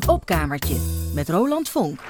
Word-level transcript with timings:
Het 0.00 0.08
opkamertje 0.08 0.76
met 1.14 1.28
Roland 1.28 1.68
Vonk. 1.68 2.00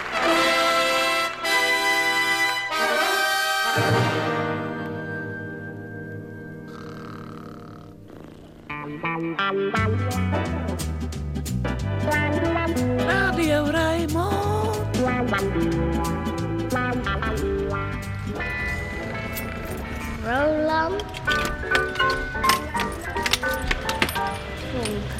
Radio. 13.07 13.65
Roland. 20.25 21.03
En 24.75 25.20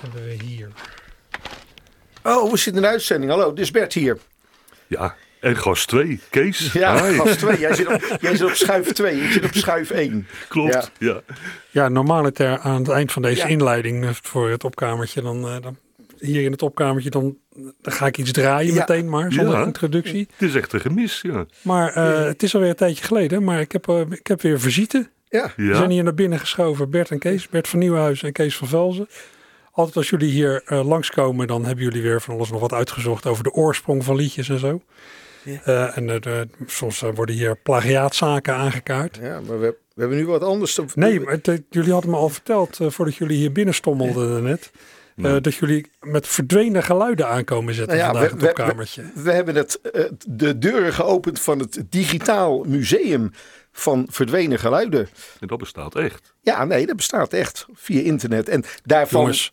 Wat 0.00 0.12
hebben 0.12 0.24
we 0.38 0.44
hier? 0.44 0.68
Oh, 2.22 2.50
we 2.50 2.56
zitten 2.56 2.74
in 2.74 2.80
de 2.82 2.88
uitzending. 2.94 3.30
Hallo, 3.30 3.48
dit 3.52 3.64
is 3.64 3.70
Bert 3.70 3.92
hier. 3.92 4.18
Ja, 4.86 5.14
en 5.40 5.56
gast 5.56 5.88
2, 5.88 6.20
Kees. 6.30 6.72
Ja, 6.72 7.04
Hi. 7.08 7.14
gast 7.16 7.38
2. 7.38 7.58
Jij 7.58 7.74
zit 7.74 7.86
op, 7.86 8.02
jij 8.20 8.36
zit 8.36 8.46
op 8.46 8.54
schuif 8.54 8.92
2. 8.92 9.20
Ik 9.20 9.30
zit 9.32 9.44
op 9.44 9.54
schuif 9.54 9.90
1. 9.90 10.26
Klopt, 10.48 10.90
ja. 10.98 11.20
Ja, 11.70 11.88
normaliter 11.88 12.58
aan 12.58 12.78
het 12.78 12.88
eind 12.88 13.12
van 13.12 13.22
deze 13.22 13.40
Ja. 13.40 13.46
inleiding 13.46 14.04
eh, 14.04 14.10
voor 14.22 14.50
het 14.50 14.64
opkamertje, 14.64 15.22
dan, 15.22 15.44
eh, 15.48 15.56
dan 15.60 15.76
hier 16.18 16.42
in 16.42 16.52
het 16.52 16.62
opkamertje, 16.62 17.10
dan, 17.10 17.36
dan 17.82 17.92
ga 17.92 18.06
ik 18.06 18.18
iets 18.18 18.32
draaien 18.32 18.72
Ja. 18.74 18.78
meteen 18.78 19.08
maar, 19.08 19.32
zonder 19.32 19.58
Ja. 19.58 19.64
introductie. 19.64 20.28
Het 20.36 20.48
is 20.48 20.54
echt 20.54 20.72
een 20.72 20.80
gemis, 20.80 21.20
ja. 21.22 21.46
Maar 21.62 21.92
eh, 21.92 22.24
het 22.24 22.42
is 22.42 22.54
alweer 22.54 22.70
een 22.70 22.76
tijdje 22.76 23.04
geleden, 23.04 23.44
maar 23.44 23.60
ik 23.60 23.72
heb, 23.72 23.88
ik 24.10 24.26
heb 24.26 24.42
weer 24.42 24.60
visite. 24.60 25.08
Ja. 25.28 25.52
We 25.56 25.62
Ja, 25.64 25.76
zijn 25.76 25.90
hier 25.90 26.04
naar 26.04 26.14
binnen 26.14 26.38
geschoven, 26.38 26.90
Bert 26.90 27.10
en 27.10 27.18
Kees. 27.18 27.48
Bert 27.48 27.68
van 27.68 27.78
Nieuwenhuizen 27.78 28.26
en 28.26 28.32
Kees 28.32 28.56
van 28.56 28.68
Velzen. 28.68 29.08
Altijd 29.76 29.96
als 29.96 30.10
jullie 30.10 30.30
hier 30.30 30.62
eh, 30.64 30.86
langskomen, 30.88 31.46
dan 31.46 31.64
hebben 31.64 31.84
jullie 31.84 32.02
weer 32.02 32.20
van 32.22 32.34
alles 32.34 32.50
nog 32.50 32.60
wat 32.60 32.72
uitgezocht 32.72 33.26
over 33.26 33.44
de 33.44 33.52
oorsprong 33.52 34.04
van 34.04 34.16
liedjes 34.16 34.48
en 34.48 34.58
zo. 34.58 34.82
Eh, 35.64 35.96
en 35.96 36.10
eh, 36.10 36.20
de- 36.20 36.48
soms 36.66 37.00
worden 37.14 37.34
hier 37.34 37.56
plagiaatzaken 37.56 38.54
aangekaart. 38.54 39.18
Ja, 39.22 39.40
maar 39.40 39.60
we, 39.60 39.76
we 39.94 40.00
hebben 40.00 40.18
nu 40.18 40.26
wat 40.26 40.42
anders. 40.42 40.74
Te, 40.74 40.84
Nee, 40.94 41.20
maar 41.20 41.32
het, 41.42 41.62
jullie 41.70 41.92
hadden 41.92 42.10
me 42.10 42.16
al 42.16 42.28
verteld, 42.28 42.80
eh, 42.80 42.90
voordat 42.90 43.14
jullie 43.16 43.36
hier 43.36 43.52
binnenstommelden 43.52 44.42
net, 44.42 44.70
eh, 45.16 45.22
Nou. 45.24 45.40
dat 45.40 45.54
jullie 45.54 45.90
met 46.00 46.26
verdwenen 46.26 46.82
geluiden 46.82 47.28
aankomen 47.28 47.74
zetten 47.74 47.96
Nou 47.96 48.06
ja, 48.08 48.12
vandaag 48.12 48.32
we- 48.32 48.38
in 48.38 48.46
het 48.46 48.56
we- 48.56 48.62
opkamertje. 48.62 49.04
We 49.14 49.32
hebben 49.32 49.54
het, 49.54 49.80
de 50.26 50.58
deuren 50.58 50.92
geopend 50.92 51.40
van 51.40 51.58
het 51.58 51.82
Digitaal 51.90 52.64
Museum 52.64 53.30
van 53.72 54.06
Verdwenen 54.10 54.58
Geluiden. 54.58 55.08
en 55.40 55.46
dat 55.46 55.58
bestaat 55.58 55.94
echt. 55.96 56.34
Ja, 56.40 56.64
nee, 56.64 56.86
dat 56.86 56.96
bestaat 56.96 57.32
echt 57.32 57.66
via 57.74 58.00
internet. 58.02 58.48
En 58.48 58.64
daarvan 58.84 59.20
Jongens, 59.20 59.52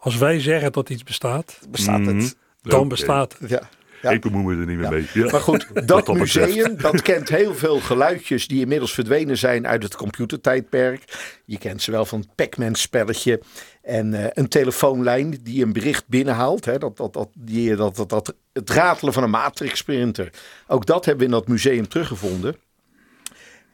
als 0.00 0.16
wij 0.18 0.40
zeggen 0.40 0.72
dat 0.72 0.90
iets 0.90 1.02
bestaat, 1.02 1.58
bestaat 1.68 1.98
Mhm. 2.00 2.16
het. 2.18 2.36
dan 2.62 2.78
Oké. 2.78 2.88
bestaat 2.88 3.36
het. 3.38 3.50
Ja. 3.50 3.68
Ja. 4.02 4.10
Ik 4.10 4.20
bemoei 4.20 4.44
me 4.56 4.60
er 4.60 4.66
niet 4.66 4.76
meer 4.76 4.84
Ja. 4.84 4.90
mee. 4.90 5.06
Ja. 5.24 5.30
Maar 5.30 5.40
goed, 5.40 5.86
dat 5.88 6.14
museum 6.14 6.76
dat 6.76 7.02
kent 7.02 7.28
heel 7.28 7.54
veel 7.54 7.80
geluidjes 7.80 8.48
die 8.48 8.60
inmiddels 8.60 8.92
verdwenen 8.94 9.38
zijn 9.38 9.66
uit 9.66 9.82
het 9.82 9.96
computertijdperk. 9.96 11.04
Je 11.44 11.58
kent 11.58 11.82
ze 11.82 11.90
wel 11.90 12.04
van 12.04 12.20
het 12.20 12.34
Pac-Man 12.34 12.74
spelletje 12.74 13.40
en 13.82 14.14
eh, 14.14 14.24
een 14.32 14.48
telefoonlijn 14.48 15.38
die 15.42 15.64
een 15.64 15.72
bericht 15.72 16.08
binnenhaalt. 16.08 16.64
Hè, 16.64 16.78
dat, 16.78 16.96
dat, 16.96 17.12
dat, 17.12 17.28
die, 17.34 17.76
dat, 17.76 17.96
dat, 17.96 18.08
dat, 18.08 18.34
het 18.52 18.70
ratelen 18.70 19.12
van 19.12 19.22
een 19.22 19.30
matrix 19.30 19.82
printer. 19.82 20.32
Ook 20.66 20.86
dat 20.86 21.04
hebben 21.04 21.26
we 21.28 21.32
in 21.32 21.38
dat 21.38 21.48
museum 21.48 21.88
teruggevonden. 21.88 22.56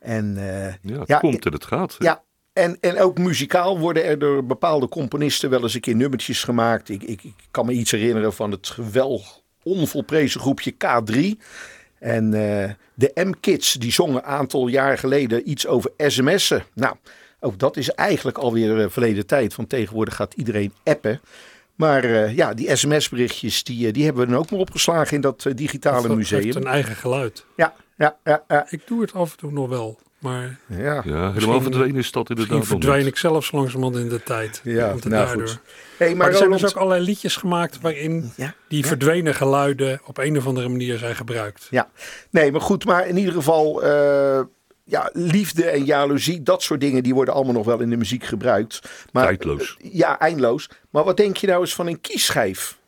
En 0.00 0.36
eh, 0.36 0.74
Ja, 0.82 0.98
het 0.98 1.08
Ja, 1.08 1.18
komt 1.18 1.46
en 1.46 1.52
het 1.52 1.64
gaat. 1.64 1.96
ja, 1.98 2.22
en, 2.56 2.76
en 2.80 3.00
ook 3.00 3.18
muzikaal 3.18 3.78
worden 3.78 4.04
er 4.04 4.18
door 4.18 4.44
bepaalde 4.44 4.88
componisten 4.88 5.50
wel 5.50 5.62
eens 5.62 5.74
een 5.74 5.80
keer 5.80 5.96
nummertjes 5.96 6.44
gemaakt. 6.44 6.88
Ik, 6.88 7.02
ik, 7.02 7.22
ik 7.22 7.34
kan 7.50 7.66
me 7.66 7.72
iets 7.72 7.90
herinneren 7.90 8.32
van 8.32 8.50
het 8.50 8.76
wel 8.92 9.22
onvolprezen 9.62 10.40
groepje 10.40 10.72
K3. 10.72 11.42
En 11.98 12.34
eh, 12.34 12.70
de 12.94 13.10
M-Kids, 13.14 13.72
die 13.72 13.92
zongen 13.92 14.16
een 14.16 14.22
aantal 14.22 14.66
jaar 14.66 14.98
geleden 14.98 15.50
iets 15.50 15.66
over 15.66 15.90
sms'en. 15.98 16.64
Nou, 16.74 16.96
ook 17.40 17.58
dat 17.58 17.76
is 17.76 17.90
eigenlijk 17.90 18.38
alweer 18.38 18.80
eh, 18.80 18.90
verleden 18.90 19.26
tijd. 19.26 19.56
Want 19.56 19.68
tegenwoordig 19.68 20.14
gaat 20.14 20.34
iedereen 20.34 20.72
appen. 20.84 21.20
Maar 21.74 22.04
eh, 22.04 22.36
ja, 22.36 22.54
die 22.54 22.76
sms-berichtjes, 22.76 23.64
die, 23.64 23.92
die 23.92 24.04
hebben 24.04 24.24
we 24.24 24.30
dan 24.30 24.40
ook 24.40 24.50
maar 24.50 24.60
opgeslagen 24.60 25.14
in 25.14 25.20
dat 25.20 25.46
digitale 25.54 26.08
Het 26.08 26.16
museum. 26.16 26.42
heeft 26.42 26.56
een 26.56 26.66
eigen 26.66 26.96
geluid. 26.96 27.44
Ja, 27.56 27.74
ja, 27.96 28.16
ja, 28.24 28.44
ja. 28.48 28.66
Ik 28.70 28.86
doe 28.86 29.00
het 29.00 29.12
af 29.12 29.30
en 29.32 29.38
toe 29.38 29.52
nog 29.52 29.68
wel, 29.68 29.98
maar 30.18 30.58
ja. 30.66 31.02
Ja, 31.04 31.32
helemaal 31.32 31.60
verdwenen 31.60 31.96
is 31.96 32.10
dat 32.10 32.28
inderdaad 32.30 32.56
misschien 32.56 32.78
verdwijn 32.80 33.04
niet. 33.04 33.12
ik 33.12 33.16
zelf 33.18 33.44
zo 33.44 33.56
langzamerhand 33.56 33.96
in 33.96 34.08
de 34.08 34.22
tijd. 34.22 34.60
Ja, 34.64 34.88
Komt 34.90 35.04
het 35.04 35.12
nou 35.12 35.26
daardoor. 35.26 35.48
goed. 35.48 35.60
Hey, 35.98 36.08
Maar, 36.08 36.16
maar 36.16 36.28
er 36.28 36.36
zijn 36.36 36.50
dus 36.50 36.64
ook 36.66 36.76
allerlei 36.76 37.04
liedjes 37.04 37.36
gemaakt 37.36 37.80
waarin 37.80 38.32
Ja, 38.36 38.54
die 38.68 38.82
ja. 38.82 38.88
verdwenen 38.88 39.34
geluiden 39.34 40.00
op 40.06 40.18
een 40.18 40.36
of 40.36 40.46
andere 40.46 40.68
manier 40.68 40.98
zijn 40.98 41.14
gebruikt. 41.16 41.66
Ja, 41.70 41.90
nee, 42.30 42.52
maar 42.52 42.60
goed, 42.60 42.84
maar 42.84 43.06
in 43.08 43.16
ieder 43.16 43.32
geval, 43.34 43.82
eh, 43.82 44.40
ja, 44.84 45.10
liefde 45.12 45.64
en 45.64 45.84
jaloezie, 45.84 46.42
dat 46.42 46.62
soort 46.62 46.80
dingen, 46.80 47.02
die 47.02 47.14
worden 47.14 47.34
allemaal 47.34 47.54
nog 47.54 47.64
wel 47.66 47.80
in 47.80 47.90
de 47.90 47.96
muziek 47.96 48.24
gebruikt. 48.24 48.80
Maar, 49.12 49.24
Tijdloos. 49.24 49.76
Ja, 49.92 50.18
eindeloos. 50.18 50.70
Maar 50.90 51.04
wat 51.04 51.16
denk 51.16 51.36
je 51.36 51.46
nou 51.46 51.60
eens 51.60 51.74
van 51.74 51.86
een 51.86 52.00
kiesschijf? 52.00 52.78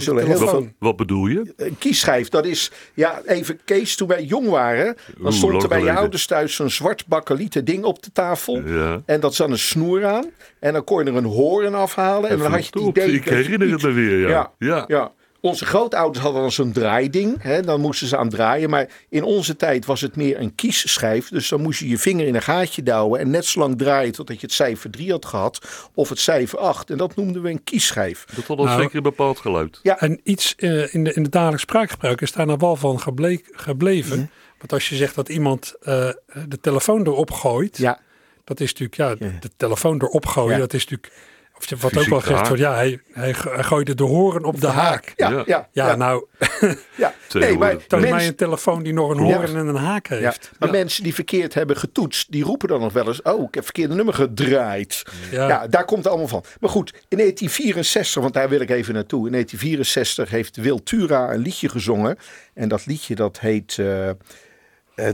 Zullen 0.00 0.26
heel 0.26 0.36
veel. 0.38 0.68
Wat 0.78 0.96
bedoel 0.96 1.26
je? 1.26 1.52
Een 1.56 1.78
kiesschijf, 1.78 2.28
dat 2.28 2.46
is, 2.46 2.70
ja, 2.94 3.20
even 3.26 3.60
Kees, 3.64 3.96
toen 3.96 4.08
wij 4.08 4.24
jong 4.24 4.48
waren, 4.48 4.84
dan 4.84 5.24
Oeh, 5.24 5.32
stond 5.32 5.62
er 5.62 5.68
bij 5.68 5.82
je 5.82 5.92
ouders 5.92 6.26
thuis 6.26 6.54
zo'n 6.54 6.70
zwart 6.70 7.06
bakkelieten 7.06 7.64
ding 7.64 7.84
op 7.84 8.02
de 8.02 8.12
tafel. 8.12 8.62
Ja. 8.66 9.02
En 9.06 9.20
dat 9.20 9.34
zat 9.34 9.50
een 9.50 9.58
snoer 9.58 10.04
aan. 10.04 10.30
En 10.58 10.72
dan 10.72 10.84
kon 10.84 11.04
je 11.04 11.10
er 11.10 11.16
een 11.16 11.24
hoorn 11.24 11.74
afhalen. 11.74 12.30
En 12.30 12.38
dan 12.38 12.50
had 12.50 12.58
je 12.58 12.64
het 12.64 12.72
Verdomd, 12.72 12.96
idee. 12.96 13.12
Ik 13.14 13.24
herinner 13.24 13.70
het 13.70 13.82
me 13.82 13.92
weer, 13.92 14.18
ja. 14.18 14.28
Ja, 14.28 14.52
ja. 14.58 14.84
ja. 14.88 15.12
Onze 15.44 15.64
grootouders 15.66 16.24
hadden 16.24 16.40
dan 16.42 16.52
zo'n 16.52 16.72
draaiding. 16.72 17.42
Hè, 17.42 17.62
dan 17.62 17.80
moesten 17.80 18.06
ze 18.06 18.16
aan 18.16 18.28
draaien. 18.28 18.70
Maar 18.70 18.88
in 19.08 19.22
onze 19.22 19.56
tijd 19.56 19.86
was 19.86 20.00
het 20.00 20.16
meer 20.16 20.40
een 20.40 20.54
kiesschijf. 20.54 21.28
Dus 21.28 21.48
dan 21.48 21.60
moest 21.62 21.80
je 21.80 21.88
je 21.88 21.98
vinger 21.98 22.26
in 22.26 22.34
een 22.34 22.42
gaatje 22.42 22.82
douwen. 22.82 23.20
En 23.20 23.30
net 23.30 23.44
zo 23.44 23.60
lang 23.60 23.78
draaien 23.78 24.12
totdat 24.12 24.40
je 24.40 24.46
het 24.46 24.54
cijfer 24.54 24.90
3 24.90 25.10
had 25.10 25.24
gehad. 25.24 25.58
Of 25.94 26.08
het 26.08 26.18
cijfer 26.18 26.58
8. 26.58 26.90
En 26.90 26.96
dat 26.96 27.16
noemden 27.16 27.42
we 27.42 27.50
een 27.50 27.64
kiesschijf. 27.64 28.24
Dat 28.34 28.44
had 28.44 28.58
al 28.58 28.64
Nou, 28.64 28.80
zeker 28.80 28.96
een 28.96 29.02
bepaald 29.02 29.38
geluid. 29.38 29.78
Ja. 29.82 30.00
En 30.00 30.20
iets 30.22 30.54
eh, 30.56 30.94
in, 30.94 31.04
de, 31.04 31.12
in 31.12 31.22
het 31.22 31.32
dagelijks 31.32 31.62
spraakgebruik 31.62 32.20
is 32.20 32.32
daar 32.32 32.46
nou 32.46 32.58
wel 32.58 32.76
van 32.76 33.00
gebleek, 33.00 33.48
gebleven. 33.52 34.30
Want 34.58 34.72
als 34.72 34.88
je 34.88 34.96
zegt 34.96 35.14
dat 35.14 35.28
iemand 35.28 35.74
eh, 35.80 36.08
de 36.48 36.60
telefoon 36.60 37.06
erop 37.06 37.30
gooit, 37.30 37.76
Ja, 37.78 38.00
dat 38.44 38.60
is 38.60 38.68
natuurlijk, 38.74 38.96
ja, 39.20 39.26
Ja. 39.28 39.32
de 39.40 39.50
telefoon 39.56 40.02
erop 40.02 40.26
gooien, 40.26 40.52
Ja. 40.52 40.58
dat 40.58 40.74
is 40.74 40.86
natuurlijk, 40.86 41.12
of 41.56 41.68
je- 41.68 41.76
wat 41.76 41.90
Fysiek 41.92 42.04
ook 42.04 42.10
wel 42.10 42.20
gezegd 42.20 42.46
wordt, 42.48 42.62
ja, 42.62 42.74
hij, 42.74 43.00
hij, 43.12 43.34
gooide 43.34 43.94
de 43.94 44.02
horen 44.02 44.44
op 44.44 44.60
de 44.60 44.66
haak. 44.66 45.12
ja, 45.16 45.30
ja. 45.30 45.42
Ja. 45.46 45.68
ja, 45.72 45.86
Ja, 45.88 45.96
nou, 45.96 46.26
ja. 46.96 47.14
Nee, 47.32 47.58
maar 47.58 47.76
toon 47.86 48.00
mij 48.00 48.10
mensen, 48.10 48.28
een 48.28 48.34
telefoon 48.36 48.82
die 48.82 48.92
nog 48.92 49.10
een 49.10 49.26
Ja. 49.26 49.34
horen 49.34 49.56
en 49.56 49.66
een 49.66 49.74
haak 49.76 50.08
ja, 50.08 50.16
heeft. 50.16 50.50
maar 50.58 50.70
mensen 50.70 51.02
die 51.02 51.14
verkeerd 51.14 51.54
hebben 51.54 51.76
getoetst, 51.76 52.32
die 52.32 52.44
roepen 52.44 52.68
dan 52.68 52.80
nog 52.80 52.92
wel 52.92 53.06
eens: 53.06 53.22
Oh, 53.22 53.42
ik 53.42 53.54
heb 53.54 53.64
verkeerde 53.64 53.94
nummer 53.94 54.14
gedraaid. 54.14 55.02
Ja. 55.30 55.48
Ja, 55.48 55.66
daar 55.66 55.84
komt 55.84 55.98
het 55.98 56.08
allemaal 56.08 56.28
van. 56.28 56.44
Maar 56.60 56.70
goed, 56.70 56.90
in 57.08 57.16
1964, 57.18 58.22
want 58.22 58.34
daar 58.34 58.48
wil 58.48 58.60
ik 58.60 58.70
even 58.70 58.94
naartoe. 58.94 59.26
In 59.26 59.32
1964 59.32 60.30
heeft 60.30 60.56
Wil 60.56 60.82
Tura 60.82 61.32
een 61.32 61.40
liedje 61.40 61.68
gezongen. 61.68 62.18
En 62.54 62.68
dat 62.68 62.86
liedje 62.86 63.14
dat 63.14 63.40
heet 63.40 63.76
eh, 63.78 64.08
eh, 64.08 64.14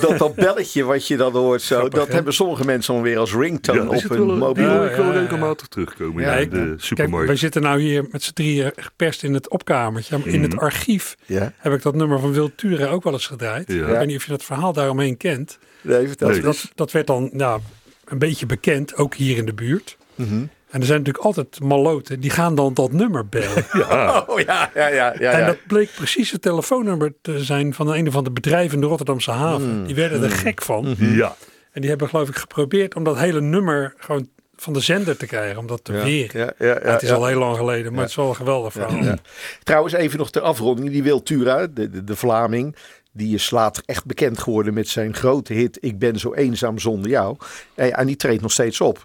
dat, 0.00 0.18
dat 0.18 0.34
belletje 0.34 0.84
wat 0.84 1.06
je 1.06 1.16
dan 1.16 1.32
hoort, 1.32 1.62
zo, 1.62 1.76
Grappig, 1.76 1.98
dat 1.98 2.08
hè? 2.08 2.14
hebben 2.14 2.32
sommige 2.34 2.64
mensen 2.64 2.94
dan 2.94 3.02
weer 3.02 3.18
als 3.18 3.34
ringtone 3.34 3.80
Ja, 3.80 3.86
op 3.86 4.02
hun 4.08 4.26
wel, 4.26 4.36
mobiel. 4.36 4.64
ik 4.84 4.90
Ja, 4.96 5.02
ja, 5.04 5.12
ja. 5.12 5.20
regelmatig 5.20 5.66
terugkomen 5.66 6.22
Ja, 6.22 6.32
in 6.34 6.42
ik- 6.42 6.50
de 6.50 6.74
supermarkt. 6.76 7.26
wij 7.26 7.36
zitten 7.36 7.62
nou 7.62 7.80
hier 7.80 8.04
met 8.10 8.22
z'n 8.22 8.32
drieën 8.32 8.72
geperst 8.76 9.22
in 9.22 9.34
het 9.34 9.50
opkamertje. 9.50 10.18
Maar 10.18 10.26
In 10.26 10.42
het 10.42 10.56
archief 10.58 11.16
Ja, 11.26 11.52
heb 11.56 11.72
ik 11.72 11.82
dat 11.82 11.94
nummer 11.94 12.20
van 12.20 12.32
Wild 12.32 12.56
Ture 12.56 12.86
ook 12.86 13.04
wel 13.04 13.12
eens 13.12 13.26
gedraaid. 13.26 13.72
Ja. 13.72 13.74
Ik 13.86 13.96
weet 13.98 14.06
niet 14.06 14.16
of 14.16 14.24
je 14.24 14.30
dat 14.30 14.44
verhaal 14.44 14.72
daaromheen 14.72 15.16
kent. 15.16 15.58
nee, 15.80 16.06
vertel 16.06 16.28
Nee. 16.28 16.36
eens. 16.36 16.44
Dat, 16.62 16.70
dat 16.74 16.92
werd 16.92 17.06
dan 17.06 17.28
nou, 17.32 17.60
een 18.04 18.18
beetje 18.18 18.46
bekend, 18.46 18.96
ook 18.96 19.14
hier 19.14 19.36
in 19.36 19.46
de 19.46 19.54
buurt. 19.54 19.96
Mhm. 20.14 20.44
En 20.70 20.80
er 20.80 20.86
zijn 20.86 20.98
natuurlijk 20.98 21.24
altijd 21.24 21.60
maloten, 21.60 22.20
die 22.20 22.30
gaan 22.30 22.54
dan 22.54 22.74
dat 22.74 22.92
nummer 22.92 23.28
bellen. 23.28 23.64
Oh 24.26 24.40
ja, 24.40 24.70
ja, 24.74 24.86
ja. 24.86 25.14
ja, 25.18 25.32
En 25.32 25.38
ja. 25.38 25.46
dat 25.46 25.58
bleek 25.66 25.90
precies 25.94 26.30
het 26.30 26.42
telefoonnummer 26.42 27.12
te 27.22 27.44
zijn 27.44 27.74
van 27.74 27.94
een 27.94 28.08
of 28.08 28.16
andere 28.16 28.34
bedrijven 28.34 28.74
in 28.74 28.80
de 28.80 28.86
Rotterdamse 28.86 29.30
haven. 29.30 29.78
Mm. 29.78 29.86
Die 29.86 29.94
werden 29.94 30.22
er 30.22 30.30
gek 30.30 30.62
van. 30.62 30.94
Ja, 30.98 31.36
En 31.72 31.80
die 31.80 31.90
hebben 31.90 32.08
geloof 32.08 32.28
ik 32.28 32.36
geprobeerd 32.36 32.94
om 32.94 33.04
dat 33.04 33.18
hele 33.18 33.40
nummer 33.40 33.94
gewoon 33.96 34.28
van 34.56 34.72
de 34.72 34.80
zender 34.80 35.16
te 35.16 35.26
krijgen. 35.26 35.58
Om 35.58 35.66
dat 35.66 35.84
te 35.84 35.92
ja, 35.92 36.02
weren. 36.04 36.40
ja, 36.40 36.52
ja, 36.58 36.66
ja, 36.66 36.80
Ja, 36.84 36.92
het 36.92 37.02
is 37.02 37.08
ja. 37.08 37.14
al 37.14 37.26
heel 37.26 37.38
lang 37.38 37.56
geleden, 37.56 37.92
maar 37.92 38.00
het 38.00 38.10
is 38.10 38.16
wel 38.16 38.28
een 38.28 38.36
geweldig 38.36 38.72
verhaal. 38.72 39.02
Ja. 39.02 39.16
Trouwens, 39.62 39.94
even 39.94 40.18
nog 40.18 40.30
ter 40.30 40.42
afronding. 40.42 40.90
Die 40.90 41.02
Wiltura, 41.02 41.66
de, 41.66 41.90
de, 41.90 42.04
de 42.04 42.16
Vlaming, 42.16 42.76
die 43.12 43.34
is 43.34 43.50
later 43.50 43.82
echt 43.86 44.04
bekend 44.04 44.38
geworden 44.38 44.74
met 44.74 44.88
zijn 44.88 45.14
grote 45.14 45.52
hit 45.52 45.78
Ik 45.80 45.98
ben 45.98 46.18
zo 46.18 46.34
eenzaam 46.34 46.78
zonder 46.78 47.10
jou. 47.10 47.36
En, 47.74 47.92
en 47.92 48.06
die 48.06 48.16
treedt 48.16 48.42
nog 48.42 48.52
steeds 48.52 48.80
op. 48.80 49.04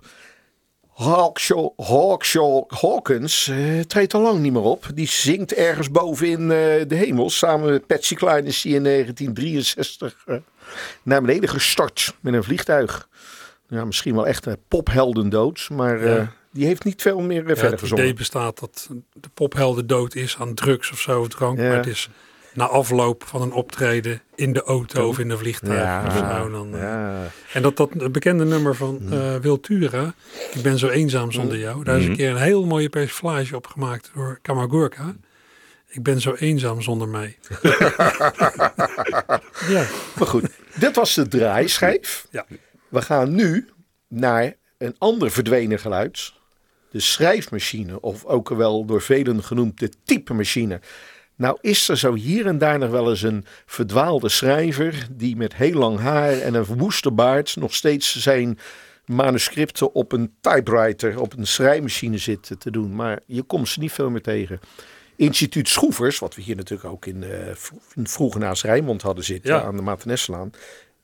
Hawkshaw, 0.94 1.70
Hawkshaw 1.78 2.64
Hawkins 2.68 3.48
eh, 3.48 3.80
treedt 3.80 4.14
al 4.14 4.22
lang 4.22 4.40
niet 4.40 4.52
meer 4.54 4.62
op. 4.62 4.86
Die 4.94 5.08
zingt 5.08 5.54
ergens 5.54 5.92
boven 5.92 6.28
in 6.28 6.42
eh, 6.42 6.48
de 6.88 6.96
hemel. 6.96 7.30
Samen 7.30 7.70
met 7.72 7.88
Patsy 7.88 8.16
Cline 8.16 8.44
is 8.44 8.64
hij 8.64 8.72
in 8.72 8.84
1963 8.84 10.16
eh, 10.26 10.36
naar 11.04 11.22
beneden 11.22 11.50
gestort 11.50 12.16
met 12.20 12.34
een 12.34 12.44
vliegtuig. 12.44 13.08
Ja, 13.68 13.86
misschien 13.86 14.16
wel 14.16 14.28
echt 14.28 14.46
een 14.46 14.58
popheldendood. 14.68 15.68
Maar 15.72 16.00
eh, 16.00 16.16
Ja. 16.16 16.34
die 16.52 16.66
heeft 16.66 16.84
niet 16.84 17.02
veel 17.02 17.20
meer 17.20 17.42
Ja, 17.42 17.48
verder 17.56 17.72
het 17.72 17.80
gezongen. 17.80 18.04
idee 18.04 18.16
bestaat 18.18 18.60
dat 18.60 18.90
de 19.14 19.30
pophelden 19.34 19.88
dood 19.88 20.16
is 20.16 20.36
aan 20.40 20.54
drugs 20.54 20.92
of 20.92 21.00
zo, 21.00 21.28
drank. 21.28 21.60
Ja. 21.60 21.68
Maar 21.68 21.78
het 21.78 21.88
is 21.88 22.10
na 22.53 22.68
afloop 22.68 23.24
van 23.27 23.42
een 23.42 23.51
optreden 23.51 24.21
in 24.36 24.53
de 24.53 24.63
auto 24.63 25.07
of 25.07 25.19
in 25.19 25.30
een 25.30 25.38
vliegtuig. 25.38 25.80
Ja. 25.80 26.03
of 26.06 26.13
zo, 26.13 26.51
dan, 26.51 26.75
eh. 26.75 26.81
Ja. 26.81 27.27
En 27.53 27.62
dat, 27.62 27.77
dat 27.77 28.12
bekende 28.12 28.45
nummer 28.45 28.75
van 28.75 29.01
eh 29.12 29.36
Wiltura, 29.36 30.13
Ik 30.53 30.62
ben 30.62 30.77
zo 30.77 30.88
eenzaam 30.88 31.31
zonder 31.31 31.57
jou. 31.57 31.83
Daar 31.83 32.00
is 32.00 32.06
een 32.06 32.15
keer 32.15 32.30
een 32.30 32.38
heel 32.38 32.65
mooie 32.65 32.89
persiflage 32.89 33.56
op 33.56 33.68
gemaakt 33.68 34.12
door 34.13 34.39
Kamagurka. 34.42 35.15
Ik 35.88 36.03
ben 36.03 36.21
zo 36.21 36.33
eenzaam 36.33 36.81
zonder 36.81 37.07
mij. 37.07 37.38
ja, 39.68 39.86
Maar 40.15 40.27
goed, 40.27 40.50
dit 40.75 40.95
was 40.95 41.13
de 41.13 41.27
draaischijf. 41.27 42.27
Ja. 42.30 42.45
We 42.89 43.01
gaan 43.01 43.36
nu 43.36 43.69
naar 44.07 44.53
een 44.77 44.95
ander 44.98 45.31
verdwenen 45.31 45.80
geluid. 45.80 46.33
De 46.92 47.00
schrijfmachine, 47.00 48.01
of 48.01 48.25
ook 48.25 48.50
wel 48.50 48.86
door 48.86 49.01
velen 49.01 49.44
genoemd 49.44 49.80
de 49.80 49.89
typemachine. 50.03 50.80
Nou 51.42 51.58
is 51.62 51.90
er 51.90 51.98
zo 51.98 52.14
hier 52.14 52.46
en 52.48 52.58
daar 52.58 52.80
nog 52.80 52.90
wel 52.90 53.10
eens 53.10 53.22
een 53.22 53.46
verdwaalde 53.66 54.30
schrijver... 54.30 55.08
die 55.12 55.36
met 55.36 55.56
heel 55.56 55.74
lang 55.74 56.00
haar 56.00 56.32
en 56.40 56.54
een 56.54 56.66
verwoeste 56.66 57.12
baard... 57.12 57.56
nog 57.56 57.74
steeds 57.74 58.16
zijn 58.18 58.60
manuscripten 59.06 59.94
op 59.94 60.12
een 60.12 60.34
typewriter, 60.42 61.20
op 61.20 61.38
een 61.38 61.48
schrijfmachine 61.48 62.18
zit 62.18 62.56
te 62.60 62.72
doen. 62.72 62.96
Maar 62.96 63.20
je 63.26 63.42
komt 63.42 63.68
ze 63.68 63.80
niet 63.80 63.92
veel 63.92 64.10
meer 64.10 64.22
tegen. 64.22 64.60
Instituut 65.16 65.68
Schroevers, 65.70 66.20
wat 66.20 66.36
we 66.36 66.42
hier 66.42 66.56
natuurlijk 66.56 66.90
ook 66.90 67.06
in, 67.06 67.24
in 67.96 68.08
vroeger 68.08 68.40
naast 68.40 68.64
Rijnmond 68.64 69.02
hadden 69.02 69.24
zitten, 69.24 69.54
Ja. 69.54 69.62
aan 69.62 69.76
de 69.76 69.82
Mateneslaan. 69.82 70.52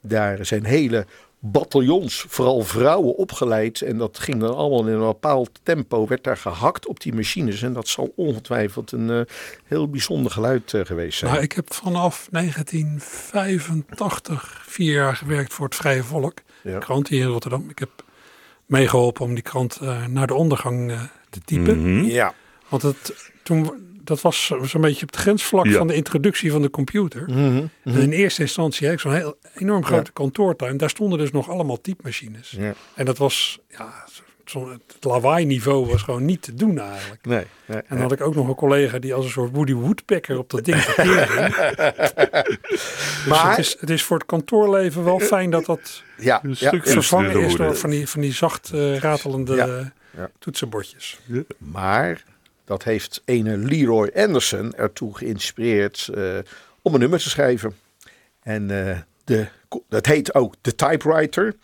Daar 0.01 0.45
zijn 0.45 0.65
hele 0.65 1.05
bataljons, 1.39 2.25
vooral 2.27 2.61
vrouwen, 2.61 3.15
opgeleid. 3.15 3.81
En 3.81 3.97
dat 3.97 4.19
ging 4.19 4.39
dan 4.39 4.55
allemaal 4.55 4.87
in 4.87 4.93
een 4.93 5.07
bepaald 5.07 5.49
tempo, 5.63 6.07
werd 6.07 6.23
daar 6.23 6.37
gehakt 6.37 6.87
op 6.87 6.99
die 6.99 7.13
machines. 7.13 7.61
En 7.61 7.73
dat 7.73 7.87
zal 7.87 8.13
ongetwijfeld 8.15 8.91
een 8.91 9.09
eh, 9.09 9.21
heel 9.63 9.89
bijzonder 9.89 10.31
geluid 10.31 10.73
eh, 10.73 10.85
geweest 10.85 11.17
zijn. 11.17 11.31
nou, 11.31 11.43
ik 11.43 11.51
heb 11.51 11.73
vanaf 11.73 12.27
1985 12.31 14.61
vier 14.65 14.93
jaar 14.93 15.15
gewerkt 15.15 15.53
voor 15.53 15.65
het 15.65 15.75
Vrije 15.75 16.03
Volk. 16.03 16.37
Ja. 16.63 16.77
Krant 16.77 17.07
hier 17.07 17.21
in 17.21 17.27
Rotterdam. 17.27 17.69
Ik 17.69 17.79
heb 17.79 17.89
meegeholpen 18.65 19.25
om 19.25 19.33
die 19.33 19.43
krant 19.43 19.77
eh, 19.81 20.05
naar 20.05 20.27
de 20.27 20.33
ondergang 20.33 20.93
te 21.29 21.39
typen. 21.45 21.79
Mhm. 21.79 22.05
Ja. 22.05 22.33
Want 22.69 22.81
het, 22.81 23.31
toen, 23.43 23.71
dat 24.07 24.21
was 24.21 24.45
zo- 24.45 24.63
zo'n 24.63 24.81
beetje 24.81 25.01
op 25.05 25.11
het 25.11 25.21
grensvlak 25.21 25.65
Ja. 25.65 25.77
van 25.77 25.87
de 25.87 25.93
introductie 25.95 26.51
van 26.51 26.61
de 26.61 26.69
computer. 26.69 27.23
Mhm. 27.27 27.65
En 27.83 27.93
in 28.01 28.11
eerste 28.11 28.41
instantie 28.41 28.85
had 28.85 28.95
ik 28.95 29.01
zo'n 29.01 29.13
heel 29.13 29.37
enorm 29.55 29.85
grote 29.85 30.11
kantoortuin. 30.11 30.77
Daar 30.77 30.89
stonden 30.89 31.19
dus 31.19 31.31
nog 31.31 31.49
allemaal 31.49 31.81
typemachines. 31.81 32.49
Ja. 32.57 32.73
En 32.95 33.05
dat 33.05 33.17
was, 33.17 33.59
ja, 33.77 34.05
het 34.43 35.03
lawaai-niveau 35.03 35.87
was 35.87 36.01
gewoon 36.01 36.25
niet 36.25 36.41
te 36.41 36.53
doen 36.53 36.79
eigenlijk. 36.79 37.25
Nee. 37.25 37.45
nee, 37.65 37.77
En 37.77 37.85
dan 37.89 37.99
had 37.99 38.11
ik 38.11 38.21
ook 38.21 38.35
nog 38.35 38.47
een 38.47 38.55
collega 38.55 38.99
die 38.99 39.13
als 39.13 39.25
een 39.25 39.31
soort 39.31 39.51
Woody 39.53 39.73
Woodpecker 39.73 40.37
op 40.37 40.49
dat 40.49 40.65
ding 40.65 40.83
ging. 40.83 41.11
Dus 42.57 43.25
Maar- 43.27 43.49
het, 43.49 43.57
is, 43.57 43.77
het 43.79 43.89
is 43.89 44.03
voor 44.03 44.17
het 44.17 44.25
kantoorleven 44.25 45.03
wel 45.03 45.19
fijn 45.19 45.49
dat 45.49 45.65
dat 45.65 46.03
ja, 46.17 46.39
Een 46.43 46.49
ja, 46.49 46.55
stuk 46.67 46.85
ja. 46.85 46.91
vervangen 46.91 47.39
is 47.41 47.55
door 47.55 47.75
van 47.75 47.89
die, 47.89 48.07
van 48.09 48.21
die 48.21 48.33
zacht 48.33 48.71
eh, 48.73 48.97
ratelende 48.97 49.55
Ja. 49.55 49.67
eh, 49.67 49.85
Ja. 50.17 50.29
toetsenbordjes. 50.39 51.19
Maar 51.57 52.23
dat 52.67 52.83
heeft 52.83 53.21
ene 53.25 53.57
Leroy 53.57 54.11
Anderson 54.15 54.73
ertoe 54.73 55.17
geïnspireerd 55.17 56.09
eh, 56.15 56.37
om 56.81 56.93
een 56.93 56.99
nummer 56.99 57.19
te 57.19 57.29
schrijven. 57.29 57.75
En 58.43 58.87
eh, 58.87 58.97
de, 59.23 59.47
dat 59.89 60.05
heet 60.05 60.33
ook 60.33 60.55
The 60.61 60.75
Typewriter. 60.75 61.55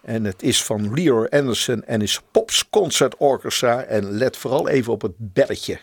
En 0.00 0.24
het 0.24 0.42
is 0.42 0.64
van 0.64 0.94
Leroy 0.94 1.26
Anderson 1.30 1.84
en 1.84 2.02
is 2.02 2.20
Pops 2.30 2.70
Concert 2.70 3.14
Orchestra. 3.16 3.82
En 3.82 4.10
let 4.10 4.36
vooral 4.36 4.68
even 4.68 4.92
op 4.92 5.02
het 5.02 5.12
belletje. 5.16 5.78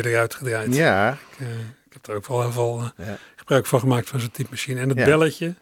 Papier 0.00 0.12
eruit 0.16 0.34
gedraaid. 0.34 0.74
Ja, 0.74 1.12
Ik, 1.12 1.46
eh, 1.46 1.46
ik 1.86 1.92
heb 1.92 2.06
er 2.06 2.14
ook 2.14 2.26
wel 2.26 2.40
heel 2.40 2.52
veel 2.52 2.92
eh, 2.96 3.06
Ja. 3.06 3.18
gebruik 3.36 3.66
van 3.66 3.80
gemaakt 3.80 4.08
van 4.08 4.20
zo'n 4.20 4.30
typemachine. 4.30 4.80
En 4.80 4.88
het 4.88 4.98
Ja. 4.98 5.04
belletje. 5.04 5.54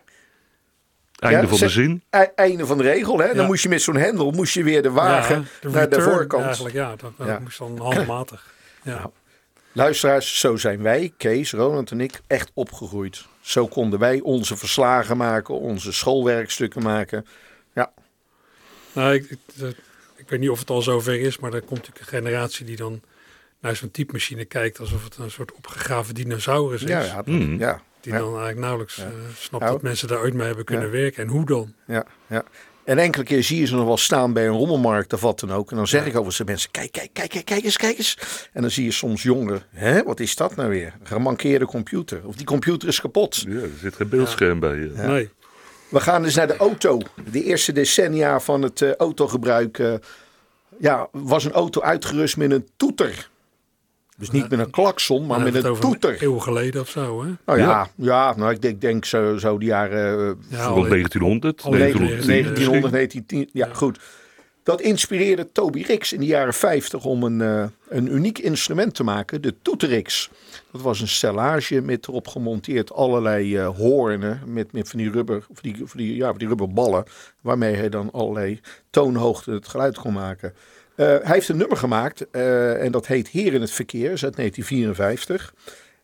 Einde 1.19 1.41
Ja, 1.43 1.49
van 1.49 1.59
de 1.59 1.69
zin. 1.69 2.03
e- 2.11 2.19
einde 2.35 2.67
van 2.67 2.77
de 2.79 2.83
regel. 2.83 3.19
Hè? 3.19 3.27
Dan 3.27 3.37
Ja. 3.37 3.47
moest 3.47 3.63
je 3.63 3.69
met 3.69 3.83
zo'n 3.83 3.97
hendel 3.97 4.31
moest 4.31 4.55
je 4.55 4.63
weer 4.63 4.83
de 4.83 4.91
wagen 4.91 5.49
ja, 5.63 5.69
naar 5.71 5.89
de 5.89 6.01
voorkant. 6.03 6.45
Eigenlijk, 6.45 6.75
ja, 6.75 6.97
dat, 6.97 7.13
dat 7.17 7.27
Ja. 7.27 7.39
moest 7.39 7.59
dan 7.59 7.79
handmatig. 7.79 8.55
Ja. 8.83 8.95
Nou, 8.95 9.11
Luisteraars, 9.73 10.41
zo 10.41 10.57
zijn 10.57 10.83
wij, 10.83 11.13
Kees, 11.17 11.53
Ronald 11.53 11.91
en 11.91 12.01
ik, 12.01 12.21
echt 12.27 12.51
opgegroeid. 12.55 13.27
Zo 13.41 13.67
konden 13.67 13.99
wij 13.99 14.21
onze 14.21 14.57
verslagen 14.57 15.17
maken, 15.17 15.55
onze 15.59 15.93
schoolwerkstukken 15.93 16.83
maken. 16.83 17.27
Nou, 18.93 19.15
ik, 19.15 19.31
ik, 19.31 19.39
ik 20.17 20.29
weet 20.29 20.41
niet 20.41 20.51
of 20.51 20.59
het 20.59 20.71
al 20.71 20.83
zover 20.83 21.21
is, 21.21 21.39
maar 21.39 21.53
er 21.53 21.61
komt 21.61 21.71
natuurlijk 21.87 22.01
een 22.01 22.19
generatie 22.19 22.65
die 22.67 22.77
dan 22.77 23.01
naar 23.61 23.77
zo'n 23.77 23.91
typemachine 23.91 24.45
kijkt 24.45 24.81
alsof 24.81 25.05
het 25.05 25.17
een 25.17 25.31
soort 25.31 25.53
opgegraven 25.53 26.15
dinosaurus 26.15 26.83
is. 26.83 26.89
Ja, 26.89 27.01
ja, 27.03 27.23
Mm. 27.25 27.59
ja, 27.59 27.81
Die 28.01 28.13
ja. 28.13 28.19
dan 28.19 28.29
eigenlijk 28.29 28.59
nauwelijks 28.59 28.99
eh, 28.99 29.07
snapt 29.39 29.63
Nou, 29.65 29.73
dat 29.75 29.83
mensen 29.83 30.09
daar 30.09 30.21
ooit 30.21 30.35
mee 30.35 30.47
hebben 30.47 30.65
kunnen 30.65 30.87
ja. 30.87 30.91
werken. 30.93 31.23
En 31.23 31.29
hoe 31.29 31.45
dan? 31.47 31.75
ja, 31.87 32.05
ja. 32.27 32.43
En 32.85 32.99
enkele 32.99 33.25
keer 33.25 33.43
zie 33.43 33.61
je 33.61 33.67
ze 33.67 33.75
nog 33.75 33.87
wel 33.87 33.97
staan 33.97 34.33
bij 34.33 34.47
een 34.47 34.53
rommelmarkt 34.55 35.13
of 35.13 35.21
wat 35.21 35.41
dan 35.41 35.53
ook. 35.53 35.71
En 35.71 35.77
dan 35.77 35.87
zeg 35.87 36.07
ik 36.07 36.17
over 36.17 36.33
ze 36.33 36.45
mensen, 36.45 36.71
kijk, 36.71 36.93
kijk, 36.93 37.11
kijk, 37.13 37.29
kijk, 37.31 37.45
kijk 37.45 37.65
eens, 37.65 37.77
kijk 37.77 37.99
eens. 37.99 38.19
En 38.53 38.63
dan 38.63 38.71
zie 38.71 38.85
je 38.85 38.91
soms 38.91 39.23
jongeren, 39.23 39.63
hè, 39.71 40.03
wat 40.03 40.21
is 40.21 40.37
dat 40.37 40.57
nou 40.57 40.69
weer? 40.69 40.95
Een 41.01 41.07
gemankeerde 41.07 41.65
computer. 41.67 42.21
Of 42.25 42.35
die 42.37 42.47
computer 42.47 42.89
is 42.89 43.01
kapot. 43.01 43.37
Ja, 43.49 43.61
er 43.61 43.71
zit 43.81 43.95
geen 43.97 44.09
beeldscherm 44.09 44.61
bij. 44.61 44.91
eh. 44.95 45.07
Nee. 45.09 45.31
We 45.89 46.01
gaan 46.01 46.23
dus 46.23 46.35
naar 46.35 46.47
de 46.47 46.57
auto. 46.57 47.01
De 47.31 47.45
eerste 47.45 47.73
decennia 47.73 48.41
van 48.41 48.63
het 48.63 48.83
eh, 48.83 48.95
autogebruik 48.95 49.83
ja, 50.79 51.09
was 51.13 51.45
een 51.45 51.53
auto 51.53 51.81
uitgerust 51.81 52.37
met 52.37 52.51
een 52.51 52.69
toeter. 52.77 53.29
Dus 54.19 54.31
niet 54.31 54.49
met 54.51 54.59
een 54.59 54.71
klakson, 54.71 55.27
maar 55.27 55.39
met 55.39 55.47
een 55.47 55.53
we 55.53 55.59
het 55.59 55.67
over 55.69 55.83
toeter. 55.85 56.11
Een 56.11 56.23
eeuw 56.29 56.39
geleden 56.39 56.81
of 56.81 56.89
zo, 56.89 57.23
hè? 57.25 57.31
Nou 57.47 57.59
ja, 57.59 57.65
Ja. 57.69 57.89
ja. 57.95 58.35
nou, 58.37 58.51
ik 58.53 58.63
denk, 58.63 58.81
denk 58.81 59.05
zo, 59.05 59.37
zo 59.39 59.59
die 59.59 59.69
jaren 59.69 60.19
eh, 60.29 60.59
Ja, 60.59 60.65
Rond 60.67 60.77
al- 60.85 60.89
1900, 60.89 61.63
al 61.63 61.71
1910 61.71 62.27
1900, 62.27 62.93
misschien. 62.93 63.25
1910. 63.27 63.49
Ja, 63.53 63.69
goed. 63.75 63.99
Dat 64.63 64.81
inspireerde 64.81 65.53
Toby 65.53 65.83
Rix 65.83 66.13
in 66.13 66.21
de 66.21 66.27
jaren 66.27 66.55
50 66.55 67.05
om 67.05 67.23
een, 67.23 67.41
eh, 67.41 67.65
een 67.89 68.15
uniek 68.15 68.39
instrument 68.39 68.95
te 68.95 69.05
maken, 69.05 69.43
de 69.43 69.55
Toeterix. 69.63 70.31
Dat 70.73 70.81
was 70.81 71.01
een 71.01 71.09
stellage 71.09 71.81
met 71.81 72.09
erop 72.09 72.29
gemonteerd 72.29 72.93
allerlei 72.93 73.57
eh, 73.57 73.67
hoornen 73.77 74.41
met, 74.47 74.73
met 74.73 74.89
van 74.89 74.99
die 74.99 75.11
rubber, 75.11 75.47
of 75.51 75.61
die, 75.61 75.77
van 75.85 75.99
die, 76.01 76.17
ja, 76.17 76.29
van 76.29 76.39
die 76.39 76.49
rubberballen, 76.49 77.05
waarmee 77.41 77.75
hij 77.75 77.89
dan 77.89 78.11
allerlei 78.13 78.61
toonhoogten 78.91 79.53
het 79.53 79.69
geluid 79.69 79.99
kon 79.99 80.13
maken. 80.13 80.55
Eh, 80.99 81.07
hij 81.07 81.35
heeft 81.35 81.49
een 81.49 81.57
nummer 81.57 81.77
gemaakt 81.77 82.31
eh, 82.31 82.85
en 82.85 82.93
dat 82.93 83.07
heet 83.07 83.29
Heer 83.29 83.55
in 83.55 83.61
het 83.61 83.71
Verkeer, 83.71 84.11
is 84.13 84.25
uit 84.25 84.37
1954. 84.37 85.55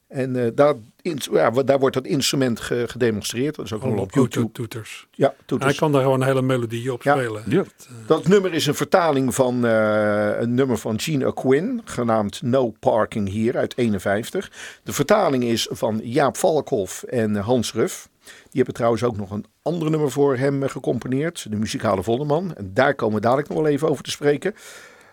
En 0.09 0.37
eh, 0.45 0.51
daar, 0.55 0.75
in, 1.03 1.19
ja, 1.33 1.51
daar 1.51 1.79
wordt 1.79 1.95
dat 1.95 2.07
instrument 2.07 2.61
ge- 2.61 2.85
gedemonstreerd. 2.87 3.55
Dat 3.55 3.65
is 3.65 3.73
ook 3.73 3.83
Allemaal 3.83 4.03
op 4.03 4.13
YouTube. 4.13 4.53
toeters. 4.53 5.07
Ja, 5.11 5.35
toeters. 5.47 5.71
Hij 5.71 5.81
kan 5.81 5.93
daar 5.93 6.03
gewoon 6.03 6.21
een 6.21 6.27
hele 6.27 6.43
melodie 6.43 6.93
op 6.93 7.03
Ja. 7.03 7.15
spelen. 7.15 7.43
Ja. 7.47 7.65
Dat 8.07 8.29
nummer 8.29 8.53
is 8.55 8.67
een 8.67 8.75
vertaling 8.75 9.35
van 9.35 9.67
eh, 9.67 10.31
een 10.41 10.55
nummer 10.55 10.79
van 10.79 11.01
Gene 11.01 11.35
Quinn, 11.35 11.81
genaamd 11.85 12.43
No 12.43 12.71
Parking 12.81 13.33
Here 13.33 13.59
uit 13.59 13.77
51. 13.77 14.51
De 14.83 14.93
vertaling 14.93 15.45
is 15.45 15.69
van 15.71 16.01
Jaap 16.03 16.37
Valkhoff 16.37 17.03
en 17.03 17.37
Hans 17.37 17.73
Ruff. 17.73 18.09
Die 18.55 18.63
hebben 18.63 18.75
trouwens 18.75 19.05
ook 19.05 19.17
nog 19.17 19.31
een 19.31 19.47
ander 19.63 19.91
nummer 19.91 20.11
voor 20.11 20.37
hem 20.37 20.63
eh, 20.63 20.69
gecomponeerd, 20.69 21.51
de 21.51 21.57
muzikale 21.57 22.03
Vonderman. 22.03 22.55
En 22.55 22.71
daar 22.75 22.95
komen 22.95 23.15
we 23.15 23.21
dadelijk 23.21 23.49
nog 23.49 23.59
wel 23.59 23.67
even 23.67 23.89
over 23.89 24.05
te 24.05 24.11
spreken. 24.11 24.55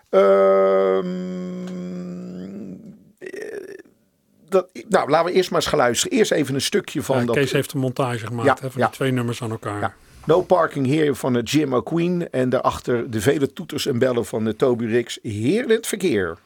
Ehm, 0.08 1.04
eh, 3.18 3.74
dat, 4.48 4.68
nou, 4.88 5.10
laten 5.10 5.26
we 5.26 5.32
eerst 5.32 5.50
maar 5.50 5.60
eens 5.60 5.68
gaan 5.68 5.78
luisteren. 5.78 6.18
Eerst 6.18 6.30
even 6.30 6.54
een 6.54 6.60
stukje 6.60 7.02
van 7.02 7.26
dat... 7.26 7.36
Kees 7.36 7.52
heeft 7.52 7.72
een 7.72 7.80
montage 7.80 8.26
gemaakt 8.26 8.46
Ja, 8.46 8.56
hè, 8.60 8.70
van 8.70 8.80
die 8.80 8.90
twee 8.90 9.12
nummers 9.12 9.42
aan 9.42 9.50
elkaar. 9.50 9.80
Ja. 9.80 9.94
No 10.26 10.42
Parking 10.42 10.86
Here 10.86 11.14
van 11.14 11.32
de 11.32 11.42
Jim 11.42 11.74
O'Queen. 11.74 12.30
En 12.30 12.48
daarachter 12.48 13.10
de 13.10 13.20
vele 13.20 13.52
toeters 13.52 13.86
en 13.86 13.98
bellen 13.98 14.26
van 14.26 14.44
de 14.44 14.56
Toby 14.56 14.84
Rix. 14.84 15.18
Heerlijk 15.22 15.84
verkeer. 15.84 16.38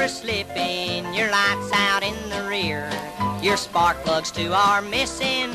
Is 0.00 0.18
slipping, 0.18 1.12
your 1.14 1.30
lights 1.30 1.70
out 1.72 2.02
in 2.02 2.14
the 2.30 2.48
rear. 2.48 2.90
Your 3.42 3.56
spark 3.56 3.96
plugs 4.04 4.30
too 4.30 4.52
are 4.52 4.82
missing, 4.82 5.50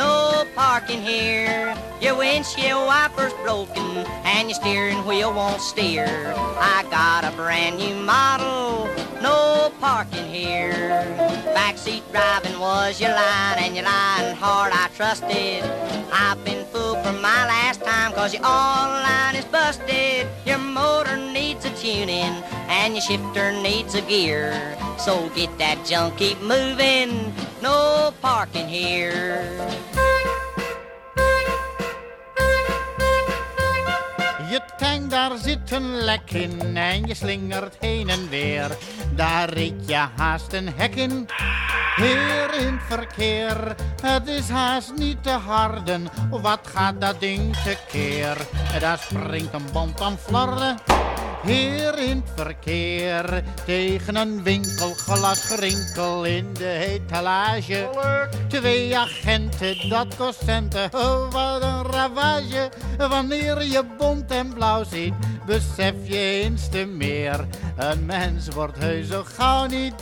no 0.00 0.46
parking 0.54 1.02
here. 1.02 1.76
Your 2.00 2.16
windshield 2.16 2.86
wipers 2.86 3.34
broken, 3.44 3.88
and 4.24 4.48
your 4.48 4.58
steering 4.62 5.04
wheel 5.04 5.30
won't 5.34 5.60
steer. 5.60 6.08
I 6.76 6.78
got 6.90 7.30
a 7.30 7.32
brand 7.36 7.76
new 7.76 7.94
model, 7.94 8.88
no 9.20 9.70
parking 9.78 10.28
here. 10.38 11.04
Backseat 11.56 12.02
driving 12.10 12.58
was 12.58 12.98
your 12.98 13.10
line, 13.10 13.58
and 13.64 13.74
your 13.76 13.84
line 13.84 14.34
hard 14.36 14.72
I 14.72 14.88
trusted. 14.96 15.62
I've 16.10 16.42
been 16.46 16.64
fooled 16.72 17.02
from 17.04 17.20
my 17.20 17.40
last 17.54 17.82
time, 17.82 18.12
cause 18.14 18.32
your 18.32 18.46
online 18.46 19.36
is 19.36 19.44
busted. 19.44 20.26
Your 20.46 20.58
motor 20.58 21.18
needs 21.18 21.66
a 21.66 21.72
tuning, 21.82 22.34
and 22.78 22.94
your 22.94 23.02
shifter 23.02 23.52
needs 23.52 23.94
a 23.94 24.02
gear. 24.12 24.48
So 24.96 25.28
get 25.30 25.50
that 25.58 25.84
junk, 25.84 26.16
keep 26.16 26.40
moving, 26.40 27.34
no 27.60 28.12
parking 28.22 28.68
here. 28.68 29.44
Je 34.50 34.60
tank, 34.76 35.10
daar 35.10 35.36
zit 35.38 35.70
een 35.70 35.96
lek 35.96 36.30
in 36.30 36.76
en 36.76 37.06
je 37.06 37.14
slingert 37.14 37.76
heen 37.80 38.08
en 38.08 38.28
weer. 38.28 38.76
Daar 39.14 39.48
reed 39.48 39.88
je 39.88 40.06
haast 40.16 40.52
een 40.52 40.68
hek 40.74 40.94
in. 40.94 41.28
Heer 41.94 42.54
in 42.54 42.74
het 42.74 42.98
verkeer, 42.98 43.74
het 44.02 44.28
is 44.28 44.48
haast 44.48 44.92
niet 44.96 45.22
te 45.22 45.30
harden. 45.30 46.08
Wat 46.30 46.60
gaat 46.62 47.00
dat 47.00 47.20
ding 47.20 47.56
tekeer? 47.56 48.36
Daar 48.80 48.98
springt 48.98 49.54
een 49.54 49.72
band 49.72 49.98
van 49.98 50.18
flarden. 50.18 50.76
Heer 51.42 51.98
in 51.98 52.16
het 52.16 52.30
verkeer, 52.34 53.42
tegen 53.64 54.16
een 54.16 54.42
winkelglas 54.42 55.44
gerinkel 55.44 56.24
in 56.24 56.54
de 56.54 56.72
etalage. 56.72 57.88
Twee 58.48 58.96
agenten, 58.96 59.88
dat 59.88 60.16
kost 60.16 60.44
centen, 60.44 60.88
oh 60.94 61.32
wat 61.32 61.62
een 61.62 61.82
ravage. 61.82 62.70
Wanneer 62.98 63.62
je 63.62 63.84
bont 63.98 64.30
en 64.30 64.54
blauw 64.54 64.84
ziet, 64.84 65.14
besef 65.46 65.94
je 66.02 66.18
eens 66.18 66.68
te 66.68 66.84
meer. 66.84 67.46
Een 67.76 68.06
mens 68.06 68.48
wordt 68.48 68.78
heus 68.78 69.08
zo 69.08 69.22
gauw 69.24 69.66
niet 69.66 69.94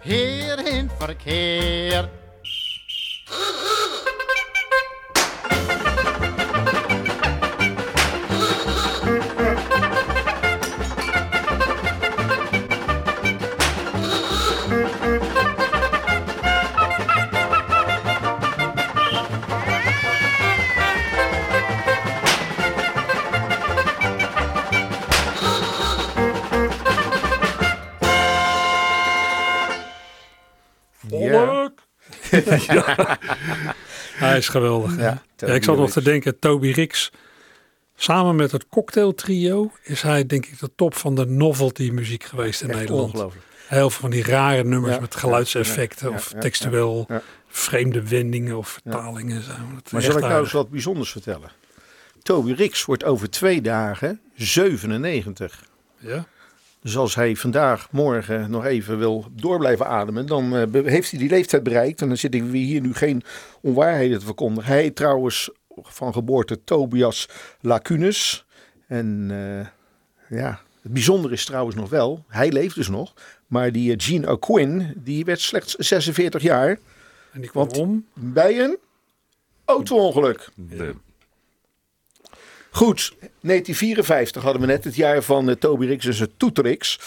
heer 0.00 0.66
in 0.66 0.86
het 0.88 0.92
verkeer. 0.98 2.19
Hij 34.14 34.38
is 34.38 34.48
geweldig. 34.48 34.96
Ja, 34.98 35.22
Ja, 35.36 35.46
ik 35.46 35.64
zat 35.64 35.76
nog 35.76 35.90
te 35.90 36.02
denken, 36.02 36.38
Toby 36.38 36.70
Rix. 36.70 37.10
Samen 37.96 38.36
met 38.36 38.52
het 38.52 38.68
Cocktail 38.68 39.14
Trio 39.14 39.72
is 39.82 40.02
hij 40.02 40.26
denk 40.26 40.46
ik 40.46 40.58
de 40.58 40.70
top 40.76 40.94
van 40.94 41.14
de 41.14 41.26
novelty 41.26 41.90
muziek 41.92 42.24
geweest 42.24 42.62
in 42.62 42.68
Echt 42.68 42.78
Nederland. 42.78 43.12
ongelooflijk. 43.12 43.44
Heel 43.66 43.90
veel 43.90 44.00
van 44.00 44.10
die 44.10 44.24
rare 44.24 44.64
nummers 44.64 44.98
met 44.98 45.14
geluidseffecten 45.14 46.12
of 46.12 46.32
textueel 46.40 47.06
vreemde 47.48 48.08
wendingen 48.08 48.56
of 48.56 48.68
vertalingen. 48.68 49.36
en 49.36 49.42
Zo. 49.42 49.52
Maar 49.90 50.02
zal 50.02 50.16
ik 50.16 50.20
nou 50.22 50.40
eens 50.42 50.52
wat 50.52 50.70
bijzonders 50.70 51.10
vertellen? 51.10 51.50
Toby 52.22 52.52
Rix 52.52 52.84
wordt 52.84 53.04
over 53.04 53.30
twee 53.30 53.60
dagen 53.60 54.20
97. 54.34 55.64
Ja? 55.98 56.26
Dus 56.80 56.96
als 56.96 57.14
hij 57.14 57.36
vandaag, 57.36 57.90
morgen 57.90 58.50
nog 58.50 58.64
even 58.64 58.98
wil 58.98 59.26
door 59.32 59.58
blijven 59.58 59.86
ademen, 59.86 60.26
dan 60.26 60.56
eh, 60.56 60.84
heeft 60.84 61.10
hij 61.10 61.20
die 61.20 61.30
leeftijd 61.30 61.62
bereikt. 61.62 62.00
En 62.00 62.08
dan 62.08 62.16
zitten 62.16 62.50
we 62.50 62.58
hier 62.58 62.80
nu 62.80 62.94
geen 62.94 63.22
onwaarheden 63.60 64.18
te 64.18 64.24
verkondigen. 64.24 64.72
Hij 64.72 64.90
trouwens 64.90 65.50
van 65.82 66.12
geboorte 66.12 66.64
Tobias 66.64 67.28
Lacunes. 67.60 68.44
En 68.86 69.26
eh, 69.30 70.38
ja, 70.38 70.60
het 70.82 70.92
bijzondere 70.92 71.34
is 71.34 71.44
trouwens 71.44 71.76
nog 71.76 71.88
wel, 71.88 72.24
hij 72.28 72.52
leeft 72.52 72.74
dus 72.74 72.88
nog. 72.88 73.14
Maar 73.46 73.72
die 73.72 73.90
eh, 73.90 73.98
Gene 73.98 74.30
O'Quinn, 74.30 74.92
die 74.96 75.24
werd 75.24 75.40
slechts 75.40 75.74
46 75.74 76.42
jaar 76.42 76.78
En 77.32 77.40
die 77.40 77.50
kwam 77.50 77.68
om. 77.68 78.06
bij 78.14 78.60
een 78.60 78.78
Auto-ongeluk. 79.64 80.48
Goed, 82.70 83.12
1954 83.20 84.42
hadden 84.42 84.60
we 84.60 84.66
net 84.66 84.84
het 84.84 84.96
jaar 84.96 85.22
van 85.22 85.48
eh, 85.48 85.54
Toby 85.54 85.86
Rix 85.86 86.06
en 86.06 86.14
zijn 86.14 86.28
Toeterix. 86.36 86.98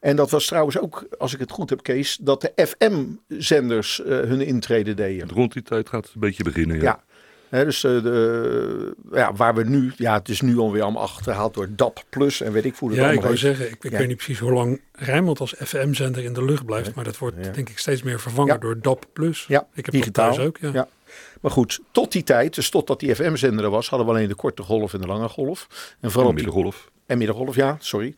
En 0.00 0.16
dat 0.16 0.30
was 0.30 0.46
trouwens 0.46 0.78
ook, 0.78 1.06
als 1.18 1.34
ik 1.34 1.40
het 1.40 1.50
goed 1.50 1.70
heb, 1.70 1.82
Kees, 1.82 2.18
dat 2.20 2.40
de 2.40 2.52
FM-zenders 2.66 4.02
eh, 4.02 4.08
hun 4.08 4.40
intrede 4.40 4.94
deden. 4.94 5.28
Rond 5.30 5.52
die 5.52 5.62
tijd 5.62 5.88
gaat 5.88 6.04
het 6.04 6.14
een 6.14 6.20
beetje 6.20 6.42
beginnen. 6.44 6.76
Ja. 6.76 6.82
Ja. 6.82 7.04
Hè, 7.48 7.64
dus 7.64 7.84
eh, 7.84 8.02
de, 8.02 8.94
ja, 9.12 9.32
waar 9.34 9.54
we 9.54 9.64
nu, 9.64 9.92
ja, 9.96 10.14
het 10.14 10.28
is 10.28 10.40
nu 10.40 10.58
alweer 10.58 10.82
allemaal 10.82 11.02
achterhaald 11.02 11.54
door 11.54 11.68
DAP 11.70 12.04
Plus 12.08 12.40
en 12.40 12.52
weet 12.52 12.64
ik 12.64 12.74
hoe 12.76 12.88
dat 12.88 12.98
Ja, 12.98 13.10
ik 13.10 13.20
wou 13.20 13.36
zeggen, 13.36 13.70
ik, 13.70 13.84
ik 13.84 13.90
Ja. 13.90 13.98
weet 13.98 14.06
niet 14.08 14.16
precies 14.16 14.38
hoe 14.38 14.52
lang 14.52 14.80
Rijnmond 14.92 15.40
als 15.40 15.54
FM-zender 15.58 16.24
in 16.24 16.32
de 16.32 16.44
lucht 16.44 16.64
blijft. 16.64 16.94
Maar 16.94 17.04
dat 17.04 17.18
wordt 17.18 17.36
Ja. 17.44 17.50
denk 17.50 17.68
ik 17.68 17.78
steeds 17.78 18.02
meer 18.02 18.20
vervangen 18.20 18.52
Ja. 18.52 18.58
door 18.58 18.80
DAP+. 18.80 19.06
Ja, 19.48 19.66
ik 19.74 19.84
heb 19.84 19.94
digitaal. 19.94 20.26
dat 20.26 20.34
thuis 20.36 20.48
ook, 20.48 20.58
ja. 20.74 20.88
Ja. 21.32 21.38
Maar 21.40 21.50
goed, 21.50 21.80
tot 21.90 22.12
die 22.12 22.22
tijd, 22.22 22.54
dus 22.54 22.70
totdat 22.70 23.00
die 23.00 23.14
FM-zender 23.14 23.64
er 23.64 23.70
was, 23.70 23.88
hadden 23.88 24.08
we 24.08 24.12
alleen 24.14 24.28
de 24.28 24.34
korte 24.34 24.62
golf 24.62 24.94
en 24.94 25.00
de 25.00 25.06
lange 25.06 25.28
golf. 25.28 25.66
En 26.00 26.10
vooral 26.10 26.32
middengolf. 26.32 26.90
en 27.06 27.18
middengolf, 27.18 27.54
ja, 27.54 27.76
sorry. 27.80 28.14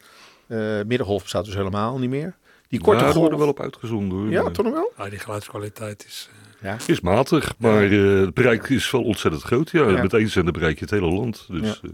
Eh 0.46 0.58
middengolf 0.86 1.22
bestaat 1.22 1.44
dus 1.44 1.54
helemaal 1.54 1.98
niet 1.98 2.10
meer. 2.10 2.36
Die 2.68 2.80
korte 2.80 2.98
ja, 3.00 3.06
golf. 3.10 3.20
worden 3.20 3.38
wel 3.38 3.48
op 3.48 3.60
uitgezonden 3.60 4.18
hoor. 4.18 4.30
Ja, 4.30 4.50
toch 4.50 4.64
nog 4.64 4.74
wel? 4.74 4.92
Ah, 4.96 5.10
die 5.10 5.18
geluidskwaliteit 5.18 6.04
is... 6.08 6.28
eh, 6.60 6.74
Is 6.86 7.00
matig, 7.00 7.54
maar 7.58 7.82
eh, 7.84 8.20
het 8.20 8.34
bereik 8.34 8.68
is 8.68 8.90
wel 8.90 9.02
ontzettend 9.02 9.42
groot. 9.44 9.70
Ja, 9.70 9.88
Ja. 9.88 10.02
met 10.02 10.14
één 10.14 10.28
zender 10.28 10.52
bereik 10.52 10.74
je 10.78 10.80
het 10.84 10.90
hele 10.90 11.10
land. 11.12 11.44
Dus 11.48 11.60
Ja. 11.82 11.88
eh, 11.88 11.90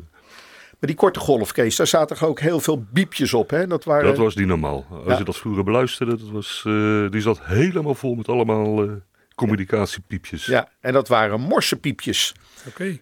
Maar 0.78 0.92
die 0.92 1.02
korte 1.02 1.20
golf, 1.20 1.52
Kees, 1.52 1.76
daar 1.76 1.87
zaten 1.87 2.16
er 2.16 2.26
ook 2.26 2.40
heel 2.40 2.61
veel 2.61 2.84
biepjes 2.92 3.34
op. 3.34 3.50
Hè? 3.50 3.66
Dat 3.66 3.84
waren, 3.84 4.06
dat 4.06 4.16
was 4.16 4.34
niet 4.34 4.46
normaal. 4.46 4.87
Als 4.90 5.06
Ja. 5.06 5.18
je 5.18 5.25
dat 5.25 5.37
vroeger 5.37 5.64
beluisterde, 5.64 6.16
dat 6.16 6.28
was, 6.30 6.62
eh, 6.66 7.11
die 7.11 7.20
zat 7.20 7.40
helemaal 7.42 7.94
vol 7.94 8.14
met 8.14 8.28
allemaal 8.28 8.82
eh, 8.82 8.90
communicatiepiepjes. 9.34 10.46
Ja, 10.46 10.68
en 10.80 10.92
dat 10.92 11.08
waren 11.08 11.40
morsepiepjes. 11.40 12.34
Oké. 12.66 12.98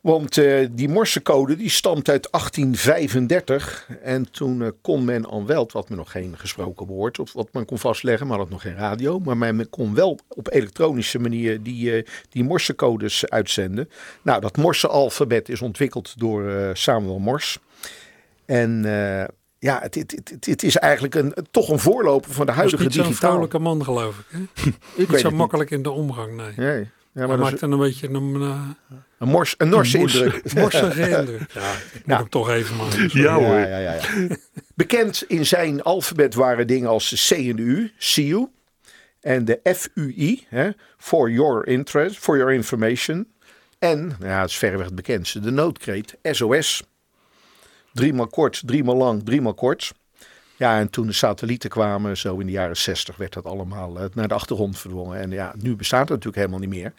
Want 0.00 0.38
eh, 0.38 0.66
die 0.70 0.88
morsecode 0.88 1.56
die 1.56 1.70
stamt 1.70 2.08
uit 2.08 2.28
1835. 2.30 3.88
En 4.02 4.30
toen 4.30 4.62
eh, 4.62 4.68
kon 4.82 5.04
men 5.04 5.24
al 5.24 5.46
wel, 5.46 5.70
wat 5.72 5.88
men 5.88 5.98
nog 5.98 6.10
geen 6.10 6.38
gesproken 6.38 6.86
woord, 6.86 7.18
of 7.18 7.32
wat 7.32 7.52
men 7.52 7.64
kon 7.64 7.78
vastleggen, 7.78 8.26
maar 8.26 8.38
had 8.38 8.50
nog 8.50 8.62
geen 8.62 8.76
radio. 8.76 9.18
Maar 9.18 9.36
men 9.36 9.70
kon 9.70 9.94
wel 9.94 10.18
op 10.28 10.52
elektronische 10.52 11.18
manier 11.18 11.62
die, 11.62 11.96
eh, 11.96 12.06
die 12.30 12.44
morsecodes 12.44 13.28
uitzenden. 13.28 13.88
Nou, 14.22 14.40
dat 14.40 14.56
morse-alfabet 14.56 15.48
is 15.48 15.62
ontwikkeld 15.62 16.18
door 16.18 16.50
eh, 16.50 16.70
Samuel 16.72 17.18
Morse. 17.18 17.58
En 18.46 18.84
eh, 18.84 19.24
ja, 19.62 19.78
het, 19.82 19.94
het, 19.94 20.10
het, 20.10 20.28
het- 20.30 20.46
het 20.46 20.62
is 20.62 20.76
eigenlijk 20.76 21.14
een, 21.14 21.34
toch 21.50 21.68
een 21.68 21.78
voorloper 21.78 22.32
van 22.32 22.46
de 22.46 22.52
Hij 22.52 22.64
is 22.64 22.70
huidige 22.70 22.82
niet 22.82 22.92
zo'n 22.94 23.04
digitaal. 23.06 23.30
vrolijke 23.30 23.58
man, 23.58 23.84
geloof 23.84 24.18
ik. 24.18 24.24
Hè? 24.28 24.38
Ik 24.64 24.64
Niet 24.64 24.74
weet 24.96 25.06
zo 25.08 25.14
het 25.14 25.24
niet. 25.24 25.34
makkelijk 25.34 25.70
in 25.70 25.82
de 25.82 25.90
omgang, 25.90 26.36
nee. 26.36 26.52
Nee. 26.56 26.88
Ja, 27.12 27.18
Hij 27.18 27.26
maar 27.26 27.36
dat 27.36 27.38
maakt 27.38 27.54
is 27.54 27.60
dan 27.60 27.72
een 27.72 27.78
beetje 27.78 28.08
een, 28.08 28.40
eh, 28.42 28.68
een, 29.18 29.28
mors, 29.28 29.54
een 29.58 29.68
Norse 29.68 29.94
een 29.94 30.00
morse- 30.00 30.24
indruk. 30.24 30.52
morsige 30.62 31.00
indruk. 31.18 31.52
Ja, 31.52 31.72
ik 31.72 31.92
moet 31.94 32.06
Nou. 32.06 32.20
hem 32.20 32.28
toch 32.28 32.50
even 32.50 32.76
maken. 32.76 33.08
Ja, 33.12 33.34
hoor. 33.34 33.54
Ja, 33.58 33.66
ja, 33.66 33.78
ja, 33.78 33.92
ja. 33.94 34.00
Bekend 34.74 35.24
in 35.28 35.46
zijn 35.46 35.82
alfabet 35.82 36.34
waren 36.34 36.66
dingen 36.66 36.88
als 36.88 37.10
de 37.10 37.34
C 37.34 37.38
en 37.48 37.56
de 37.56 37.62
U. 37.62 37.92
En 39.20 39.44
de 39.44 39.60
FUI, 39.76 40.46
hè, 40.48 40.70
for 40.98 41.30
your 41.30 41.66
interest, 41.66 42.18
for 42.18 42.36
your 42.36 42.52
information. 42.52 43.26
En, 43.78 44.06
nou 44.06 44.30
ja, 44.30 44.40
dat 44.40 44.48
is 44.48 44.56
verreweg 44.56 44.86
het 44.86 44.94
bekendste, 44.94 45.40
de 45.40 45.50
noodkreet 45.50 46.16
SOS. 46.22 46.82
Driemaal 47.92 48.26
kort, 48.26 48.62
driemaal 48.64 48.96
lang, 48.96 49.24
driemaal 49.24 49.54
kort. 49.54 49.92
Ja, 50.56 50.78
en 50.78 50.90
toen 50.90 51.06
de 51.06 51.12
satellieten 51.12 51.70
kwamen, 51.70 52.16
zo 52.16 52.38
in 52.38 52.46
de 52.46 52.52
jaren 52.52 52.76
60, 52.76 53.16
werd 53.16 53.32
dat 53.32 53.44
allemaal 53.44 54.00
eh, 54.00 54.04
naar 54.14 54.28
de 54.28 54.34
achtergrond 54.34 54.78
verdwongen. 54.78 55.20
En 55.20 55.30
ja, 55.30 55.54
nu 55.58 55.76
bestaat 55.76 56.00
het 56.00 56.08
natuurlijk 56.08 56.36
helemaal 56.36 56.58
niet 56.58 56.68
meer. 56.68 56.92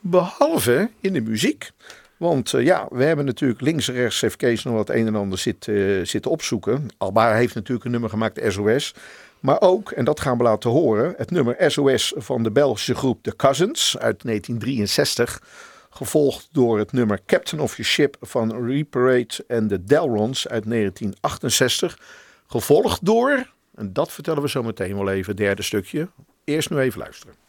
Behalve 0.00 0.90
in 1.00 1.12
de 1.12 1.20
muziek. 1.20 1.70
Want 2.16 2.54
eh, 2.54 2.64
ja, 2.64 2.86
we 2.90 3.04
hebben 3.04 3.24
natuurlijk 3.24 3.60
links 3.60 3.88
en 3.88 3.94
rechts 3.94 4.20
heeft 4.20 4.36
Kees 4.36 4.62
nog 4.62 4.74
wat 4.74 4.88
een 4.90 5.06
en 5.06 5.14
ander 5.14 5.38
zit, 5.38 5.68
eh, 5.68 6.00
zitten 6.02 6.30
opzoeken. 6.30 6.88
Alba 6.98 7.34
heeft 7.34 7.54
natuurlijk 7.54 7.84
een 7.84 7.90
nummer 7.90 8.10
gemaakt, 8.10 8.40
SOS. 8.52 8.94
Maar 9.40 9.60
ook, 9.60 9.90
en 9.90 10.04
dat 10.04 10.20
gaan 10.20 10.36
we 10.36 10.42
laten 10.42 10.70
horen, 10.70 11.14
het 11.16 11.30
nummer 11.30 11.70
SOS 11.70 12.12
van 12.16 12.42
de 12.42 12.50
Belgische 12.50 12.94
groep 12.94 13.22
The 13.22 13.36
Cousins 13.36 13.98
uit 13.98 14.22
1963. 14.22 15.42
Gevolgd 15.98 16.48
door 16.52 16.78
het 16.78 16.92
nummer 16.92 17.20
Captain 17.26 17.62
of 17.62 17.76
Your 17.76 17.90
Ship 17.90 18.16
van 18.20 18.64
Reparate 18.66 19.44
en 19.46 19.68
de 19.68 19.84
Delrons 19.84 20.48
uit 20.48 20.64
1968. 20.70 21.98
Gevolgd 22.46 23.04
door, 23.04 23.52
en 23.74 23.92
dat 23.92 24.12
vertellen 24.12 24.42
we 24.42 24.48
zo 24.48 24.62
meteen 24.62 24.96
wel 24.96 25.10
even, 25.10 25.36
derde 25.36 25.62
stukje. 25.62 26.08
Eerst 26.44 26.70
nu 26.70 26.78
even 26.78 26.98
luisteren. 26.98 27.47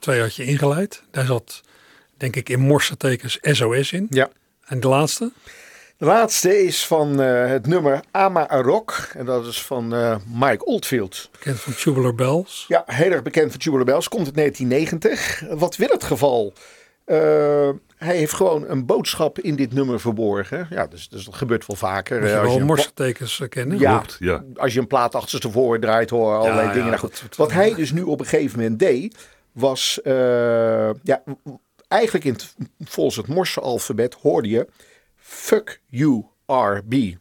Twee 0.00 0.20
had 0.20 0.34
je 0.34 0.44
ingeleid. 0.44 1.02
Daar 1.10 1.24
zat, 1.26 1.60
denk 2.16 2.36
ik, 2.36 2.48
in 2.48 2.60
morsetekens 2.60 3.38
SOS 3.42 3.92
in. 3.92 4.06
Ja. 4.10 4.28
En 4.66 4.80
de 4.80 4.88
laatste? 4.88 5.32
De 5.96 6.04
laatste 6.06 6.62
is 6.64 6.86
van 6.86 7.20
eh, 7.20 7.46
het 7.46 7.66
nummer 7.66 8.00
Ama 8.10 8.48
Arok. 8.48 9.08
En 9.16 9.24
dat 9.24 9.46
is 9.46 9.62
van 9.62 9.94
eh, 9.94 10.16
Mike 10.34 10.64
Oldfield. 10.64 11.28
Bekend 11.32 11.60
van 11.60 11.74
Tubular 11.74 12.14
Bells. 12.14 12.64
Ja, 12.68 12.82
heel 12.86 13.10
erg 13.10 13.22
bekend 13.22 13.50
van 13.50 13.60
Tubular 13.60 13.84
Bells. 13.84 14.08
Komt 14.08 14.26
uit 14.26 14.34
1990. 14.34 15.58
Wat 15.58 15.76
wil 15.76 15.88
het 15.88 16.04
geval? 16.04 16.52
eh, 17.04 17.68
hij 17.96 18.16
heeft 18.16 18.32
gewoon 18.32 18.64
een 18.68 18.86
boodschap 18.86 19.38
in 19.38 19.56
dit 19.56 19.72
nummer 19.72 20.00
verborgen. 20.00 20.66
Ja, 20.70 20.86
dus, 20.86 21.08
dus 21.08 21.24
dat 21.24 21.34
gebeurt 21.34 21.66
wel 21.66 21.76
vaker. 21.76 22.20
Moet 22.20 22.28
je 22.28 22.34
Eh, 22.34 22.40
als 22.42 22.54
wel 22.54 22.64
morsetekens 22.66 23.42
kennen. 23.48 23.78
ja, 23.78 24.02
ja. 24.18 24.44
als 24.56 24.72
je 24.74 24.80
een 24.80 24.86
plaat 24.86 25.14
achterstevoren 25.14 25.80
draait, 25.80 26.10
hoor 26.10 26.36
allerlei 26.36 26.66
ja, 26.66 26.72
dingen. 26.72 26.86
Nou, 26.88 26.98
goed. 26.98 27.22
Wat 27.36 27.52
hij 27.52 27.74
dus 27.74 27.92
nu 27.92 28.02
op 28.02 28.20
een 28.20 28.26
gegeven 28.26 28.58
moment 28.60 28.78
deed, 28.78 29.16
was 29.52 30.02
eh, 30.02 30.90
ja, 31.02 31.22
eigenlijk 31.88 32.24
in 32.24 32.32
het, 32.32 32.54
volgens 32.78 33.16
het 33.16 33.26
Morse 33.26 33.60
alfabet 33.60 34.14
hoorde 34.14 34.48
je 34.48 34.68
fuck 35.16 35.82
you 35.86 36.24
RB. 36.46 37.14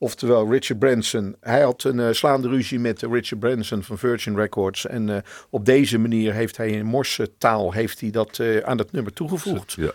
Oftewel 0.00 0.50
Richard 0.50 0.78
Branson. 0.78 1.36
Hij 1.40 1.60
had 1.60 1.84
een 1.84 2.00
eh, 2.00 2.08
slaande 2.12 2.48
ruzie 2.48 2.78
met 2.78 3.02
Richard 3.02 3.40
Branson 3.40 3.82
van 3.82 3.98
Virgin 3.98 4.36
Records. 4.36 4.86
En 4.86 5.08
eh, 5.08 5.16
op 5.50 5.64
deze 5.64 5.98
manier 5.98 6.32
heeft 6.34 6.56
hij 6.56 6.68
in 6.70 6.84
Morse 6.86 7.30
taal 7.38 7.72
heeft 7.72 8.00
hij 8.00 8.10
dat 8.10 8.38
eh, 8.38 8.58
aan 8.58 8.78
het 8.78 8.92
nummer 8.92 9.12
toegevoegd. 9.12 9.72
ja. 9.72 9.90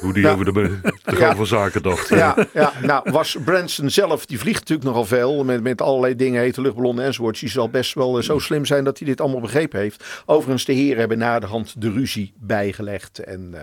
Hoe 0.00 0.12
die 0.12 0.22
Ja. 0.22 0.32
over 0.32 0.44
de, 0.44 0.52
de 1.04 1.16
Ja. 1.18 1.36
van 1.36 1.46
zaken 1.46 1.82
dacht. 1.82 2.08
Ja, 2.08 2.46
ja, 2.52 2.72
nou 2.82 3.10
was 3.10 3.36
Branson 3.44 3.90
zelf, 3.90 4.26
die 4.26 4.38
vliegt 4.38 4.58
natuurlijk 4.58 4.88
nogal 4.88 5.04
veel 5.04 5.44
met, 5.44 5.62
met 5.62 5.80
allerlei 5.82 6.16
dingen, 6.16 6.40
hete 6.40 6.60
luchtballonnen 6.60 7.04
enzovoorts. 7.04 7.40
Die 7.40 7.48
zal 7.48 7.68
best 7.68 7.94
wel 7.94 8.22
zo 8.22 8.38
slim 8.38 8.64
zijn 8.64 8.84
dat 8.84 8.98
hij 8.98 9.06
dit 9.08 9.20
allemaal 9.20 9.40
begrepen 9.40 9.80
heeft. 9.80 10.22
Overigens, 10.26 10.64
de 10.64 10.72
heren 10.72 10.98
hebben 10.98 11.18
na 11.18 11.38
de 11.38 11.46
hand 11.46 11.80
de 11.80 11.90
ruzie 11.92 12.32
bijgelegd. 12.36 13.18
En, 13.18 13.54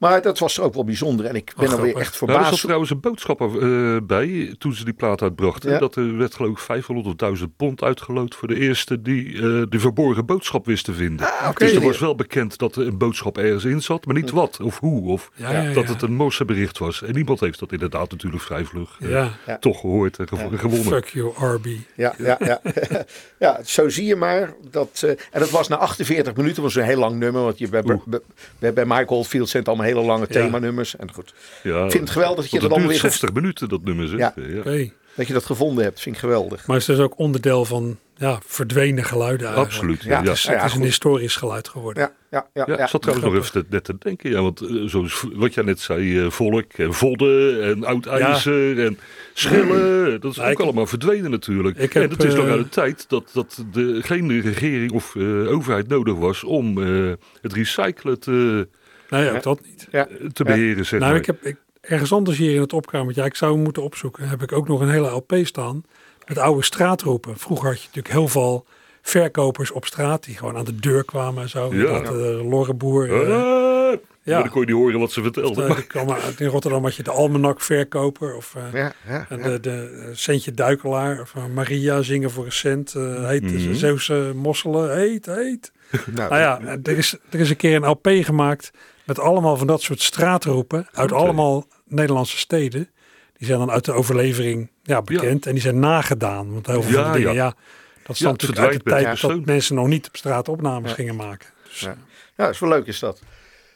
maar 0.00 0.22
dat 0.22 0.38
was 0.38 0.60
ook 0.60 0.74
wel 0.74 0.84
bijzonder 0.84 1.26
en 1.26 1.34
ik 1.34 1.52
ben 1.56 1.64
alweer 1.68 1.78
grappig. 1.78 2.00
echt 2.00 2.20
Nou, 2.20 2.30
er 2.30 2.34
zat 2.34 2.42
verbaasd. 2.44 2.62
trouwens 2.62 2.90
een 2.90 3.00
boodschap 3.00 3.40
eh, 3.40 3.96
bij 4.02 4.54
toen 4.58 4.72
ze 4.74 4.84
die 4.84 4.92
plaat 4.94 5.22
uitbrachten. 5.22 5.70
Ja. 5.70 5.78
Dat 5.78 5.96
er 5.96 6.16
werd 6.16 6.34
geloof 6.34 6.50
ik 6.50 6.58
500 6.58 7.06
of 7.08 7.14
1000 7.14 7.56
pond 7.56 7.82
uitgeloot 7.82 8.34
voor 8.34 8.48
de 8.48 8.58
eerste 8.60 9.02
die 9.02 9.34
eh, 9.34 9.40
de 9.68 9.78
verborgen 9.78 10.26
boodschap 10.26 10.66
wist 10.66 10.84
te 10.84 10.92
vinden. 10.92 11.26
Ah. 11.26 11.56
Dus 11.56 11.72
er 11.72 11.80
was 11.80 11.98
wel 11.98 12.14
bekend 12.14 12.58
dat 12.58 12.76
er 12.76 12.86
een 12.86 12.98
boodschap 12.98 13.38
ergens 13.38 13.64
in 13.64 13.82
zat, 13.82 14.06
maar 14.06 14.14
niet 14.14 14.30
wat 14.30 14.60
of 14.60 14.78
hoe. 14.78 15.08
Of 15.08 15.30
Ja, 15.34 15.50
ja, 15.62 15.72
dat 15.72 15.84
ja. 15.84 15.92
het 15.92 16.02
een 16.02 16.14
Morse 16.14 16.44
bericht 16.44 16.78
was. 16.78 17.02
En 17.02 17.14
niemand 17.14 17.40
heeft 17.40 17.58
dat 17.58 17.72
inderdaad 17.72 18.10
natuurlijk 18.10 18.42
vrij 18.42 18.64
vlug 18.64 18.98
eh, 19.00 19.26
toch 19.60 19.80
gehoord 19.80 20.18
en 20.18 20.28
gevo- 20.28 20.50
gewonnen. 20.56 20.84
Fuck 20.86 21.06
you, 21.08 21.32
RB. 21.54 21.66
Ja, 21.94 22.14
ja, 22.18 22.36
ja. 22.44 22.60
ja, 23.38 23.60
zo 23.64 23.88
zie 23.88 24.06
je 24.06 24.16
maar. 24.16 24.54
Dat, 24.70 25.00
eh, 25.04 25.10
en 25.10 25.40
dat 25.40 25.50
was 25.50 25.68
na 25.68 25.76
48 25.76 26.34
minuten, 26.36 26.62
was 26.62 26.74
een 26.74 26.82
heel 26.84 26.98
lang 26.98 27.18
nummer. 27.18 27.42
Want 27.42 27.58
je, 27.58 27.68
bij, 27.68 28.72
bij, 28.72 28.84
Michael 28.84 29.06
Oldfield 29.06 29.48
zijn 29.48 29.62
het 29.62 29.68
allemaal 29.72 29.86
hele 29.94 30.06
lange 30.06 30.26
themanummers. 30.26 30.96
En 30.96 31.12
goed, 31.12 31.34
Ja, 31.62 31.84
ik 31.84 31.90
vind 31.90 32.02
het 32.02 32.10
geweldig 32.12 32.42
dat 32.42 32.50
je 32.50 32.60
dat 32.60 32.70
allemaal 32.70 32.88
weer 32.88 32.98
60 32.98 33.32
minuten 33.32 33.68
dat 33.68 33.84
nummer. 33.84 34.08
Zeg. 34.08 34.18
Ja. 34.18 34.32
Ja. 34.36 34.58
Oké. 34.58 34.90
dat 35.14 35.26
je 35.26 35.32
dat 35.32 35.44
gevonden 35.44 35.84
hebt. 35.84 36.00
Vind 36.00 36.14
ik 36.14 36.20
geweldig. 36.20 36.66
Maar 36.66 36.76
het 36.78 36.88
is 36.88 36.94
dus 36.96 37.04
ook 37.04 37.18
onderdeel 37.18 37.64
van 37.64 37.98
ja, 38.16 38.38
verdwenen 38.46 39.04
geluiden 39.04 39.46
eigenlijk. 39.46 39.74
Absoluut. 39.74 40.02
Ja, 40.02 40.08
Ja, 40.10 40.22
ja. 40.22 40.28
Het 40.28 40.36
is, 40.36 40.42
Ja, 40.42 40.52
het 40.56 40.64
is 40.70 40.74
een 40.74 40.82
historisch 40.82 41.36
geluid 41.36 41.68
geworden. 41.68 42.02
Ja, 42.02 42.12
ja, 42.30 42.46
ja. 42.54 42.64
Ja, 42.66 42.74
ja. 42.76 42.82
ik 42.82 42.88
zat 42.88 43.02
trouwens 43.02 43.28
nog 43.32 43.36
even 43.38 43.52
te, 43.52 43.64
net 43.70 43.84
te 43.84 43.94
denken. 43.98 44.30
Ja, 44.30 44.42
want 44.42 44.60
eh, 44.60 44.68
zoals 44.84 45.24
wat 45.34 45.54
jij 45.54 45.64
net 45.64 45.80
zei, 45.80 46.20
eh, 46.24 46.30
volk 46.30 46.72
en 46.72 46.94
vodden 46.94 47.62
en 47.62 47.84
oud 47.84 48.06
ijzer 48.06 48.84
en 48.84 48.98
schillen. 49.34 50.20
Dat 50.20 50.30
is 50.30 50.36
Nou, 50.36 50.48
ook 50.50 50.58
ik- 50.58 50.64
allemaal 50.64 50.86
verdwenen 50.86 51.30
natuurlijk. 51.30 51.78
Ik 51.78 51.92
heb, 51.92 52.02
en 52.02 52.10
het 52.10 52.24
is 52.24 52.34
nog 52.34 52.44
eh, 52.44 52.50
uit 52.50 52.62
de 52.62 52.68
tijd 52.68 53.04
dat, 53.08 53.30
dat 53.32 53.64
de, 53.72 53.98
geen 54.02 54.40
regering 54.40 54.92
of 54.92 55.16
eh, 55.16 55.52
overheid 55.52 55.88
nodig 55.88 56.14
was 56.14 56.44
om 56.44 56.82
eh, 56.82 57.12
het 57.42 57.52
recyclen 57.52 58.20
te, 58.20 58.68
Nee, 59.10 59.28
ook 59.28 59.34
Ja. 59.34 59.40
dat 59.40 59.60
niet. 59.64 59.86
Ja. 59.90 60.08
te 60.32 60.44
beheren. 60.44 60.86
Zeg 60.86 61.00
Nou, 61.00 61.12
maar. 61.12 61.20
ik 61.20 61.26
heb 61.26 61.44
ik, 61.44 61.56
ergens 61.80 62.12
anders 62.12 62.38
hier 62.38 62.54
in 62.54 62.60
het 62.60 62.72
opkamertje, 62.72 63.20
ja, 63.20 63.26
ik 63.26 63.34
zou 63.34 63.52
hem 63.54 63.62
moeten 63.62 63.82
opzoeken, 63.82 64.28
heb 64.28 64.42
ik 64.42 64.52
ook 64.52 64.68
nog 64.68 64.80
een 64.80 64.90
hele 64.90 65.08
LP 65.10 65.32
staan 65.42 65.84
met 66.26 66.38
oude 66.38 66.62
straatroepen. 66.64 67.36
Vroeger 67.38 67.68
had 67.68 67.80
je 67.80 67.86
natuurlijk 67.86 68.14
heel 68.14 68.28
veel 68.28 68.66
verkopers 69.02 69.70
op 69.70 69.84
straat 69.86 70.24
die 70.24 70.36
gewoon 70.36 70.56
aan 70.56 70.64
de 70.64 70.74
deur 70.76 71.04
kwamen 71.04 71.42
en 71.42 71.48
zo. 71.48 71.74
Ja. 71.74 72.00
Dat, 72.00 72.14
uh, 72.14 72.50
Lorreboer. 72.50 73.04
eh, 73.12 73.98
ja. 74.22 74.34
Maar 74.34 74.42
dan 74.42 74.52
kon 74.52 74.60
je 74.60 74.66
niet 74.66 74.76
horen 74.76 74.98
wat 74.98 75.12
ze 75.12 75.22
vertelden. 75.22 75.68
eh, 75.68 75.76
kwam 75.86 76.10
uit- 76.10 76.40
in 76.40 76.46
Rotterdam 76.46 76.82
had 76.84 76.94
je 76.96 77.02
de 77.02 77.10
Almanak 77.10 77.60
verkoper 77.60 78.34
of 78.34 78.54
eh, 78.56 78.62
Ja, 78.72 78.92
ja, 79.08 79.26
en 79.28 79.38
ja. 79.38 79.44
de, 79.48 79.60
de 79.60 80.04
eh, 80.04 80.08
Centje 80.16 80.52
Duikelaar 80.52 81.20
of 81.20 81.34
eh, 81.36 81.46
Maria 81.54 82.02
zingen 82.02 82.30
voor 82.30 82.44
een 82.44 82.52
cent. 82.52 82.94
eh 82.94 83.26
heet 83.28 83.42
Mhm. 83.42 83.74
Zeeuwse 83.74 84.32
mosselen, 84.34 84.96
heet, 84.96 85.26
heet. 85.26 85.72
Nou, 86.14 86.28
Nou 86.30 86.40
ja, 86.40 86.60
er 86.82 86.96
is, 86.98 87.16
er 87.30 87.40
is 87.40 87.50
een 87.50 87.56
keer 87.56 87.76
een 87.76 87.86
LP 87.88 88.08
gemaakt 88.10 88.70
met 89.10 89.18
allemaal 89.18 89.56
van 89.56 89.66
dat 89.66 89.82
soort 89.82 90.02
straatroepen 90.02 90.88
uit 90.92 91.12
allemaal 91.12 91.66
Nederlandse 91.84 92.36
steden. 92.38 92.90
Die 93.36 93.46
zijn 93.46 93.58
dan 93.58 93.70
uit 93.70 93.84
de 93.84 93.92
overlevering 93.92 94.70
ja, 94.82 95.02
bekend 95.02 95.46
en 95.46 95.52
die 95.52 95.62
zijn 95.62 95.78
nagedaan. 95.78 96.52
Want 96.52 96.66
heel 96.66 96.82
veel 96.82 96.98
Ja, 97.00 97.12
dingen, 97.12 97.34
ja. 97.34 97.44
ja, 97.44 97.54
dat 98.02 98.16
stamt 98.16 98.40
natuurlijk 98.40 98.68
uit 98.68 98.84
de 98.84 98.90
tijd 98.90 99.20
dat 99.20 99.44
mensen 99.44 99.74
nog 99.74 99.86
niet 99.86 100.08
op 100.08 100.16
straat 100.16 100.48
opnames 100.48 100.92
gingen 100.92 101.16
maken. 101.16 101.48
Dus, 101.64 101.80
Ja. 101.80 101.96
Ja, 102.36 102.48
is 102.48 102.58
wel 102.58 102.68
leuk 102.68 102.86
is 102.86 102.98
dat. 102.98 103.18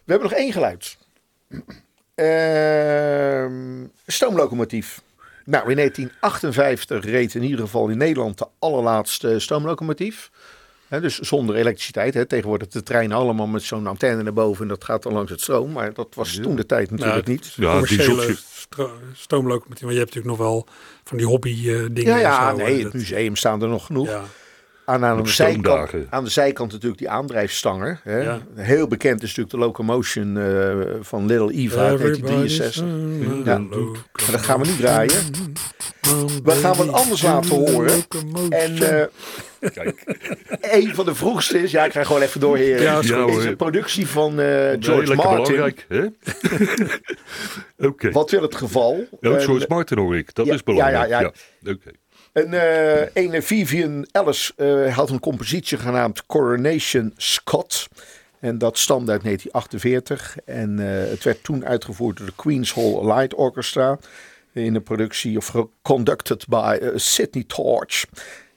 We 0.05 0.13
hebben 0.13 0.29
nog 0.29 0.39
één 0.39 0.53
geluid. 0.53 0.97
Ehm, 2.15 3.87
stoomlocomotief. 4.07 5.03
Nou, 5.45 5.71
in 5.71 5.77
1958 5.77 7.05
reed 7.05 7.35
in 7.35 7.43
ieder 7.43 7.59
geval 7.59 7.89
in 7.89 7.99
Nederland 7.99 8.39
de 8.39 8.49
allerlaatste 8.59 9.39
stoomlocomotief. 9.39 10.31
Hè, 10.89 11.01
dus 11.01 11.19
zonder 11.19 11.57
elektriciteit. 11.57 12.15
Hè. 12.15 12.25
Tegenwoordig 12.25 12.69
de 12.69 12.83
treinen 12.83 13.17
allemaal 13.17 13.47
met 13.47 13.63
zo'n 13.63 13.87
antenne 13.87 14.23
naar 14.23 14.33
boven. 14.33 14.63
En 14.63 14.69
dat 14.69 14.85
gaat 14.85 15.03
dan 15.03 15.13
langs 15.13 15.31
het 15.31 15.41
stroom. 15.41 15.73
Maar 15.73 15.93
dat 15.95 16.09
was 16.15 16.39
toen 16.43 16.57
de 16.57 16.67
tijd 16.67 16.91
natuurlijk 16.91 17.27
Nou, 17.27 17.37
niet. 17.37 17.53
Ja, 17.57 17.71
commerciële 17.71 18.05
dieseltje. 18.07 18.37
stro- 18.53 18.93
stoomlocomotief. 19.15 19.83
Maar 19.85 19.93
je 19.93 19.99
hebt 19.99 20.15
natuurlijk 20.15 20.39
nog 20.39 20.47
wel 20.49 20.67
van 21.05 21.17
die 21.17 21.27
hobby 21.27 21.51
eh, 21.51 21.81
dingen. 21.91 22.13
Ja, 22.13 22.17
ja, 22.19 22.51
zo, 22.51 22.57
nee, 22.57 22.85
het 22.85 22.93
museum 22.93 23.37
staan 23.37 23.63
er 23.63 23.69
nog 23.69 23.87
genoeg. 23.87 24.09
Ja, 24.09 24.25
Aan, 24.87 25.05
aan, 25.05 25.23
de 25.23 25.29
zijkant, 25.29 25.65
stoomdagen. 25.65 26.07
aan 26.11 26.25
de 26.25 26.31
zijkant 26.31 26.73
natuurlijk 26.73 26.99
die 26.99 27.11
aandrijfstanger. 27.11 28.01
Hè. 28.03 28.19
Ja. 28.19 28.41
Heel 28.55 28.87
bekend 28.87 29.23
is 29.23 29.29
natuurlijk 29.29 29.51
de 29.51 29.59
locomotion 29.59 30.39
eh, 30.39 30.77
van 31.01 31.27
Little 31.27 31.53
Eva 31.53 31.81
uit 31.81 32.01
Everybody's 32.01 32.57
1963. 32.57 32.83
on 32.83 33.43
Ja. 33.45 33.59
Maar 34.23 34.31
dat 34.31 34.41
gaan 34.41 34.61
we 34.61 34.67
niet 34.67 34.79
draaien. 34.79 35.23
We 36.45 36.51
gaan 36.51 36.77
wat 36.77 36.93
anders 36.93 37.23
laten 37.23 37.51
horen. 37.51 38.03
En 38.49 38.99
eh, 39.01 39.07
Kijk, 39.73 40.03
een 40.61 40.95
van 40.95 41.05
de 41.05 41.15
vroegste 41.15 41.63
is, 41.63 41.71
ja, 41.71 41.85
ik 41.85 41.93
ga 41.93 42.05
gewoon 42.05 42.23
even 42.23 42.41
door, 42.41 42.57
heren. 42.57 42.83
Ja, 42.83 42.99
is 42.99 43.11
is 43.37 43.45
een 43.45 43.57
productie 43.57 44.07
van 44.07 44.41
eh, 44.41 44.77
George 44.81 45.15
Martin. 45.15 45.75
hè? 45.89 46.07
Oké. 47.89 48.11
Wat 48.11 48.31
wil 48.31 48.43
het 48.43 48.55
geval? 48.55 49.07
Ja, 49.21 49.41
George 49.41 49.67
Martin 49.69 49.99
hoor 49.99 50.17
ik. 50.17 50.35
Dat 50.35 50.47
is 50.47 50.63
belangrijk. 50.63 51.09
ja, 51.09 51.21
Ja, 51.21 51.33
ja, 51.63 51.73
Oké. 51.73 51.91
Een, 52.35 53.33
een 53.35 53.43
Vivian 53.43 54.07
Ellis 54.13 54.53
eh, 54.57 54.97
had 54.97 55.11
een 55.11 55.21
compositie 55.21 55.79
genaamd 55.79 56.27
Coronation 56.27 57.13
Scott. 57.17 57.89
En 58.41 58.59
dat 58.59 58.79
stamde 58.79 59.13
uit 59.13 59.23
1948. 59.23 60.37
En 60.45 60.79
eh, 60.79 61.11
het 61.11 61.25
werd 61.25 61.43
toen 61.43 61.67
uitgevoerd 61.67 62.17
door 62.17 62.27
de 62.27 62.33
Queen's 62.37 62.73
Hall 62.73 63.05
Light 63.07 63.35
Orchestra. 63.35 63.99
In 64.53 64.75
een 64.75 64.83
productie, 64.83 65.37
of 65.37 65.55
conducted 65.83 66.47
by 66.49 66.79
Sidney 66.95 67.45
Torch. 67.47 68.05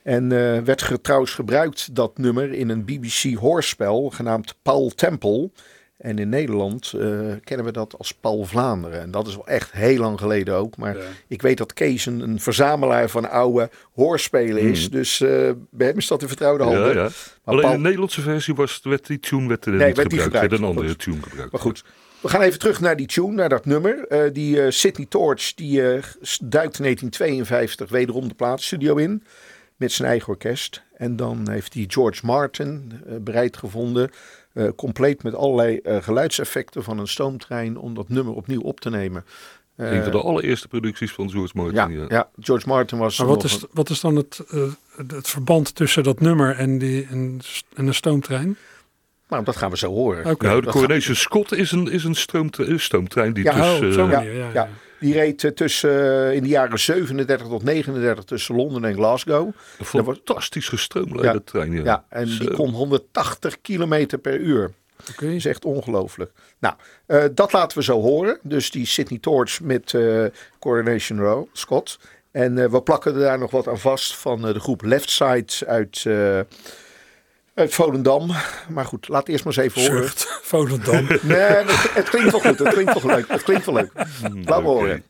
En 0.04 0.30
werd 0.66 1.04
trouwens 1.04 1.32
gebruikt, 1.32 1.96
dat 1.96 2.18
nummer, 2.18 2.54
in 2.54 2.70
een 2.70 2.86
BBC 2.86 3.36
hoorspel 3.36 4.10
genaamd 4.10 4.56
Paul 4.62 4.90
Temple. 4.90 5.50
En 5.98 6.20
in 6.20 6.30
Nederland 6.30 6.94
eh, 6.94 7.10
kennen 7.44 7.66
we 7.66 7.72
dat 7.72 7.96
als 7.98 8.14
Paul 8.14 8.46
Vlaanderen. 8.46 9.02
En 9.02 9.12
dat 9.12 9.28
is 9.28 9.36
wel 9.36 9.48
echt 9.48 9.72
heel 9.72 9.98
lang 10.00 10.20
geleden 10.20 10.56
ook. 10.56 10.78
Maar 10.78 10.98
Ja. 10.98 11.04
ik 11.28 11.42
weet 11.42 11.58
dat 11.58 11.74
Kees 11.74 12.06
een, 12.06 12.20
een 12.20 12.40
verzamelaar 12.40 13.10
van 13.10 13.30
oude 13.30 13.70
hoorspelen 13.94 14.62
is. 14.62 14.82
Hmm. 14.82 14.92
Dus 14.92 15.22
eh, 15.22 15.52
bij 15.72 15.88
hem 15.88 15.98
is 15.98 16.08
dat 16.08 16.22
in 16.22 16.28
vertrouwde 16.28 16.64
handen. 16.64 16.82
Ja, 16.88 16.92
ja. 16.94 17.02
Maar, 17.02 17.12
Alleen 17.44 17.62
Paul- 17.62 17.72
in 17.74 17.78
de 17.78 17.84
Nederlandse 17.84 18.22
versie 18.22 18.56
was, 18.56 18.80
werd 18.84 19.08
die 19.08 19.20
tune 19.20 19.48
werd 19.48 19.66
er 19.66 19.72
Nee, 19.74 19.88
niet 19.88 19.98
werd 19.98 20.12
niet 20.12 20.22
gebruikt. 20.22 20.50
werd 20.50 20.62
een 20.62 20.68
andere 20.68 20.96
tune 20.96 21.22
gebruikt. 21.22 21.52
maar 21.52 21.62
goed, 21.62 21.84
we 22.22 22.28
gaan 22.30 22.42
even 22.42 22.60
terug 22.60 22.80
naar 22.80 22.96
die 22.96 23.08
tune, 23.08 23.32
naar 23.34 23.50
dat 23.50 23.66
nummer. 23.66 24.08
Eh, 24.08 24.34
die 24.34 24.72
Sidney 24.72 25.06
Torch, 25.10 25.54
die 25.54 25.82
eh, 25.82 26.04
duikt 26.42 26.78
in 26.78 26.84
1952 26.84 27.90
wederom 27.90 28.28
de 28.28 28.34
plaatstudio 28.36 28.96
in. 28.96 29.24
Met 29.76 29.92
zijn 29.92 30.08
eigen 30.10 30.28
orkest. 30.30 30.84
En 30.96 31.16
dan 31.16 31.50
heeft 31.50 31.74
hij 31.74 31.86
George 31.88 32.26
Martin 32.26 32.92
eh, 33.08 33.16
bereid 33.22 33.58
gevonden. 33.58 34.10
Eh, 34.58 34.67
compleet 34.76 35.24
met 35.24 35.36
allerlei 35.36 35.78
eh, 35.78 35.98
geluidseffecten 36.02 36.84
van 36.84 37.00
een 37.00 37.08
stoomtrein. 37.08 37.78
Om 37.78 37.93
dat 37.93 38.10
nummer 38.10 38.34
opnieuw 38.34 38.62
op 38.62 38.80
te 38.80 38.89
nemen. 38.89 39.26
Eh, 39.76 39.91
een 39.91 40.04
van 40.04 40.12
de 40.12 40.22
allereerste 40.22 40.67
producties 40.67 41.12
van 41.12 41.30
George 41.30 41.52
Martin. 41.56 41.76
ja, 41.76 41.88
Ja, 41.88 42.06
ja. 42.10 42.30
George 42.39 42.67
Martin 42.67 42.98
was. 42.98 43.17
Maar 43.17 43.28
wat 43.28 43.43
is, 43.43 43.62
een- 43.62 43.67
wat 43.72 43.89
is 43.89 44.00
dan 44.00 44.15
het, 44.15 44.39
eh, 44.52 44.62
het 45.08 45.28
verband 45.30 45.76
tussen 45.76 46.04
dat 46.04 46.20
nummer 46.20 46.56
en, 46.56 46.78
die, 46.78 47.06
en, 47.10 47.39
en 47.76 47.88
een 47.88 47.93
stoomtrein? 47.93 48.58
Nou, 49.30 49.43
dat 49.43 49.56
gaan 49.56 49.70
we 49.70 49.78
zo 49.78 49.88
horen. 49.93 50.36
Nou, 50.39 50.62
de 50.62 50.67
Coronation 50.67 51.15
Scott 51.15 51.52
is 51.54 51.72
een, 51.72 51.91
is 51.91 52.04
een 52.04 52.15
stoomtre- 52.15 52.65
een 52.65 52.80
stoomtrein 52.80 53.34
die 53.34 53.43
Ja, 53.43 53.80
dus... 53.80 53.96
oh, 53.98 54.04
eh, 54.04 54.10
manier, 54.12 54.34
ja, 54.34 54.46
ja. 54.46 54.52
ja. 54.54 54.70
Die 55.00 55.14
reed 55.14 55.44
eh, 55.44 55.52
tussen, 55.52 55.90
eh, 56.30 56.34
in 56.36 56.44
de 56.44 56.50
jaren 56.50 56.80
37 56.80 57.48
tot 57.48 57.64
39 57.64 58.24
tussen 58.24 58.56
Londen 58.56 58.86
en 58.86 58.94
Glasgow. 58.94 59.52
een 59.94 60.04
fantastisch 60.04 60.68
gestroomlijnde 60.70 61.24
Ja. 61.34 61.40
trein. 61.46 61.72
Ja, 61.74 61.84
Ja, 61.84 62.06
en 62.10 62.26
die 62.26 62.52
kon 62.52 62.70
180 62.70 63.62
kilometer 63.62 64.18
per 64.18 64.38
uur. 64.40 64.72
Oké. 65.12 65.26
Dat 65.26 65.34
is 65.36 65.46
echt 65.46 65.66
ongelooflijk. 65.66 66.32
Nou, 66.60 66.76
eh, 67.06 67.24
dat 67.34 67.52
laten 67.54 67.78
we 67.78 67.84
zo 67.84 68.02
horen. 68.02 68.40
Dus 68.44 68.72
die 68.72 68.86
Sydney 68.86 69.20
Torch 69.20 69.62
met 69.62 69.94
eh, 69.94 70.26
Coronation 70.60 71.20
Row, 71.20 71.46
Scott. 71.54 72.00
En 72.32 72.72
we 72.72 72.82
plakken 72.82 73.14
er 73.14 73.20
daar 73.20 73.40
nog 73.40 73.52
wat 73.52 73.68
aan 73.68 73.80
vast 73.80 74.16
van 74.16 74.48
eh, 74.48 74.54
de 74.54 74.60
groep 74.60 74.82
Left 74.82 75.10
Side 75.10 75.54
uit, 75.68 76.04
eh, 76.08 76.40
Uit 77.58 77.74
Volendam. 77.74 78.32
Maar 78.70 78.86
goed, 78.86 79.08
laat 79.08 79.28
eerst 79.28 79.46
maar 79.46 79.58
eens 79.58 79.76
even 79.76 79.82
horen. 79.91 80.04
Zucht, 80.04 80.39
Volendam. 80.50 81.08
Nee, 81.22 81.38
het, 81.39 81.93
het 81.93 82.10
klinkt 82.10 82.32
wel 82.32 82.39
goed. 82.39 82.60
Het 82.60 82.74
klinkt 82.74 83.02
wel 83.02 83.15
leuk. 83.15 83.28
Het 83.28 83.43
klinkt 83.43 83.65
wel 83.65 83.76
leuk. 83.76 83.91
Laat 84.46 84.62
me 84.62 84.67
horen. 84.67 85.04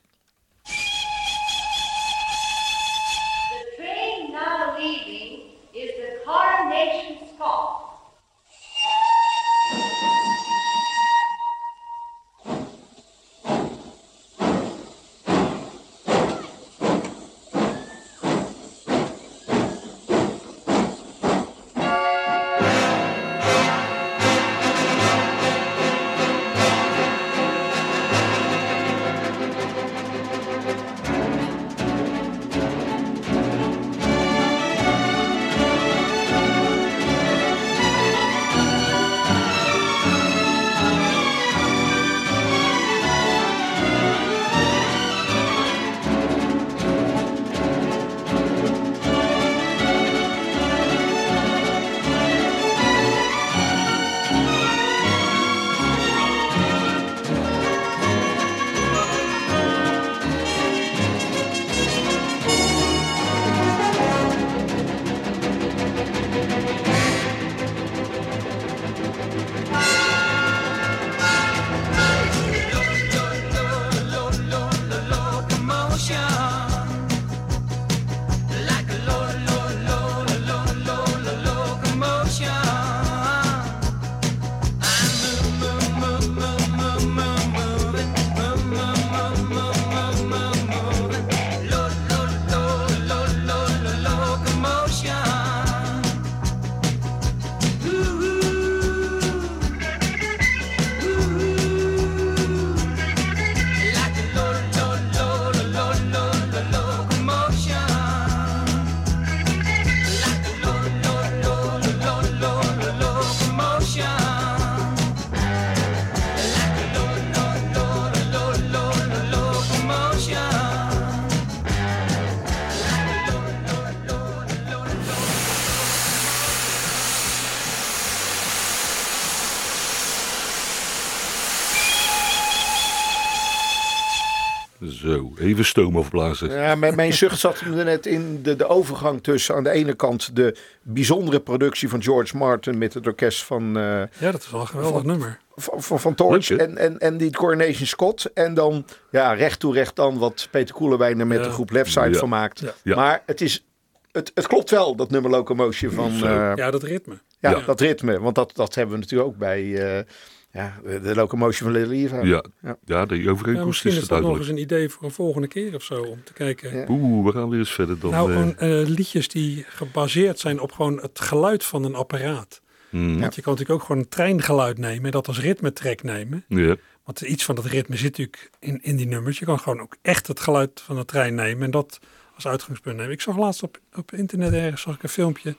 Even 135.48 135.66
stoom 135.66 135.98
afblazen. 135.98 136.52
Ja, 136.52 136.76
mijn, 136.76 136.96
mijn 136.96 137.14
zucht 137.14 137.40
zat 137.40 137.60
hem 137.60 137.78
er 137.78 137.86
net 137.86 138.06
in 138.06 138.40
de, 138.44 138.56
de 138.56 138.68
overgang 138.68 139.24
tussen 139.24 139.56
aan 139.56 139.64
de 139.64 139.70
ene 139.70 139.94
kant 139.94 140.36
de 140.36 140.58
bijzondere 140.82 141.40
productie 141.40 141.90
van 141.90 142.04
George 142.04 142.38
Martin 142.38 142.78
met 142.78 142.94
het 142.94 143.08
orkest 143.08 143.44
van, 143.44 143.78
eh, 143.78 143.84
Ja, 144.20 144.32
dat 144.32 144.42
is 144.42 144.50
wel 144.52 144.62
een 144.62 144.68
geweldig 144.68 145.04
nummer. 145.04 145.40
van, 145.56 145.82
van, 145.84 146.00
van 146.00 146.16
Torch 146.16 146.50
en, 146.52 146.78
en, 146.78 146.98
en 147.00 147.18
die 147.18 147.32
Coronation 147.32 147.86
Scott. 147.88 148.30
En 148.34 148.54
dan 148.54 148.86
ja, 149.12 149.34
recht 149.34 149.60
toe 149.60 149.74
recht 149.74 149.96
dan 149.96 150.18
wat 150.18 150.48
Peter 150.52 150.76
Koelewijn 150.76 151.20
er 151.20 151.28
met 151.28 151.38
Ja. 151.40 151.44
de 151.44 151.50
groep 151.52 151.72
Left 151.72 151.92
Side 151.92 152.10
Ja. 152.10 152.18
van 152.18 152.30
maakt. 152.30 152.60
Ja. 152.60 152.74
Ja. 152.84 152.96
Maar 152.96 153.24
het, 153.26 153.42
is, 153.42 153.66
het, 154.12 154.32
het 154.34 154.48
klopt 154.48 154.70
wel, 154.70 154.96
dat 154.96 155.10
nummer 155.12 155.32
Locomotion 155.32 155.92
van 155.92 156.12
eh, 156.14 156.52
Ja, 156.56 156.72
dat 156.72 156.84
ritme. 156.84 157.18
ja, 157.40 157.50
Ja. 157.50 157.60
dat 157.66 157.80
ritme. 157.82 158.20
Want 158.20 158.36
dat, 158.36 158.52
dat 158.56 158.76
hebben 158.76 158.96
we 158.96 159.02
natuurlijk 159.02 159.30
ook 159.30 159.38
bij 159.38 159.96
eh, 159.98 160.04
ja, 160.52 160.80
de 160.84 161.16
Locomotion 161.16 161.72
van 161.72 161.80
Little 161.80 161.96
Eva. 161.96 162.22
Ja, 162.24 162.44
Ja. 162.62 162.78
ja 162.86 163.06
Ja, 163.10 163.30
overeenkomst 163.32 163.66
misschien 163.66 163.92
is 163.92 163.98
is 163.98 164.08
dat 164.08 164.22
nog 164.22 164.38
eens 164.38 164.48
een 164.48 164.58
idee 164.58 164.90
voor 164.90 165.04
een 165.04 165.12
volgende 165.12 165.48
keer 165.48 165.76
of 165.76 165.84
zo. 165.84 166.02
Om 166.02 166.24
te 166.24 166.34
kijken. 166.34 166.78
Ja. 166.78 166.86
Oeh, 166.90 167.26
we 167.26 167.32
gaan 167.32 167.50
weer 167.50 167.60
eens 167.60 167.74
verder 167.74 168.00
dan... 168.00 168.12
nou, 168.12 168.32
eh, 168.32 168.38
gewoon 168.38 168.58
eh, 168.58 168.88
liedjes 168.88 169.28
die 169.28 169.66
gebaseerd 169.68 170.40
zijn 170.40 170.60
op 170.60 170.72
gewoon 170.72 171.02
het 171.02 171.20
geluid 171.20 171.64
van 171.64 171.84
een 171.84 171.96
apparaat. 171.96 172.62
hmm, 172.90 173.20
Want 173.20 173.36
je 173.36 173.42
kan 173.42 173.54
natuurlijk 173.54 173.80
ook 173.80 173.88
gewoon 173.88 174.02
een 174.02 174.10
treingeluid 174.10 174.78
nemen 174.78 175.06
en 175.06 175.12
dat 175.12 175.28
als 175.28 175.40
ritmetrek 175.40 176.04
nemen. 176.04 176.46
ja. 176.48 176.76
Want 177.04 177.22
iets 177.22 177.46
van 177.46 177.56
dat 177.56 177.66
ritme 177.66 177.96
zit 177.96 178.18
natuurlijk 178.18 178.50
in, 178.60 178.80
in 178.82 178.96
die 178.96 179.08
nummers. 179.08 179.40
Je 179.40 179.46
kan 179.46 179.60
gewoon 179.60 179.82
ook 179.82 179.96
echt 180.02 180.28
het 180.28 180.40
geluid 180.40 180.82
van 180.82 180.96
de 180.96 181.06
trein 181.06 181.36
nemen 181.36 181.64
en 181.64 181.72
dat 181.72 182.00
als 182.36 182.48
uitgangspunt 182.48 182.98
nemen. 182.98 183.12
Ik 183.12 183.22
zag 183.22 183.38
laatst 183.38 183.64
op, 183.64 183.80
op 183.96 184.14
internet 184.14 184.54
ergens 184.54 184.82
zag 184.82 184.96
ik 184.96 185.04
een 185.04 185.10
filmpje 185.10 185.56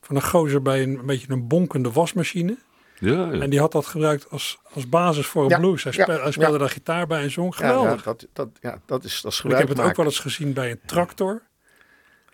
van 0.00 0.16
een 0.16 0.22
gozer 0.22 0.62
bij 0.62 0.82
een, 0.82 0.98
een 0.98 1.06
beetje 1.06 1.32
een 1.32 1.48
bonkende 1.48 1.92
wasmachine. 1.92 2.56
Ja, 3.04 3.12
ja. 3.32 3.40
En 3.40 3.50
die 3.50 3.58
had 3.60 3.72
dat 3.72 3.86
gebruikt 3.86 4.30
als, 4.30 4.58
als 4.72 4.88
basis 4.88 5.26
voor 5.26 5.42
een 5.42 5.48
Ja, 5.48 5.58
blues. 5.58 5.84
Hij, 5.84 5.92
ja, 5.96 6.02
speel- 6.02 6.22
hij 6.22 6.30
speelde 6.32 6.52
ja. 6.52 6.58
daar 6.58 6.70
gitaar 6.70 7.06
bij 7.06 7.22
en 7.22 7.30
zong. 7.30 7.56
Geweldig. 7.56 7.96
ja, 7.98 8.02
dat, 8.04 8.26
dat, 8.32 8.48
ja, 8.60 8.80
dat 8.86 9.04
is, 9.04 9.20
dat 9.20 9.32
is 9.32 9.42
ik 9.44 9.50
heb 9.56 9.68
het 9.68 9.80
ook 9.80 9.96
wel 9.96 10.06
eens 10.06 10.18
gezien 10.18 10.52
bij 10.52 10.70
een 10.70 10.80
tractor. 10.86 11.42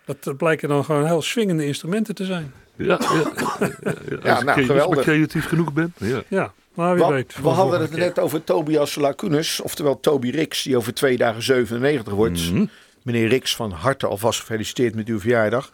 Dat 0.05 0.37
blijken 0.37 0.69
dan 0.69 0.85
gewoon 0.85 1.05
heel 1.05 1.21
swingende 1.21 1.65
instrumenten 1.65 2.15
te 2.15 2.25
zijn. 2.25 2.53
Ja, 2.75 2.99
ja, 3.01 3.09
ja, 3.09 3.69
ja, 3.83 3.93
ja. 4.23 4.33
Als 4.33 4.57
ik 4.57 4.67
nou, 4.67 5.01
creatief 5.01 5.47
genoeg 5.47 5.73
ben. 5.73 5.93
Ja. 5.97 6.21
Ja, 6.27 6.53
maar 6.73 6.95
wie 6.95 7.05
We, 7.05 7.13
weet. 7.13 7.35
we 7.41 7.47
hadden 7.47 7.79
het 7.81 7.89
keer. 7.89 7.99
net 7.99 8.19
over 8.19 8.43
Tobias 8.43 8.95
Lacunes, 8.95 9.61
oftewel 9.61 9.99
Toby 9.99 10.29
Rix, 10.29 10.63
die 10.63 10.77
over 10.77 10.93
twee 10.93 11.17
dagen 11.17 11.41
97 11.43 12.13
wordt. 12.13 12.51
Mhm. 12.51 12.65
Meneer 13.03 13.27
Rix, 13.27 13.55
van 13.55 13.71
harte 13.71 14.07
alvast 14.07 14.39
gefeliciteerd 14.39 14.95
met 14.95 15.07
uw 15.07 15.19
verjaardag. 15.19 15.69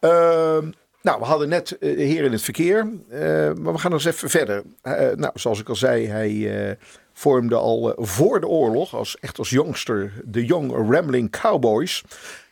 Ehm, 0.00 0.70
nou, 1.02 1.18
we 1.18 1.24
hadden 1.24 1.48
net 1.48 1.78
eh, 1.78 1.96
Heer 1.96 2.24
in 2.24 2.32
het 2.32 2.42
Verkeer, 2.42 2.88
eh, 3.08 3.20
maar 3.54 3.72
we 3.72 3.78
gaan 3.78 3.90
nog 3.90 4.04
eens 4.04 4.14
even 4.14 4.30
verder. 4.30 4.62
Eh, 4.82 5.16
nou, 5.16 5.32
zoals 5.34 5.60
ik 5.60 5.68
al 5.68 5.76
zei, 5.76 6.06
hij 6.06 6.78
vormde 7.12 7.56
al 7.56 7.94
voor 7.96 8.40
de 8.40 8.46
oorlog, 8.46 8.94
als, 8.94 9.16
echt 9.18 9.38
als 9.38 9.50
jongster, 9.50 10.12
de 10.24 10.44
Young 10.44 10.90
Rambling 10.92 11.30
Cowboys. 11.30 12.04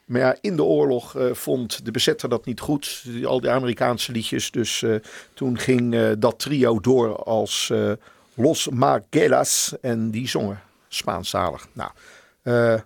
Maar 0.04 0.20
ja, 0.20 0.36
in 0.40 0.56
de 0.56 0.62
oorlog 0.62 1.16
vond 1.32 1.84
de 1.84 1.90
bezetter 1.90 2.28
dat 2.28 2.44
niet 2.44 2.60
goed, 2.60 3.04
al 3.24 3.40
die 3.40 3.50
Amerikaanse 3.50 4.12
liedjes. 4.12 4.50
Dus 4.50 4.84
toen 5.34 5.58
ging 5.58 6.12
dat 6.18 6.38
trio 6.38 6.80
door 6.80 7.16
als 7.16 7.72
Los 8.34 8.68
Magelas 8.68 9.74
en 9.80 10.10
die 10.10 10.28
zongen 10.28 10.60
Spaanstalig. 10.88 11.66
Nou, 11.72 11.90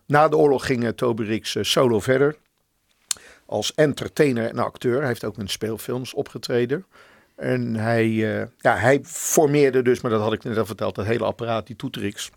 na 0.07 0.29
de 0.29 0.37
oorlog 0.37 0.67
ging 0.67 0.93
Toby 0.97 1.41
eh, 1.43 1.63
solo 1.63 2.01
verder. 2.01 2.37
Als 3.53 3.75
entertainer 3.75 4.49
en 4.49 4.59
acteur. 4.59 4.99
Hij 4.99 5.07
heeft 5.07 5.25
ook 5.25 5.39
in 5.39 5.49
speelfilms 5.49 6.15
opgetreden. 6.15 6.87
En 7.37 7.75
hij, 7.75 8.05
eh, 8.05 8.47
ja, 8.59 8.77
hij 8.77 9.01
formeerde 9.05 9.83
dus, 9.83 10.01
maar 10.01 10.11
dat 10.11 10.21
had 10.21 10.33
ik 10.33 10.45
net 10.45 10.59
al 10.59 10.67
verteld, 10.67 10.95
dat 10.95 11.05
hele 11.05 11.25
apparaat, 11.25 11.67
die 11.67 11.77
toetrix. 11.77 12.31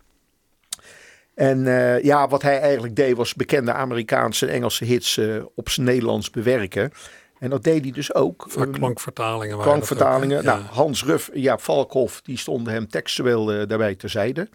En 1.34 1.66
eh, 1.66 2.02
ja, 2.02 2.28
wat 2.28 2.42
hij 2.42 2.60
eigenlijk 2.60 2.96
deed 2.96 3.16
was 3.16 3.34
bekende 3.34 3.72
Amerikaanse 3.72 4.46
en 4.46 4.52
Engelse 4.52 4.84
hits 4.84 5.16
eh, 5.16 5.44
op 5.54 5.68
zijn 5.68 5.86
Nederlands 5.86 6.30
bewerken. 6.30 6.92
En 7.38 7.50
dat 7.50 7.64
deed 7.64 7.82
hij 7.82 7.92
dus 7.92 8.14
ook. 8.14 8.46
Vaak 8.48 8.66
Eh, 8.66 8.72
klankvertalingen. 8.72 9.58
klankvertalingen. 9.58 10.38
ook? 10.38 10.44
Nou, 10.44 10.60
Hans 10.60 11.04
Ruff, 11.04 11.30
Jaap 11.32 11.60
Valkhoff, 11.60 12.20
die 12.22 12.38
stonden 12.38 12.72
hem 12.72 12.88
textueel 12.88 13.44
daarbij 13.66 13.94
terzijde. 13.94 14.40
Eh, 14.40 14.48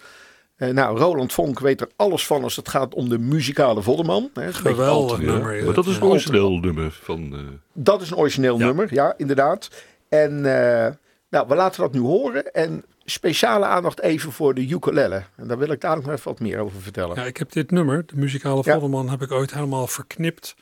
nou, 0.69 0.97
Roland 0.97 1.33
Vonk 1.33 1.59
weet 1.59 1.81
er 1.81 1.89
alles 1.95 2.25
van 2.27 2.43
als 2.43 2.55
het 2.55 2.69
gaat 2.69 2.93
om 2.93 3.09
de 3.09 3.19
muzikale 3.19 3.81
voddenman. 3.81 4.29
Hè, 4.33 4.53
Geweldig 4.53 5.19
Ja. 5.19 5.25
nummer. 5.31 5.63
Maar 5.65 5.73
dat 5.73 5.85
is 5.85 5.95
een 5.95 6.01
ja. 6.03 6.07
origineel 6.09 6.57
nummer 6.59 6.99
van... 7.01 7.33
eh, 7.33 7.39
Dat 7.73 8.01
is 8.01 8.09
een 8.11 8.17
origineel 8.17 8.59
Ja. 8.59 8.65
nummer, 8.65 8.93
ja, 8.93 9.13
inderdaad. 9.17 9.69
En 10.09 10.31
eh, 10.45 10.91
nou, 11.29 11.47
we 11.47 11.55
laten 11.55 11.81
dat 11.81 11.93
nu 11.93 11.99
horen. 11.99 12.51
En 12.53 12.83
speciale 13.05 13.65
aandacht 13.65 14.01
even 14.01 14.31
voor 14.31 14.53
de 14.53 14.67
ukulele. 14.69 15.23
En 15.35 15.47
daar 15.47 15.57
wil 15.57 15.71
ik 15.71 15.81
dadelijk 15.81 16.07
nog 16.07 16.15
even 16.17 16.31
wat 16.31 16.39
meer 16.39 16.59
over 16.59 16.81
vertellen. 16.81 17.15
Ja, 17.15 17.23
ik 17.25 17.37
heb 17.37 17.51
dit 17.51 17.71
nummer, 17.71 18.03
de 18.05 18.15
muzikale 18.15 18.61
Ja. 18.65 18.71
Voddelman, 18.71 19.09
heb 19.09 19.21
ik 19.21 19.31
ooit 19.31 19.53
helemaal 19.53 19.87
verknipt. 19.87 20.55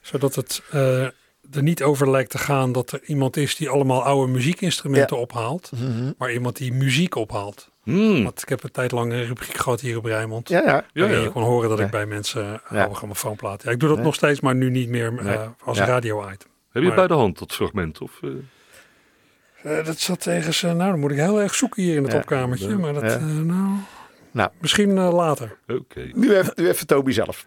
Zodat 0.00 0.34
het 0.34 0.62
eh, 0.70 1.06
er 1.52 1.62
niet 1.62 1.82
over 1.82 2.10
lijkt 2.10 2.30
te 2.30 2.38
gaan 2.38 2.72
dat 2.72 2.92
er 2.92 3.00
iemand 3.04 3.36
is 3.36 3.56
die 3.56 3.68
allemaal 3.68 4.02
oude 4.04 4.32
muziekinstrumenten 4.32 5.18
ophaalt. 5.18 5.70
Mhm. 5.74 6.12
Maar 6.18 6.32
iemand 6.32 6.56
die 6.56 6.72
muziek 6.72 7.14
ophaalt. 7.14 7.70
Hmm. 7.82 8.22
Want 8.24 8.42
ik 8.42 8.48
heb 8.48 8.62
een 8.62 8.70
tijd 8.70 8.92
lang 8.92 9.12
een 9.12 9.24
rubriek 9.26 9.54
gehad 9.56 9.80
hier 9.80 9.96
op 9.96 10.04
Rijnmond. 10.04 10.48
Ja, 10.48 10.62
ja. 10.62 10.66
Ja, 10.92 11.04
Ja, 11.06 11.10
ja. 11.12 11.20
Je 11.22 11.30
kon 11.30 11.42
horen 11.42 11.68
dat 11.68 11.78
Ja. 11.78 11.84
ik 11.84 11.90
bij 11.90 12.06
mensen 12.06 12.60
Ja. 12.70 12.80
oude 12.80 12.94
grammofoonplaten. 12.94 13.68
Ja, 13.68 13.74
ik 13.74 13.80
doe 13.80 13.88
dat 13.88 13.98
Ja. 13.98 14.04
nog 14.04 14.14
steeds, 14.14 14.40
maar 14.40 14.54
nu 14.54 14.70
niet 14.70 14.88
meer 14.88 15.18
eh, 15.26 15.46
als 15.64 15.78
Ja. 15.78 15.84
radio-item. 15.84 16.48
Heb 16.72 16.82
je 16.82 16.88
Maar- 16.88 16.96
bij 16.96 17.06
de 17.06 17.14
hand 17.14 17.38
dat 17.38 17.52
fragment? 17.52 18.00
Of, 18.00 18.20
eh? 18.22 19.78
Eh, 19.78 19.84
dat 19.86 19.98
zat 19.98 20.20
tegen 20.20 20.54
ze. 20.54 20.66
Nou, 20.66 20.90
dan 20.90 21.00
moet 21.00 21.10
ik 21.10 21.16
heel 21.16 21.40
erg 21.40 21.54
zoeken 21.54 21.82
hier 21.82 21.96
in 21.96 22.02
het 22.02 22.12
Ja. 22.12 22.18
opkamertje. 22.18 22.76
Maar 22.78 22.92
dat, 22.92 23.02
Ja. 23.02 23.08
eh, 23.16 23.24
nou, 23.24 23.68
Nou. 24.30 24.50
misschien 24.60 24.98
eh, 24.98 25.12
later. 25.12 25.58
Oké. 25.68 26.10
Nu 26.14 26.36
even, 26.36 26.52
nu 26.56 26.68
even 26.68 26.86
Toby 26.86 27.12
zelf. 27.12 27.46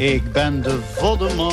Ik 0.00 0.32
ben 0.32 0.62
de 0.62 0.78
voddeman, 0.82 1.52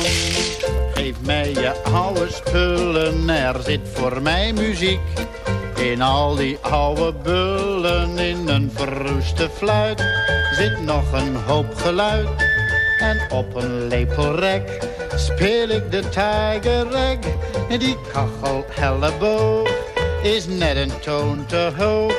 geef 0.94 1.14
mij 1.20 1.50
je 1.50 1.72
oude 1.92 2.26
spullen. 2.30 3.28
Er 3.28 3.62
zit 3.62 3.80
voor 3.92 4.22
mij 4.22 4.52
muziek 4.52 5.00
in 5.76 6.02
al 6.02 6.34
die 6.34 6.58
oude 6.60 7.12
bullen. 7.22 8.18
In 8.18 8.48
een 8.48 8.70
verroeste 8.74 9.48
fluit 9.50 10.04
zit 10.52 10.80
nog 10.80 11.12
een 11.12 11.36
hoop 11.36 11.74
geluid. 11.74 12.28
En 12.98 13.20
op 13.30 13.54
een 13.54 13.86
lepelrek 13.86 14.88
speel 15.16 15.68
ik 15.68 15.90
de 15.90 16.00
Tiger 16.08 16.90
Rag. 16.90 17.18
Die 17.78 17.96
kachel 18.12 18.64
elleboog 18.76 19.70
is 20.22 20.46
net 20.46 20.76
een 20.76 21.00
toon 21.00 21.46
te 21.46 21.72
hoog. 21.76 22.14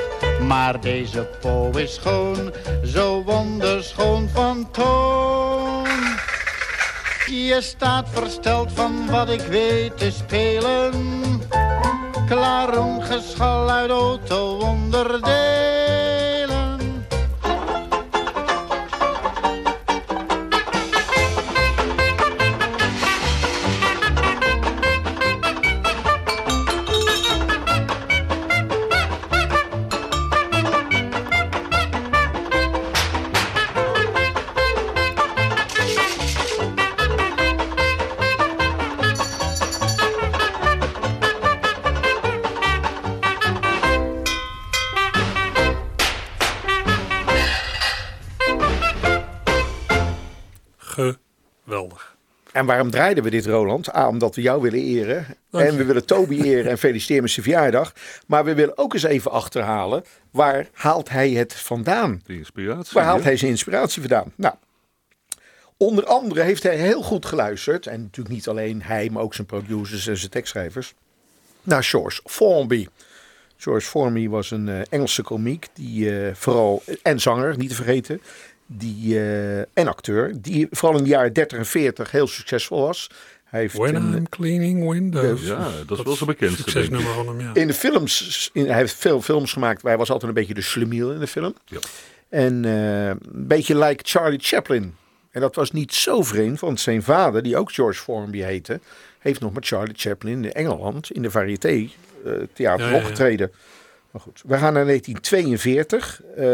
Maar 0.48 0.82
deze 0.82 1.28
po 1.39 1.70
is 1.70 1.94
schoon, 1.94 2.54
zo 2.84 3.24
wonderschoon 3.24 4.30
van 4.34 4.72
toon. 4.72 5.49
Je 7.30 7.58
staat 7.62 8.08
versteld 8.10 8.72
van 8.74 9.10
wat 9.10 9.30
ik 9.30 9.42
weet 9.42 9.98
te 9.98 10.12
spelen. 10.12 10.94
Klaar 12.28 12.74
geschal 13.00 13.70
uit 13.70 13.89
auto-onderdelen. 13.89 15.68
En 52.60 52.65
waarom 52.65 52.91
draaiden 52.91 53.24
we 53.24 53.30
dit, 53.30 53.45
Roland? 53.45 53.95
A, 53.95 54.08
omdat 54.08 54.36
we 54.36 54.41
jou 54.41 54.62
willen 54.62 54.80
eren. 54.80 55.26
En 55.52 55.78
we 55.78 55.84
willen 55.84 56.06
Toby 56.06 56.41
eren 56.41 56.72
en 56.72 56.78
feliciteren 56.78 57.22
met 57.22 57.32
zijn 57.32 57.45
verjaardag. 57.45 57.93
Maar 58.26 58.45
we 58.45 58.54
willen 58.54 58.78
ook 58.78 58.93
eens 58.93 59.04
even 59.04 59.32
achterhalen. 59.32 60.04
Waar 60.32 60.67
haalt 60.74 61.10
hij 61.10 61.30
het 61.30 61.54
vandaan? 61.54 62.22
De 62.26 62.34
inspiratie. 62.34 62.93
Waar 62.93 63.04
haalt 63.04 63.24
hij 63.24 63.38
zijn 63.38 63.52
inspiratie 63.52 64.02
vandaan? 64.02 64.32
Nou, 64.36 64.56
onder 65.78 66.06
andere 66.06 66.41
heeft 66.41 66.63
hij 66.63 66.76
heel 66.76 67.02
goed 67.02 67.26
geluisterd. 67.26 67.88
En 67.88 68.02
natuurlijk 68.02 68.36
niet 68.36 68.48
alleen 68.48 68.82
hij, 68.82 69.10
maar 69.10 69.24
ook 69.24 69.34
zijn 69.34 69.48
producers 69.48 70.08
en 70.08 70.17
zijn 70.17 70.32
tekstschrijvers. 70.32 70.93
Naar 71.63 71.84
George 71.84 72.22
Formby. 72.26 72.88
George 73.58 73.88
Formby 73.88 74.30
was 74.30 74.52
een 74.52 74.69
eh, 74.69 74.82
Engelse 74.89 75.22
komiek. 75.22 75.67
Die 75.74 76.19
eh, 76.19 76.36
vooral, 76.36 76.84
en 77.02 77.19
zanger, 77.19 77.58
niet 77.58 77.69
te 77.69 77.76
vergeten. 77.76 78.22
Die, 78.71 79.19
eh, 79.19 79.60
en 79.60 79.88
acteur. 79.88 80.32
Die 80.41 80.67
vooral 80.71 80.97
in 80.97 81.03
de 81.03 81.10
jaren 81.10 81.34
30 81.34 81.58
en 81.58 81.65
40 81.65 82.12
heel 82.12 82.27
succesvol 82.27 82.82
was. 82.82 83.10
Hij 83.43 83.60
heeft 83.60 83.77
When 83.77 83.95
een, 83.95 84.13
I'm 84.13 84.29
cleaning 84.29 84.91
windows. 84.91 85.41
Ja, 85.41 85.69
dat 85.86 85.97
is 85.97 86.03
wel. 86.03 86.49
Succesnummer 86.55 87.13
van 87.13 87.27
hem, 87.27 87.39
ja. 87.39 87.53
in 87.53 87.67
de 87.67 87.73
films, 87.73 88.49
in, 88.53 88.65
hij 88.65 88.75
heeft 88.75 88.93
veel 88.93 89.21
films 89.21 89.53
gemaakt. 89.53 89.82
Hij 89.82 89.97
was 89.97 90.12
altijd 90.12 90.29
een 90.29 90.38
beetje 90.38 90.53
de 90.53 90.62
slemiel 90.62 91.12
in 91.12 91.19
de 91.19 91.27
film. 91.27 91.53
Ja. 91.65 91.79
En 92.29 92.65
eh, 92.65 93.08
een 93.08 93.47
beetje 93.47 93.77
like 93.77 94.03
Charlie 94.05 94.39
Chaplin. 94.41 94.95
En 95.32 95.41
dat 95.41 95.55
was 95.55 95.71
niet 95.71 95.93
zo 95.93 96.23
vreemd, 96.23 96.60
want 96.60 96.79
zijn 96.79 97.03
vader, 97.03 97.43
die 97.43 97.58
ook 97.58 97.71
George 97.71 98.01
Formby 98.01 98.39
heette, 98.39 98.79
heeft 99.19 99.39
nog 99.39 99.53
met 99.53 99.67
Charlie 99.67 99.95
Chaplin 99.97 100.43
in 100.43 100.51
Engeland 100.51 101.12
in 101.12 101.21
de 101.21 101.32
variété 101.32 101.89
eh, 102.25 102.32
theater 102.53 102.86
Ja, 102.86 102.91
ja, 103.17 103.25
ja. 103.27 103.49
Maar 104.12 104.22
goed, 104.22 104.41
we 104.45 104.58
gaan 104.58 104.74
naar 104.74 104.86
1942, 104.86 106.24
eh, 106.24 106.45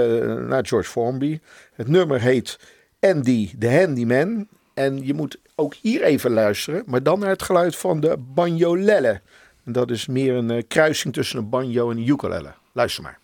naar 0.47 0.65
George 0.65 0.89
Formby. 0.89 1.39
Het 1.73 1.87
nummer 1.87 2.21
heet 2.21 2.59
Andy 2.99 3.57
the 3.59 3.71
Handyman. 3.71 4.47
En 4.73 5.05
je 5.05 5.13
moet 5.13 5.37
ook 5.55 5.73
hier 5.73 6.03
even 6.03 6.31
luisteren, 6.31 6.83
maar 6.85 7.03
dan 7.03 7.19
naar 7.19 7.29
het 7.29 7.43
geluid 7.43 7.75
van 7.75 7.99
de 7.99 8.17
banjolelle. 8.17 9.21
En 9.65 9.71
dat 9.71 9.91
is 9.91 10.07
meer 10.07 10.33
een 10.33 10.51
eh, 10.51 10.63
kruising 10.67 11.13
tussen 11.13 11.39
een 11.39 11.49
banjo 11.49 11.91
en 11.91 11.97
een 11.97 12.07
ukulele. 12.07 12.53
Luister 12.71 13.03
maar. 13.03 13.19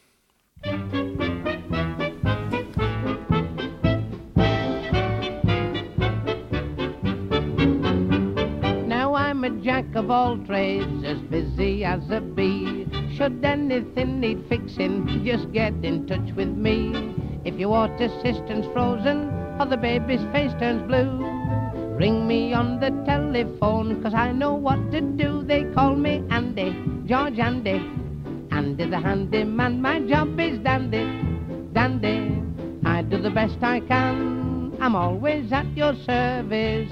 Now 8.87 9.17
I'm 9.17 9.43
a 9.43 9.51
jack 9.61 9.95
of 9.95 10.09
all 10.09 10.39
trades, 10.45 11.03
as 11.03 11.17
busy 11.29 11.85
as 11.85 12.09
a 12.09 12.21
bee. 12.35 13.00
Should 13.15 13.43
anything 13.43 14.19
need 14.19 14.45
fixing, 14.47 15.23
just 15.25 15.51
get 15.51 15.73
in 15.83 16.07
touch 16.07 16.33
with 16.35 16.49
me. 16.49 17.13
If 17.43 17.55
your 17.59 17.69
water 17.69 18.07
cistern's 18.23 18.65
frozen 18.73 19.29
or 19.59 19.65
the 19.65 19.77
baby's 19.77 20.21
face 20.31 20.51
turns 20.59 20.81
blue, 20.87 21.23
ring 21.97 22.27
me 22.27 22.53
on 22.53 22.79
the 22.79 22.89
telephone, 23.05 24.01
cause 24.01 24.13
I 24.13 24.31
know 24.31 24.53
what 24.53 24.91
to 24.91 25.01
do. 25.01 25.43
They 25.43 25.65
call 25.73 25.95
me 25.95 26.23
Andy, 26.29 26.75
George 27.05 27.39
Andy, 27.39 27.81
Andy 28.51 28.89
the 28.89 28.99
handyman. 28.99 29.81
My 29.81 29.99
job 29.99 30.39
is 30.39 30.57
dandy, 30.59 31.05
dandy. 31.73 32.41
I 32.85 33.01
do 33.01 33.21
the 33.21 33.29
best 33.29 33.61
I 33.61 33.81
can, 33.81 34.75
I'm 34.79 34.95
always 34.95 35.51
at 35.51 35.67
your 35.77 35.95
service 36.05 36.91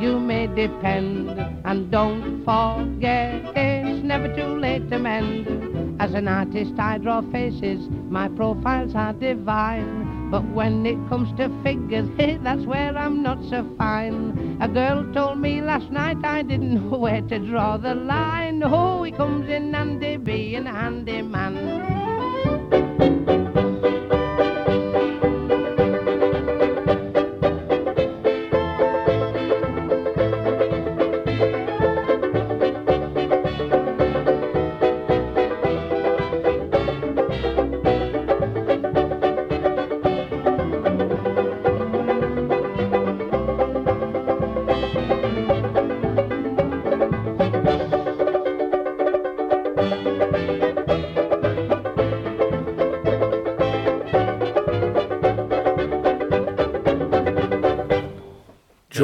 you 0.00 0.18
may 0.18 0.46
depend. 0.46 1.28
And 1.64 1.90
don't 1.90 2.42
forget, 2.44 3.54
it's 4.00 4.08
never 4.08 4.34
too 4.34 4.58
late 4.58 4.88
to 4.88 4.98
mend. 4.98 6.00
As 6.00 6.14
an 6.14 6.26
artist, 6.26 6.72
I 6.78 6.96
draw 6.96 7.20
faces, 7.20 7.86
my 8.08 8.28
profiles 8.28 8.94
are 8.94 9.12
divine. 9.12 10.30
But 10.30 10.42
when 10.54 10.86
it 10.86 10.96
comes 11.10 11.28
to 11.36 11.50
figures, 11.62 12.08
that's 12.42 12.64
where 12.64 12.96
I'm 12.96 13.22
not 13.22 13.44
so 13.50 13.68
fine. 13.76 14.56
A 14.62 14.68
girl 14.68 15.04
told 15.12 15.38
me 15.38 15.60
last 15.60 15.90
night 15.90 16.16
I 16.24 16.40
didn't 16.40 16.90
know 16.90 16.96
where 16.96 17.20
to 17.20 17.38
draw 17.40 17.76
the 17.76 17.94
line. 17.94 18.62
Oh, 18.64 19.02
he 19.02 19.12
comes 19.12 19.50
in 19.50 19.74
handy, 19.74 20.16
being 20.16 20.64
handyman. 20.64 21.99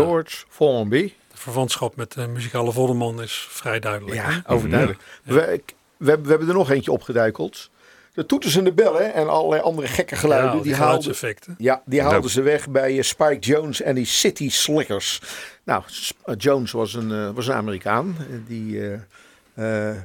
George 0.07 0.45
Formby. 0.49 1.03
De 1.33 1.37
verwantschap 1.43 1.97
met 1.97 2.13
de 2.13 2.27
muzikale 2.27 2.73
Vodderman 2.73 3.23
is 3.23 3.47
vrij 3.51 3.81
duidelijk. 3.81 4.17
Ja, 4.17 4.31
hè? 4.31 4.55
overduidelijk. 4.55 5.01
We, 5.23 5.35
we, 5.35 5.41
hebben- 5.41 6.25
we 6.25 6.31
hebben 6.31 6.49
er 6.49 6.55
nog 6.55 6.71
eentje 6.71 6.93
opgeduikeld. 6.93 7.71
De 8.15 8.27
toeters 8.27 8.57
en 8.57 8.65
de 8.65 8.73
bellen 8.73 9.15
en 9.15 9.29
allerlei 9.29 9.63
andere 9.63 9.87
gekke 9.87 10.17
geluiden. 10.17 10.49
Ja, 10.51 10.55
die, 10.57 10.63
die 10.63 10.75
haalden, 10.75 11.03
geluidseffecten. 11.03 11.55
ja, 11.59 11.83
die 11.87 12.01
haalden 12.01 12.19
Nou. 12.21 12.31
ze 12.33 12.43
weg 12.43 12.69
bij 12.69 12.97
eh, 12.97 13.03
Spike 13.03 13.39
Jones 13.39 13.83
en 13.83 13.95
die 13.95 14.05
City 14.05 14.51
Slickers. 14.51 15.21
Nou, 15.65 15.83
eh, 16.25 16.35
Jones 16.39 16.73
was 16.73 16.95
een, 16.95 17.11
eh, 17.13 17.31
was 17.35 17.47
een 17.47 17.55
Amerikaan. 17.55 18.17
Die 18.47 18.91
eh, 18.91 18.99
Eh, 19.55 19.97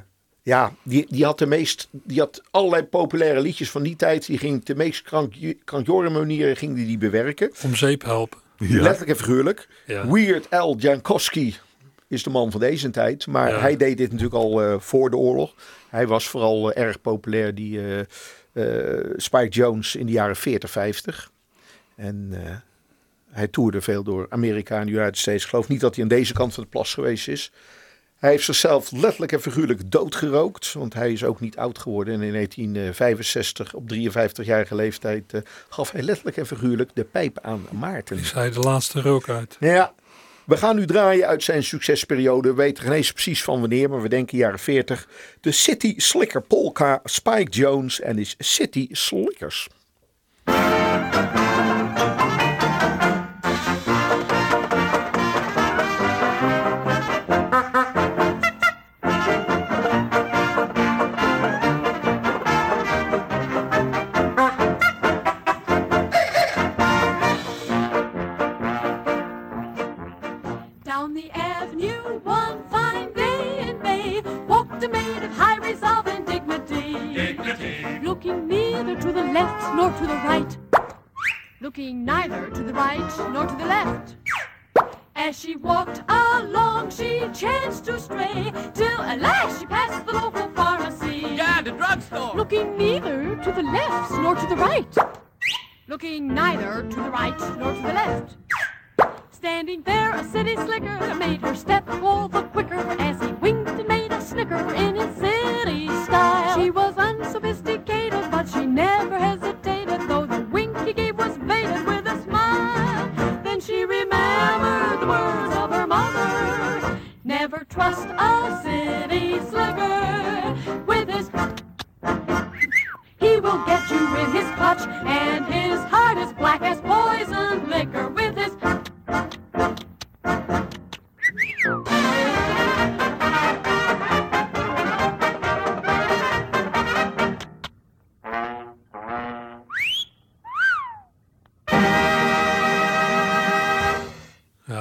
ja, 0.42 0.72
die, 0.82 1.06
die 1.08 1.24
had 1.24 1.38
de 1.38 1.46
meest, 1.46 1.88
die 1.90 2.18
had 2.18 2.42
allerlei 2.50 2.82
populaire 2.82 3.40
liedjes 3.40 3.70
van 3.70 3.82
die 3.82 3.96
tijd. 3.96 4.26
Die 4.26 4.38
ging 4.38 4.64
de 4.64 4.74
meest 4.74 5.02
krank, 5.02 5.34
krankjoren 5.64 6.12
manieren 6.12 6.56
ging 6.56 6.74
die, 6.74 6.86
die 6.86 6.98
bewerken. 6.98 7.52
Om 7.62 7.74
zeep 7.76 8.02
helpen. 8.04 8.38
Letterlijk 8.70 9.10
en 9.10 9.16
figuurlijk. 9.16 9.68
Ja. 9.86 10.06
Weird 10.08 10.50
Al 10.50 10.76
Jankowski 10.78 11.56
is 12.08 12.22
de 12.22 12.30
man 12.30 12.50
van 12.50 12.60
deze 12.60 12.90
tijd. 12.90 13.26
Maar 13.26 13.48
Ja. 13.50 13.60
hij 13.60 13.76
deed 13.76 13.96
dit 13.96 14.08
natuurlijk 14.10 14.36
al 14.36 14.62
eh, 14.62 14.80
voor 14.80 15.10
de 15.10 15.16
oorlog. 15.16 15.54
Hij 15.88 16.06
was 16.06 16.28
vooral 16.28 16.72
eh, 16.72 16.82
erg 16.82 17.00
populair, 17.00 17.54
die 17.54 17.80
eh, 18.52 18.96
Spike 19.16 19.48
Jones 19.48 19.96
in 19.96 20.06
de 20.06 20.12
jaren 20.12 20.36
40, 20.36 20.70
50. 20.70 21.30
En 21.96 22.28
eh, 22.32 22.56
hij 23.30 23.48
toerde 23.48 23.80
veel 23.80 24.02
door 24.02 24.26
Amerika 24.28 24.80
en 24.80 24.86
de 24.86 24.92
United 24.92 25.18
States. 25.18 25.42
Ik 25.42 25.48
geloof 25.48 25.68
niet 25.68 25.80
dat 25.80 25.94
hij 25.94 26.02
aan 26.04 26.08
deze 26.10 26.32
kant 26.32 26.54
van 26.54 26.62
de 26.62 26.68
plas 26.68 26.94
geweest 26.94 27.28
is. 27.28 27.52
Hij 28.22 28.30
heeft 28.30 28.44
zichzelf 28.44 28.90
letterlijk 28.90 29.32
en 29.32 29.40
figuurlijk 29.40 29.90
doodgerookt. 29.90 30.72
Want 30.72 30.94
hij 30.94 31.12
is 31.12 31.24
ook 31.24 31.40
niet 31.40 31.56
oud 31.56 31.78
geworden. 31.78 32.14
En 32.14 32.22
in 32.22 32.32
1965, 32.32 33.74
op 33.74 33.88
53-jarige 33.88 34.74
leeftijd, 34.74 35.32
eh, 35.32 35.40
gaf 35.68 35.90
hij 35.90 36.02
letterlijk 36.02 36.36
en 36.36 36.46
figuurlijk 36.46 36.90
de 36.94 37.04
pijp 37.04 37.38
aan 37.40 37.66
Maarten. 37.70 38.18
Is 38.18 38.32
hij 38.32 38.50
de 38.50 38.58
laatste 38.58 39.00
rook 39.00 39.28
uit. 39.28 39.56
Ja, 39.60 39.92
we 40.44 40.56
gaan 40.56 40.76
nu 40.76 40.86
draaien 40.86 41.26
uit 41.26 41.42
zijn 41.42 41.62
succesperiode. 41.62 42.48
We 42.48 42.54
weten 42.54 42.82
geen 42.82 42.92
eens 42.92 43.12
precies 43.12 43.44
van 43.44 43.60
wanneer, 43.60 43.90
maar 43.90 44.02
we 44.02 44.08
denken 44.08 44.38
jaren 44.38 44.58
40. 44.58 45.08
De 45.40 45.52
City 45.52 45.94
Slicker 45.96 46.42
Polka, 46.42 47.00
Spike 47.04 47.50
Jones 47.50 48.00
en 48.00 48.16
his 48.16 48.34
City 48.38 48.88
Slickers. 48.90 49.68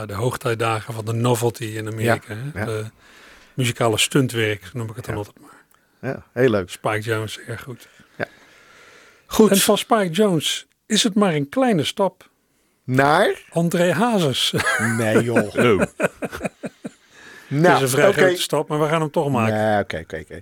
Ja, 0.02 0.08
de 0.08 0.14
hoogtijdagen 0.14 0.94
van 0.94 1.06
de 1.06 1.14
novelty 1.14 1.64
in 1.64 1.88
Amerika. 1.88 2.34
Ja, 2.34 2.40
hè? 2.54 2.60
ja. 2.60 2.66
De 2.66 2.86
muzikale 3.54 3.98
stuntwerk, 3.98 4.74
noem 4.74 4.90
ik 4.90 4.96
het 4.96 5.06
dan 5.06 5.16
altijd 5.16 5.40
maar. 5.40 5.66
Ja, 6.12 6.24
heel 6.34 6.50
leuk. 6.50 6.70
Spike 6.70 7.00
Jones, 7.00 7.40
erg 7.40 7.62
goed. 7.62 7.88
Goed. 9.26 9.52
En 9.52 9.58
van 9.58 9.78
Spike 9.78 10.10
Jones 10.10 10.68
is 10.86 11.04
het 11.04 11.16
maar 11.16 11.34
een 11.34 11.50
kleine 11.50 11.84
stap. 11.84 12.30
Naar? 12.84 13.42
André 13.50 13.94
Hazes. 13.94 14.54
Nee 14.98 15.24
joh. 15.24 15.56
Oh. 15.56 15.82
Nou, 17.48 17.74
het 17.74 17.76
is 17.76 17.82
een 17.82 17.90
vrij 17.90 18.08
oké. 18.08 18.22
grote 18.22 18.42
stap, 18.42 18.68
maar 18.68 18.80
we 18.80 18.88
gaan 18.88 19.02
hem 19.02 19.12
toch 19.12 19.30
maken. 19.30 19.54
Nee, 19.54 19.80
oké, 19.80 19.98
oké, 19.98 20.20
oké. 20.20 20.42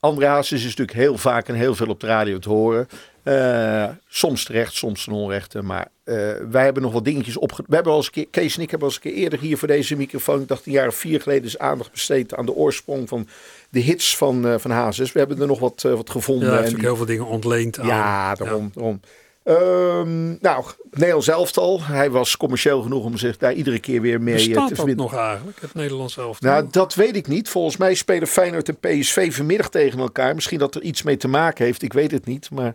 André 0.00 0.26
Hazes 0.26 0.58
is 0.58 0.64
natuurlijk 0.64 0.98
heel 0.98 1.18
vaak 1.18 1.48
en 1.48 1.54
heel 1.54 1.74
veel 1.74 1.86
op 1.86 2.00
de 2.00 2.06
radio 2.06 2.38
te 2.38 2.48
horen. 2.48 2.88
Eh, 3.24 3.88
soms 4.08 4.44
terecht, 4.44 4.74
soms 4.74 5.04
ten 5.04 5.12
onrechte. 5.12 5.62
Maar 5.62 5.88
eh, 6.04 6.16
wij 6.50 6.64
hebben 6.64 6.82
nog 6.82 6.92
wat 6.92 7.04
dingetjes 7.04 7.36
opge... 7.36 7.64
We 7.66 7.74
hebben 7.74 7.92
al 7.92 7.98
eens 7.98 8.06
een 8.06 8.12
keer, 8.12 8.26
Kees 8.30 8.56
en 8.56 8.62
ik 8.62 8.70
hebben 8.70 8.88
al 8.88 8.94
eens 8.94 9.04
een 9.04 9.10
keer 9.10 9.22
eerder 9.22 9.38
hier 9.38 9.58
voor 9.58 9.68
deze 9.68 9.96
microfoon... 9.96 10.40
ik 10.40 10.48
dacht 10.48 10.66
een 10.66 10.72
jaar 10.72 10.88
of 10.88 10.94
vier 10.94 11.20
geleden 11.20 11.44
is 11.44 11.58
aandacht 11.58 11.90
besteed 11.90 12.34
aan 12.34 12.46
de 12.46 12.54
oorsprong 12.54 13.08
van 13.08 13.28
de 13.70 13.80
hits 13.80 14.16
van, 14.16 14.46
eh 14.46 14.54
van 14.58 14.70
Hazes. 14.70 15.12
We 15.12 15.18
hebben 15.18 15.40
er 15.40 15.46
nog 15.46 15.58
wat, 15.58 15.82
wat 15.82 16.10
gevonden. 16.10 16.48
Ja, 16.48 16.54
hij 16.54 16.56
en 16.58 16.62
heeft 16.64 16.74
ook 16.74 16.80
die- 16.80 16.88
heel 16.88 16.96
veel 16.96 17.06
dingen 17.06 17.26
ontleend 17.26 17.78
aan. 17.78 17.86
Ja, 17.86 18.34
daarom. 18.34 18.70
daarom. 18.74 19.00
Ehm, 19.44 20.28
nou, 20.40 20.64
Nederlands 20.90 21.28
elftal. 21.28 21.82
Hij 21.82 22.10
was 22.10 22.36
commercieel 22.36 22.82
genoeg 22.82 23.04
om 23.04 23.16
zich 23.16 23.36
daar 23.36 23.52
iedere 23.52 23.78
keer 23.78 24.00
weer 24.00 24.20
mee 24.20 24.34
eh, 24.34 24.40
te 24.40 24.46
Bestaat 24.48 24.68
dat 24.68 24.76
verbinden. 24.76 25.04
nog 25.04 25.16
eigenlijk, 25.16 25.60
het 25.60 25.74
Nederlands 25.74 26.16
elftal? 26.16 26.50
Nou, 26.50 26.66
dat 26.70 26.94
weet 26.94 27.16
ik 27.16 27.26
niet. 27.26 27.48
Volgens 27.48 27.76
mij 27.76 27.94
spelen 27.94 28.28
Feyenoord 28.28 28.68
en 28.68 28.78
PSV 28.80 29.34
vanmiddag 29.34 29.68
tegen 29.68 29.98
elkaar. 29.98 30.34
Misschien 30.34 30.58
dat 30.58 30.74
er 30.74 30.82
iets 30.82 31.02
mee 31.02 31.16
te 31.16 31.28
maken 31.28 31.64
heeft. 31.64 31.82
Ik 31.82 31.92
weet 31.92 32.10
het 32.10 32.26
niet. 32.26 32.50
Maar 32.50 32.74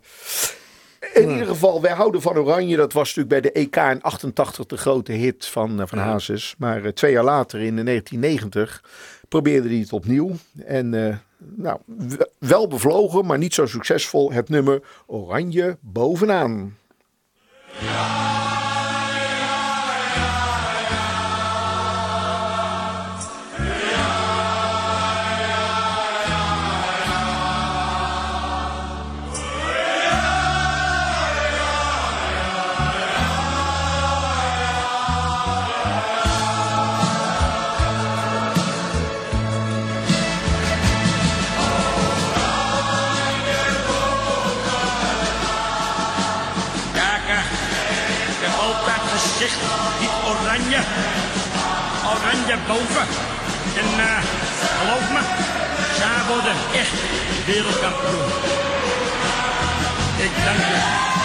in 1.14 1.30
ieder 1.30 1.48
geval, 1.48 1.82
wij 1.82 1.94
houden 1.94 2.22
van 2.22 2.38
Oranje. 2.38 2.76
Dat 2.76 2.94
was 2.94 3.16
natuurlijk 3.16 3.42
bij 3.42 3.52
de 3.52 3.60
EK 3.60 3.76
in 3.76 4.02
88 4.02 4.66
de 4.66 4.78
grote 4.78 5.12
hit 5.12 5.46
van, 5.46 5.82
eh, 5.82 5.88
van 5.88 5.98
Hazes. 5.98 6.56
Maar 6.58 6.84
eh, 6.84 6.92
twee 6.92 7.12
jaar 7.12 7.24
later, 7.24 7.60
in 7.62 7.76
1990, 7.84 8.84
probeerde 9.30 9.68
hij 9.68 9.78
het 9.78 9.94
opnieuw. 9.94 10.32
En 10.66 11.22
nou, 11.40 11.80
wel 12.38 12.68
bevlogen, 12.68 13.26
maar 13.26 13.38
niet 13.38 13.54
zo 13.54 13.66
succesvol. 13.66 14.32
Het 14.32 14.50
nummer 14.50 14.82
Oranje 15.06 15.78
bovenaan. 15.82 16.78
Kijk, 17.80 18.29
Oranje 52.50 52.68
boven. 52.68 53.08
En 53.76 54.00
eh, 54.00 54.22
geloof 54.80 55.12
me, 55.12 55.20
zij 55.98 56.28
worden 56.28 56.56
echt 56.74 56.94
wereldkampioen. 57.46 58.28
Ik 60.18 60.32
dank 60.46 60.58
je. 60.58 61.19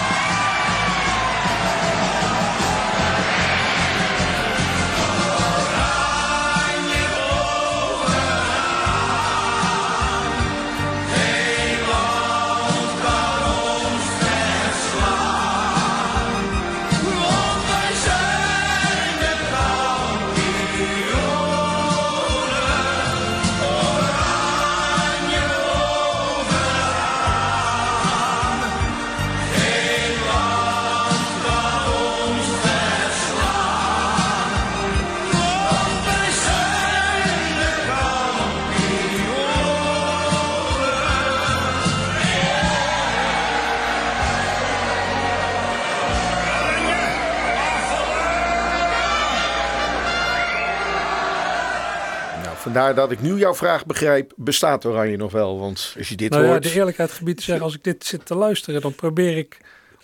Vandaar 52.75 52.95
dat 52.95 53.11
ik 53.11 53.21
nu 53.21 53.37
jouw 53.37 53.55
vraag 53.55 53.85
begrijp. 53.85 54.33
Bestaat 54.35 54.85
Oranje 54.85 55.17
nog 55.17 55.31
wel? 55.31 55.59
Want 55.59 55.95
als 55.97 56.09
je 56.09 56.15
dit 56.15 56.29
nou 56.31 56.43
ja, 56.43 56.49
hoort... 56.49 56.63
de 56.63 56.73
eerlijkheid 56.73 57.11
gebied 57.11 57.37
te 57.37 57.43
zeggen, 57.43 57.65
als 57.65 57.75
ik 57.75 57.83
dit 57.83 58.05
zit 58.05 58.25
te 58.25 58.35
luisteren, 58.35 58.81
dan 58.81 58.95
probeer 58.95 59.37
ik 59.37 59.57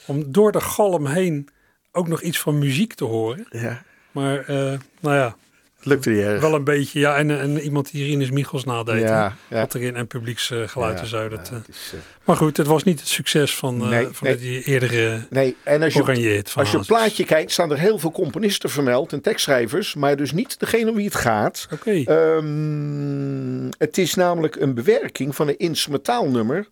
om 0.05 0.31
door 0.31 0.51
de 0.51 0.61
galm 0.61 1.05
heen 1.05 1.49
ook 1.91 2.07
nog 2.07 2.21
iets 2.21 2.39
van 2.39 2.59
muziek 2.59 2.93
te 2.93 3.03
horen. 3.03 3.45
Ja. 3.49 3.83
Maar 4.11 4.39
eh, 4.39 4.79
nou 4.99 5.15
ja, 5.15 5.35
Lukte 5.83 6.23
erg. 6.23 6.41
wel 6.41 6.55
een 6.55 6.63
beetje. 6.63 6.99
Ja, 6.99 7.15
en, 7.15 7.39
en 7.39 7.59
iemand 7.59 7.91
die 7.91 8.05
Rinus 8.05 8.31
Michels 8.31 8.63
nadeed. 8.63 9.01
Ja, 9.01 9.35
erin 9.49 9.95
en 9.95 10.07
publieksgeluid 10.07 10.95
Ja, 10.95 11.01
en 11.01 11.07
zo. 11.07 11.29
Dat, 11.29 11.47
ja, 11.51 11.55
eh, 11.55 11.61
is, 11.67 11.91
eh, 11.93 11.99
maar 12.23 12.35
goed, 12.35 12.57
het 12.57 12.67
was 12.67 12.83
niet 12.83 12.99
het 12.99 13.09
succes 13.09 13.55
van, 13.55 13.81
eh, 13.81 13.89
Nee, 13.89 14.07
van 14.11 14.27
nee. 14.27 14.37
die 14.37 14.63
eerdere 14.63 15.25
Nee, 15.29 15.55
en 15.63 15.83
als 15.83 15.93
je, 15.93 16.43
als 16.55 16.71
je 16.71 16.77
op 16.77 16.85
plaatje 16.85 17.25
kijkt, 17.25 17.51
staan 17.51 17.71
er 17.71 17.79
heel 17.79 17.99
veel 17.99 18.11
componisten 18.11 18.69
vermeld 18.69 19.13
en 19.13 19.21
tekstschrijvers, 19.21 19.95
maar 19.95 20.15
dus 20.15 20.31
niet 20.31 20.59
degene 20.59 20.89
om 20.89 20.95
wie 20.95 21.05
het 21.05 21.15
gaat. 21.15 21.67
Oké. 21.73 22.03
Ehm, 22.05 23.69
het 23.77 23.97
is 23.97 24.15
namelijk 24.15 24.55
een 24.55 24.73
bewerking 24.73 25.35
van 25.35 25.47
een 25.47 25.57
instrumentaal 25.57 26.27
nummer, 26.27 26.67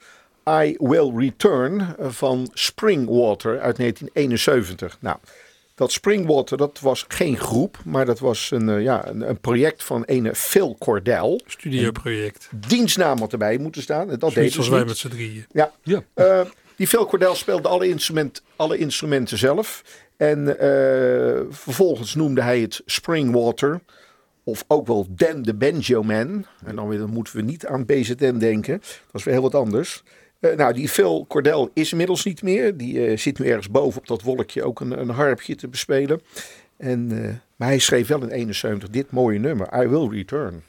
I 0.49 0.75
Will 0.77 1.11
Return, 1.15 1.95
van 1.99 2.49
Springwater 2.53 3.59
uit 3.59 3.77
1971. 3.77 4.97
Nou, 4.99 5.17
dat 5.79 5.91
Springwater, 5.91 6.57
dat 6.57 6.79
was 6.79 7.05
geen 7.07 7.37
groep, 7.37 7.77
maar 7.85 8.05
dat 8.05 8.19
was 8.19 8.51
een, 8.51 8.69
eh, 8.69 8.81
ja, 8.81 9.07
een, 9.07 9.29
een 9.29 9.39
project 9.39 9.83
van 9.83 10.03
ene 10.03 10.35
Phil 10.35 10.75
Cordell. 10.79 11.39
Studioproject. 11.45 12.49
Dienstnaam 12.67 13.19
had 13.19 13.31
erbij 13.31 13.57
moeten 13.57 13.81
staan. 13.81 14.09
en 14.09 14.19
Dat 14.19 14.33
deed 14.33 14.33
Zoiets 14.33 14.55
dus 14.55 14.57
als 14.57 14.69
wij 14.69 14.79
niet. 14.79 14.87
met 14.87 14.97
z'n 14.97 15.07
drieën. 15.07 15.45
Ja. 15.51 15.71
Ja. 15.83 16.03
Eh, 16.13 16.41
die 16.75 16.87
Phil 16.87 17.05
Cordell 17.05 17.35
speelde 17.35 17.67
alle, 17.67 17.87
instrument, 17.87 18.41
alle 18.55 18.77
instrumenten 18.77 19.37
zelf. 19.37 19.83
En 20.17 20.59
eh, 20.59 21.41
vervolgens 21.49 22.15
noemde 22.15 22.41
hij 22.41 22.59
het 22.59 22.81
Springwater. 22.85 23.81
Of 24.43 24.63
ook 24.67 24.87
wel 24.87 25.07
Dan 25.09 25.41
de 25.41 25.53
Banjo 25.53 26.03
Man. 26.03 26.45
En 26.65 26.75
dan, 26.75 26.87
weer, 26.87 26.99
dan 26.99 27.09
moeten 27.09 27.35
we 27.35 27.41
niet 27.41 27.65
aan 27.65 27.85
BZN 27.85 28.37
denken. 28.37 28.77
Dat 28.79 29.13
is 29.13 29.23
weer 29.23 29.33
heel 29.33 29.43
wat 29.43 29.55
anders. 29.55 30.03
Eh, 30.39 30.55
nou, 30.55 30.73
die 30.73 30.89
Phil 30.89 31.25
Cordell 31.27 31.69
is 31.73 31.91
inmiddels 31.91 32.25
niet 32.25 32.41
meer. 32.41 32.77
Die 32.77 33.05
eh, 33.05 33.17
zit 33.17 33.39
nu 33.39 33.45
ergens 33.45 33.69
boven 33.69 33.99
op 33.99 34.07
dat 34.07 34.21
wolkje 34.21 34.63
ook 34.63 34.79
een, 34.79 34.99
een 34.99 35.09
harpje 35.09 35.55
te 35.55 35.67
bespelen. 35.67 36.21
En, 36.77 37.11
eh, 37.11 37.33
maar 37.55 37.67
hij 37.67 37.79
schreef 37.79 38.07
wel 38.07 38.21
in 38.21 38.29
71 38.29 38.89
dit 38.89 39.11
mooie 39.11 39.39
nummer. 39.39 39.83
I 39.83 39.87
Will 39.87 40.07
Return. 40.09 40.63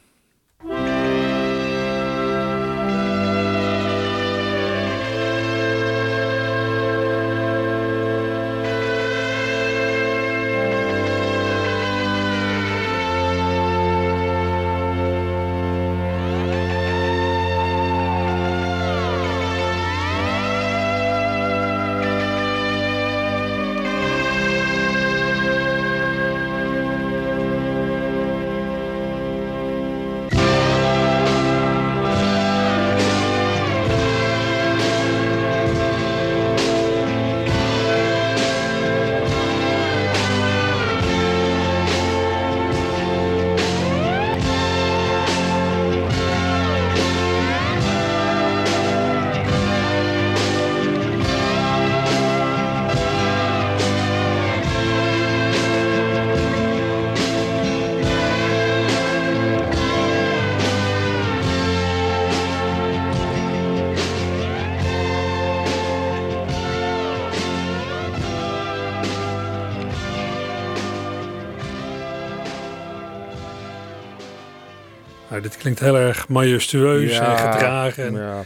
Nou, 75.41 75.53
dit 75.53 75.61
klinkt 75.61 75.79
heel 75.79 75.97
erg 75.97 76.27
majestueus 76.27 77.11
Ja, 77.11 77.31
en 77.45 77.51
gedragen. 77.53 78.05
En, 78.05 78.13
Ja. 78.13 78.43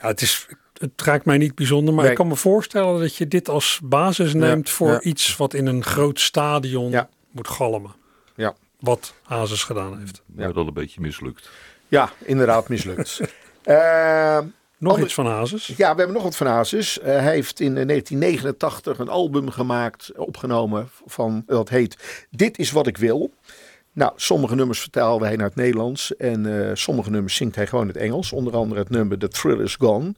ja, 0.00 0.06
het, 0.06 0.20
is, 0.22 0.46
het 0.78 1.02
raakt 1.02 1.24
mij 1.24 1.38
niet 1.38 1.54
bijzonder, 1.54 1.94
maar 1.94 2.02
Nee. 2.02 2.12
ik 2.12 2.18
kan 2.18 2.28
me 2.28 2.36
voorstellen 2.36 3.00
dat 3.00 3.16
je 3.16 3.28
dit 3.28 3.48
als 3.48 3.80
basis 3.84 4.34
neemt 4.34 4.70
voor 4.70 4.90
ja. 4.90 5.00
iets 5.00 5.36
wat 5.36 5.54
in 5.54 5.66
een 5.66 5.84
groot 5.84 6.20
stadion 6.20 6.90
Ja. 6.90 7.08
moet 7.30 7.48
galmen. 7.48 7.92
Ja. 8.34 8.54
Wat 8.80 9.14
Hazes 9.22 9.64
gedaan 9.64 9.98
heeft. 9.98 10.22
Maar 10.26 10.52
dat 10.52 10.66
een 10.66 10.72
beetje 10.72 11.00
mislukt. 11.00 11.50
ja, 11.88 12.10
inderdaad 12.24 12.68
mislukt. 12.68 13.20
Eh, 13.62 14.38
Nog 14.78 14.90
Ander- 14.92 15.04
iets 15.06 15.14
van 15.14 15.26
Hazes. 15.26 15.66
Ja, 15.66 15.90
we 15.92 15.96
hebben 15.96 16.12
nog 16.12 16.22
wat 16.22 16.36
van 16.36 16.46
Hazes. 16.46 16.98
Eh, 17.00 17.06
hij 17.06 17.32
heeft 17.32 17.60
in 17.60 17.76
eh, 17.76 17.86
1989 17.86 18.98
een 18.98 19.08
album 19.08 19.50
gemaakt, 19.50 20.12
opgenomen, 20.16 20.90
van, 21.06 21.42
dat 21.46 21.68
heet 21.68 22.26
Dit 22.30 22.58
is 22.58 22.70
wat 22.70 22.86
ik 22.86 22.96
wil. 22.96 23.32
Nou, 23.92 24.12
sommige 24.16 24.54
nummers 24.54 24.80
vertaalde 24.80 25.24
hij 25.24 25.36
naar 25.36 25.46
het 25.46 25.54
Nederlands 25.54 26.16
en 26.16 26.68
eh, 26.68 26.70
sommige 26.74 27.10
nummers 27.10 27.34
zingt 27.34 27.56
hij 27.56 27.66
gewoon 27.66 27.88
in 27.88 27.92
het 27.92 28.02
Engels. 28.02 28.32
Onder 28.32 28.56
andere 28.56 28.80
het 28.80 28.90
nummer 28.90 29.18
The 29.18 29.28
Thrill 29.28 29.60
Is 29.60 29.76
Gone. 29.76 30.14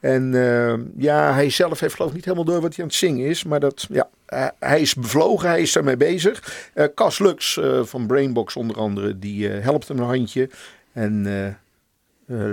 En 0.00 0.34
eh, 0.34 0.74
ja, 0.96 1.32
hij 1.32 1.50
zelf 1.50 1.80
heeft 1.80 1.94
geloof 1.94 2.10
ik 2.10 2.16
niet 2.16 2.24
helemaal 2.24 2.46
door 2.46 2.60
wat 2.60 2.74
hij 2.74 2.84
aan 2.84 2.90
het 2.90 2.98
zingen 2.98 3.26
is. 3.26 3.44
Maar 3.44 3.60
dat, 3.60 3.86
ja, 3.90 4.08
hij 4.58 4.80
is 4.80 4.94
bevlogen, 4.94 5.48
hij 5.48 5.60
is 5.60 5.72
daarmee 5.72 5.96
bezig. 5.96 6.70
Eh 6.74 6.86
Cas 6.94 7.18
Lux 7.18 7.60
van 7.82 8.06
Brainbox 8.06 8.56
onder 8.56 8.76
andere, 8.76 9.18
die 9.18 9.48
helpt 9.48 9.88
hem 9.88 9.98
een 9.98 10.04
handje. 10.04 10.50
En 10.92 11.26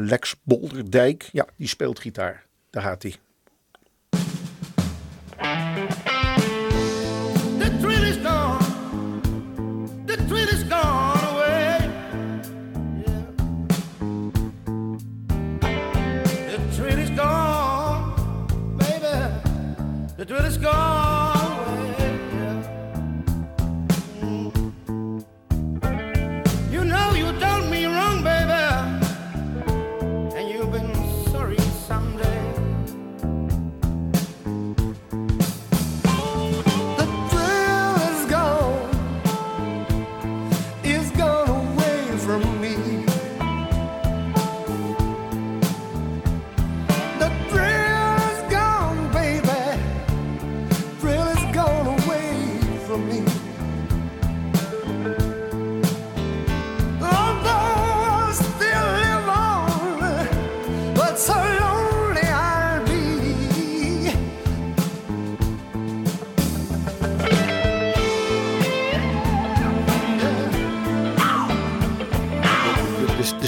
Lex 0.04 0.36
Bolderdijk, 0.44 1.30
ja, 1.32 1.46
die 1.56 1.68
speelt 1.68 2.00
gitaar. 2.00 2.46
Daar 2.70 2.84
gaat 2.84 3.04
hij. 3.04 3.16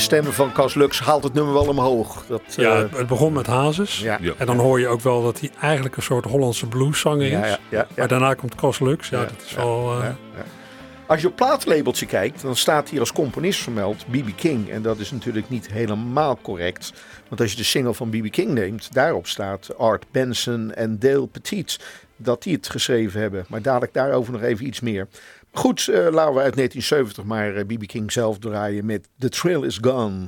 Stemmen 0.08 0.34
van 0.34 0.52
Cas 0.52 0.74
Lux 0.74 1.00
haalt 1.00 1.24
het 1.24 1.34
nummer 1.34 1.54
wel 1.54 1.68
omhoog. 1.68 2.26
Dat, 2.28 2.42
Ja, 2.56 2.82
eh, 2.82 2.98
het, 2.98 3.08
begon 3.08 3.34
met 3.34 3.48
Hazes. 3.48 4.00
Ja. 4.00 4.18
Ja. 4.22 4.34
En 4.38 4.46
dan 4.46 4.58
hoor 4.58 4.80
je 4.80 4.88
ook 4.88 5.02
wel 5.02 5.24
dat 5.24 5.40
hij 5.40 5.52
eigenlijk 5.62 5.96
een 5.96 6.04
soort 6.04 6.26
Hollandse 6.26 6.66
blueszanger 6.66 7.26
is. 7.26 7.32
Ja, 7.32 7.46
ja, 7.46 7.48
ja, 7.48 7.58
ja. 7.70 7.86
Maar 7.96 8.08
daarna 8.08 8.34
komt 8.34 8.56
Cas 8.56 8.80
Lux. 8.80 9.10
Ja, 9.10 9.20
Ja, 9.20 9.26
dat 9.26 9.42
is 9.46 9.52
ja, 9.52 9.58
wel... 9.58 9.92
eh, 9.94 10.00
ja, 10.00 10.18
ja. 10.36 10.44
Als 11.06 11.22
je 11.22 11.28
op 11.28 11.36
plaatlabeltje 11.36 12.06
kijkt, 12.06 12.42
dan 12.42 12.56
staat 12.56 12.90
hier 12.90 13.00
als 13.00 13.12
componist 13.12 13.62
vermeld 13.62 14.06
B.B. 14.12 14.36
King. 14.36 14.70
En 14.70 14.82
dat 14.82 15.00
is 15.00 15.12
natuurlijk 15.12 15.50
niet 15.50 15.72
helemaal 15.72 16.38
correct. 16.42 16.94
Want 17.28 17.42
als 17.42 17.52
je 17.52 17.58
de 17.58 17.64
single 17.64 17.94
van 17.94 18.10
B.B. 18.10 18.32
King 18.32 18.52
neemt, 18.52 18.94
daarop 18.94 19.28
staat 19.28 19.78
Art 19.78 20.06
Benson 20.12 20.74
en 20.74 21.00
Dale 21.00 21.28
Petit. 21.28 21.80
Dat 22.16 22.44
die 22.44 22.56
het 22.56 22.70
geschreven 22.70 23.22
hebben. 23.22 23.46
Maar 23.48 23.62
dadelijk 23.62 23.94
daarover 23.94 24.34
nog 24.34 24.42
even 24.42 24.66
iets 24.66 24.80
meer. 24.80 25.08
Goed, 25.58 25.88
eh, 25.88 26.08
laten 26.12 26.34
we 26.34 26.42
uit 26.42 26.56
1970 26.56 27.24
maar 27.24 27.56
eh, 27.56 27.66
B.B. 27.66 27.86
King 27.86 28.12
zelf 28.12 28.38
draaien 28.40 28.86
met 28.86 29.10
The 29.20 29.30
Trail 29.30 29.64
is 29.64 29.78
Gone. 29.82 30.28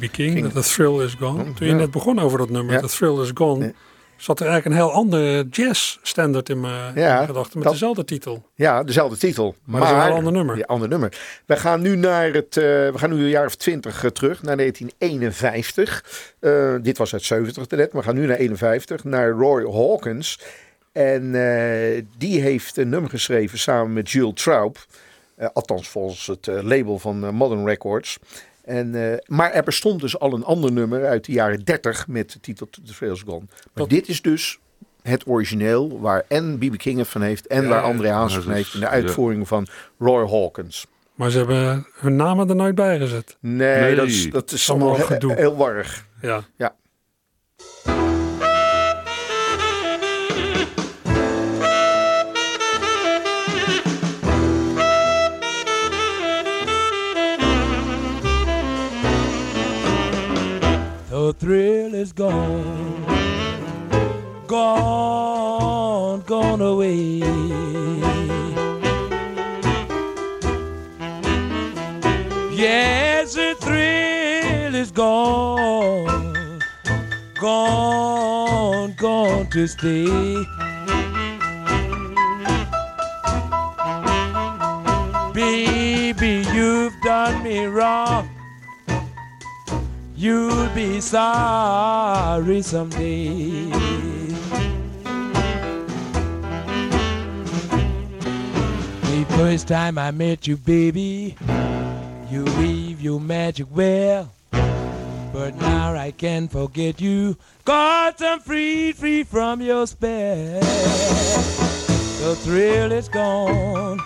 B.B. 0.00 0.12
King, 0.12 0.52
The 0.52 0.60
Thrill 0.62 1.00
Is 1.04 1.14
Gone. 1.14 1.52
Toen 1.52 1.66
je 1.66 1.72
net 1.74 1.90
begon 1.90 2.18
over 2.18 2.38
dat 2.38 2.50
nummer. 2.50 2.80
The 2.80 2.86
Thrill 2.88 3.20
Is 3.22 3.30
Gone, 3.34 3.74
zat 4.16 4.40
er 4.40 4.46
eigenlijk 4.46 4.76
een 4.76 4.82
heel 4.86 4.92
andere 4.94 5.46
jazz-standard 5.50 6.48
in 6.48 6.60
mijn 6.60 6.94
in 6.94 7.02
Ja, 7.02 7.24
gedachten. 7.24 7.54
Met 7.54 7.62
dat- 7.62 7.72
dezelfde 7.72 8.04
titel. 8.04 8.46
Ja, 8.54 8.82
dezelfde 8.82 9.16
titel. 9.16 9.54
Maar 9.64 9.80
dat 9.80 9.90
is 9.90 9.96
wel 9.96 10.06
een 10.06 10.12
ander 10.12 10.32
nummer. 10.32 10.56
Ja, 10.56 10.64
ander 10.66 10.88
nummer. 10.88 11.18
We 11.46 11.56
gaan 11.56 11.80
nu 11.80 11.96
naar 11.96 12.32
het, 12.32 12.56
eh, 12.56 12.62
we 12.64 12.92
gaan 12.94 13.10
nu 13.14 13.22
een 13.22 13.28
jaar 13.28 13.46
of 13.46 13.54
twintig 13.56 14.04
eh, 14.04 14.10
terug, 14.10 14.42
naar 14.42 14.56
1951. 14.56 16.04
Eh, 16.40 16.74
dit 16.82 16.98
was 16.98 17.12
uit 17.12 17.22
70 17.22 17.68
net, 17.68 17.92
maar 17.92 18.02
we 18.02 18.08
gaan 18.08 18.16
nu 18.18 18.26
naar 18.26 18.36
51, 18.36 19.04
naar 19.04 19.30
Roy 19.30 19.72
Hawkins. 19.72 20.40
En 20.92 21.30
die 22.18 22.40
heeft 22.40 22.76
een 22.76 22.88
nummer 22.88 23.10
geschreven 23.10 23.58
samen 23.58 23.92
met 23.92 24.10
Jules 24.10 24.42
Traub. 24.42 24.76
Althans 25.52 25.88
volgens 25.88 26.26
het 26.26 26.46
label 26.46 26.98
van 26.98 27.34
Modern 27.34 27.66
Records. 27.66 28.18
En, 28.64 28.94
eh, 29.12 29.18
maar 29.26 29.50
er 29.52 29.62
bestond 29.62 30.00
dus 30.00 30.18
al 30.18 30.32
een 30.32 30.44
ander 30.44 30.72
nummer 30.72 31.06
uit 31.06 31.24
de 31.24 31.32
jaren 31.32 31.64
30 31.64 32.08
met 32.08 32.32
de 32.32 32.40
titel 32.40 32.68
The 32.70 32.80
Trails 32.94 33.22
Gone. 33.26 33.44
Maar 33.74 33.86
dit 33.88 34.08
is 34.08 34.22
dus 34.22 34.58
het 35.02 35.26
origineel 35.26 36.00
waar 36.00 36.24
en 36.28 36.58
B.B. 36.58 36.76
King 36.76 36.98
het 36.98 37.08
van 37.08 37.22
heeft 37.22 37.46
en 37.46 37.62
Ja, 37.62 37.68
waar. 37.68 37.82
André 37.82 38.08
Haas 38.10 38.38
van 38.38 38.52
heeft 38.52 38.74
in 38.74 38.80
de 38.80 38.86
ja. 38.86 38.92
uitvoering 38.92 39.48
van 39.48 39.66
Roy 39.98 40.28
Hawkins. 40.28 40.86
Maar 41.14 41.30
ze 41.30 41.38
hebben 41.38 41.86
hun 41.94 42.16
namen 42.16 42.48
er 42.48 42.56
nooit 42.56 42.74
bij 42.74 42.98
gezet. 42.98 43.36
Nee, 43.40 43.80
Nee. 43.80 43.94
dat 43.94 44.06
is, 44.06 44.30
dat 44.30 44.52
is 44.52 44.70
Allemaal 44.70 44.88
allemaal 44.88 45.06
he- 45.08 45.12
gedoe. 45.14 45.34
heel 45.34 45.56
warrig. 45.56 46.06
Ja. 46.22 46.40
Ja. 46.56 46.74
The 61.30 61.36
thrill 61.36 61.94
is 61.94 62.12
gone, 62.12 63.04
gone, 64.48 66.22
gone 66.22 66.60
away. 66.60 67.18
Yes, 72.50 73.34
the 73.34 73.54
thrill 73.60 74.74
is 74.74 74.90
gone, 74.90 76.58
gone, 77.40 78.94
gone 78.98 79.46
to 79.50 79.68
stay. 79.68 80.06
Baby, 85.32 86.44
you've 86.52 87.00
done 87.04 87.44
me 87.44 87.66
wrong. 87.66 88.39
You'll 90.20 90.68
be 90.74 91.00
sorry 91.00 92.60
someday. 92.60 93.70
The 99.00 99.24
first 99.30 99.66
time 99.66 99.96
I 99.96 100.10
met 100.10 100.46
you, 100.46 100.58
baby, 100.58 101.36
you 102.30 102.44
weave 102.58 103.00
your 103.00 103.18
magic 103.18 103.68
well. 103.70 104.30
But 104.50 105.54
now 105.56 105.94
I 105.94 106.10
can't 106.10 106.52
forget 106.52 107.00
you, 107.00 107.38
cause 107.64 108.20
I'm 108.20 108.40
free, 108.40 108.92
free 108.92 109.22
from 109.22 109.62
your 109.62 109.86
spell. 109.86 110.60
The 112.20 112.36
thrill 112.42 112.92
is 112.92 113.08
gone, 113.08 113.98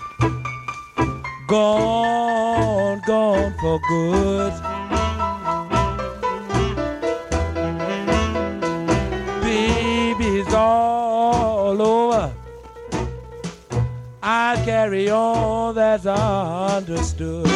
gone, 1.49 3.01
gone 3.05 3.53
for 3.59 3.81
good. 3.89 4.84
Carry 14.85 15.09
on, 15.09 15.73
that's 15.73 16.05
understood. 16.05 17.47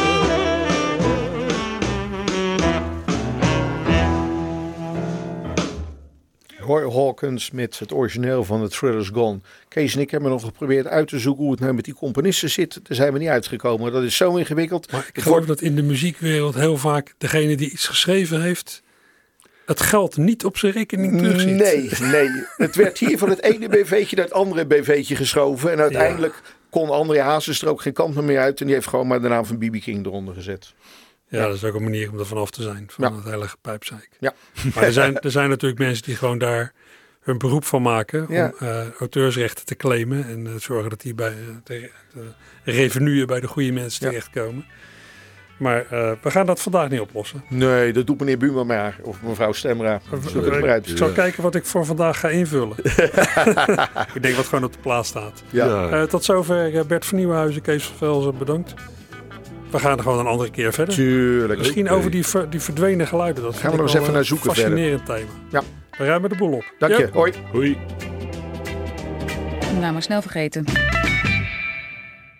Roy 6.58 6.92
Hawkins 6.92 7.50
met 7.50 7.78
het 7.78 7.92
origineel 7.92 8.44
van 8.44 8.68
The 8.68 8.76
Thriller's 8.76 9.08
Gone. 9.08 9.40
Kees 9.68 9.94
en 9.94 10.00
ik 10.00 10.10
hebben 10.10 10.30
nog 10.30 10.42
geprobeerd 10.42 10.86
uit 10.86 11.08
te 11.08 11.18
zoeken 11.18 11.42
hoe 11.42 11.52
het 11.52 11.60
nou 11.60 11.72
met 11.72 11.84
die 11.84 11.94
componisten 11.94 12.50
zit. 12.50 12.80
Daar 12.82 12.96
zijn 12.96 13.12
we 13.12 13.18
niet 13.18 13.28
uitgekomen. 13.28 13.92
Dat 13.92 14.02
is 14.02 14.16
zo 14.16 14.36
ingewikkeld. 14.36 14.92
Maar 14.92 15.06
ik 15.08 15.14
Het 15.14 15.24
geloof 15.24 15.46
dat 15.46 15.60
in 15.60 15.74
de 15.74 15.82
muziekwereld 15.82 16.54
heel 16.54 16.76
vaak 16.76 17.14
degene 17.18 17.56
die 17.56 17.70
iets 17.70 17.86
geschreven 17.86 18.42
heeft, 18.42 18.82
het 19.66 19.80
geld 19.80 20.16
niet 20.16 20.44
op 20.44 20.56
zijn 20.56 20.72
rekening 20.72 21.18
terugziet. 21.18 21.56
Nee, 21.56 21.90
nee. 22.00 22.44
Het 22.56 22.76
werd 22.76 22.98
hier 22.98 23.18
van 23.18 23.28
het 23.28 23.42
ene 23.42 23.68
BV'tje 23.68 24.16
naar 24.16 24.24
het 24.24 24.34
andere 24.34 24.66
BV'tje 24.66 25.16
geschoven. 25.16 25.72
En 25.72 25.80
uiteindelijk 25.80 26.42
kon 26.70 26.90
André 26.90 27.20
Hazes 27.20 27.62
er 27.62 27.68
ook 27.68 27.82
geen 27.82 27.92
kant 27.92 28.14
meer 28.22 28.38
uit. 28.40 28.60
En 28.60 28.66
die 28.66 28.74
heeft 28.74 28.86
gewoon 28.88 29.06
maar 29.06 29.20
de 29.20 29.28
naam 29.28 29.44
van 29.44 29.58
B.B. 29.58 29.80
King 29.80 30.06
eronder 30.06 30.34
gezet. 30.34 30.74
Ja, 31.28 31.46
dat 31.46 31.54
is 31.56 31.64
ook 31.64 31.74
een 31.74 31.82
manier 31.82 32.10
om 32.12 32.18
er 32.18 32.26
vanaf 32.26 32.50
te 32.50 32.62
zijn, 32.62 32.84
van 32.90 33.08
Ja. 33.10 33.16
het 33.16 33.24
hele 33.24 33.48
gepijpzeik. 33.48 34.08
Ja. 34.20 34.34
Maar 34.74 34.84
er 34.84 34.92
zijn, 34.92 35.18
er 35.20 35.30
zijn 35.30 35.48
natuurlijk 35.48 35.80
mensen 35.80 36.04
die 36.04 36.16
gewoon 36.16 36.38
daar 36.38 36.72
hun 37.20 37.38
beroep 37.38 37.64
van 37.64 37.82
maken 37.82 38.28
om 38.28 38.34
Ja. 38.34 38.52
eh, 38.58 38.90
auteursrechten 38.98 39.64
te 39.64 39.74
claimen 39.76 40.24
en 40.28 40.46
eh, 40.46 40.52
zorgen 40.56 40.90
dat 40.90 41.00
die 41.00 41.14
bij 41.14 41.30
eh, 41.32 41.36
de, 41.64 41.90
de 42.14 42.30
revenuen 42.64 43.26
bij 43.26 43.40
de 43.40 43.46
goede 43.46 43.72
mensen 43.72 44.00
terechtkomen. 44.00 44.64
Maar 45.60 45.86
eh, 45.90 46.10
we 46.22 46.30
gaan 46.30 46.46
dat 46.46 46.60
vandaag 46.60 46.88
niet 46.88 47.00
oplossen. 47.00 47.42
Nee, 47.48 47.92
dat 47.92 48.06
doet 48.06 48.18
meneer 48.18 48.38
Buma 48.38 48.64
maar. 48.64 48.96
Of 49.02 49.16
mevrouw 49.22 49.52
Stemra. 49.52 50.00
Ik 50.84 50.96
zal 50.96 51.08
kijken 51.10 51.42
wat 51.42 51.54
ik 51.54 51.64
voor 51.66 51.84
vandaag 51.86 52.20
ga 52.20 52.28
invullen. 52.28 52.76
ik 54.14 54.22
denk 54.22 54.34
wat 54.36 54.46
gewoon 54.46 54.64
op 54.64 54.72
de 54.72 54.78
plaats 54.78 55.08
staat. 55.08 55.42
Ja. 55.50 55.88
Eh, 55.88 56.02
tot 56.02 56.24
zover 56.24 56.74
eh, 56.76 56.84
Bert 56.84 57.06
van 57.06 57.18
Nieuwenhuizen, 57.18 57.62
Kees 57.62 57.84
van 57.84 57.96
Velzen, 57.96 58.38
bedankt. 58.38 58.74
We 59.70 59.78
gaan 59.78 59.96
er 59.96 60.02
gewoon 60.02 60.18
een 60.18 60.26
andere 60.26 60.50
keer 60.50 60.72
verder. 60.72 60.94
Tuurlijk. 60.94 61.58
Misschien 61.58 61.88
over 61.90 62.10
die, 62.10 62.26
ver- 62.26 62.50
die 62.50 62.60
verdwenen 62.60 63.06
geluiden. 63.06 63.42
Dat 63.42 63.56
Gaan 63.56 63.70
we 63.70 63.76
nog 63.76 63.86
eens 63.86 63.94
even 63.94 64.06
een 64.06 64.12
naar 64.14 64.24
zoeken 64.24 64.54
verder. 64.54 64.70
Fascinerend 64.72 65.06
thema. 65.06 65.30
Ja. 65.50 65.62
We 65.98 66.04
ruimen 66.04 66.30
de 66.30 66.36
boel 66.36 66.52
op. 66.52 66.64
Dank 66.78 66.96
je. 66.96 67.08
Hoi. 67.12 67.32
Hoi. 67.52 67.78
Nou, 69.80 69.92
maar 69.92 70.02
snel 70.02 70.22
vergeten. 70.22 70.64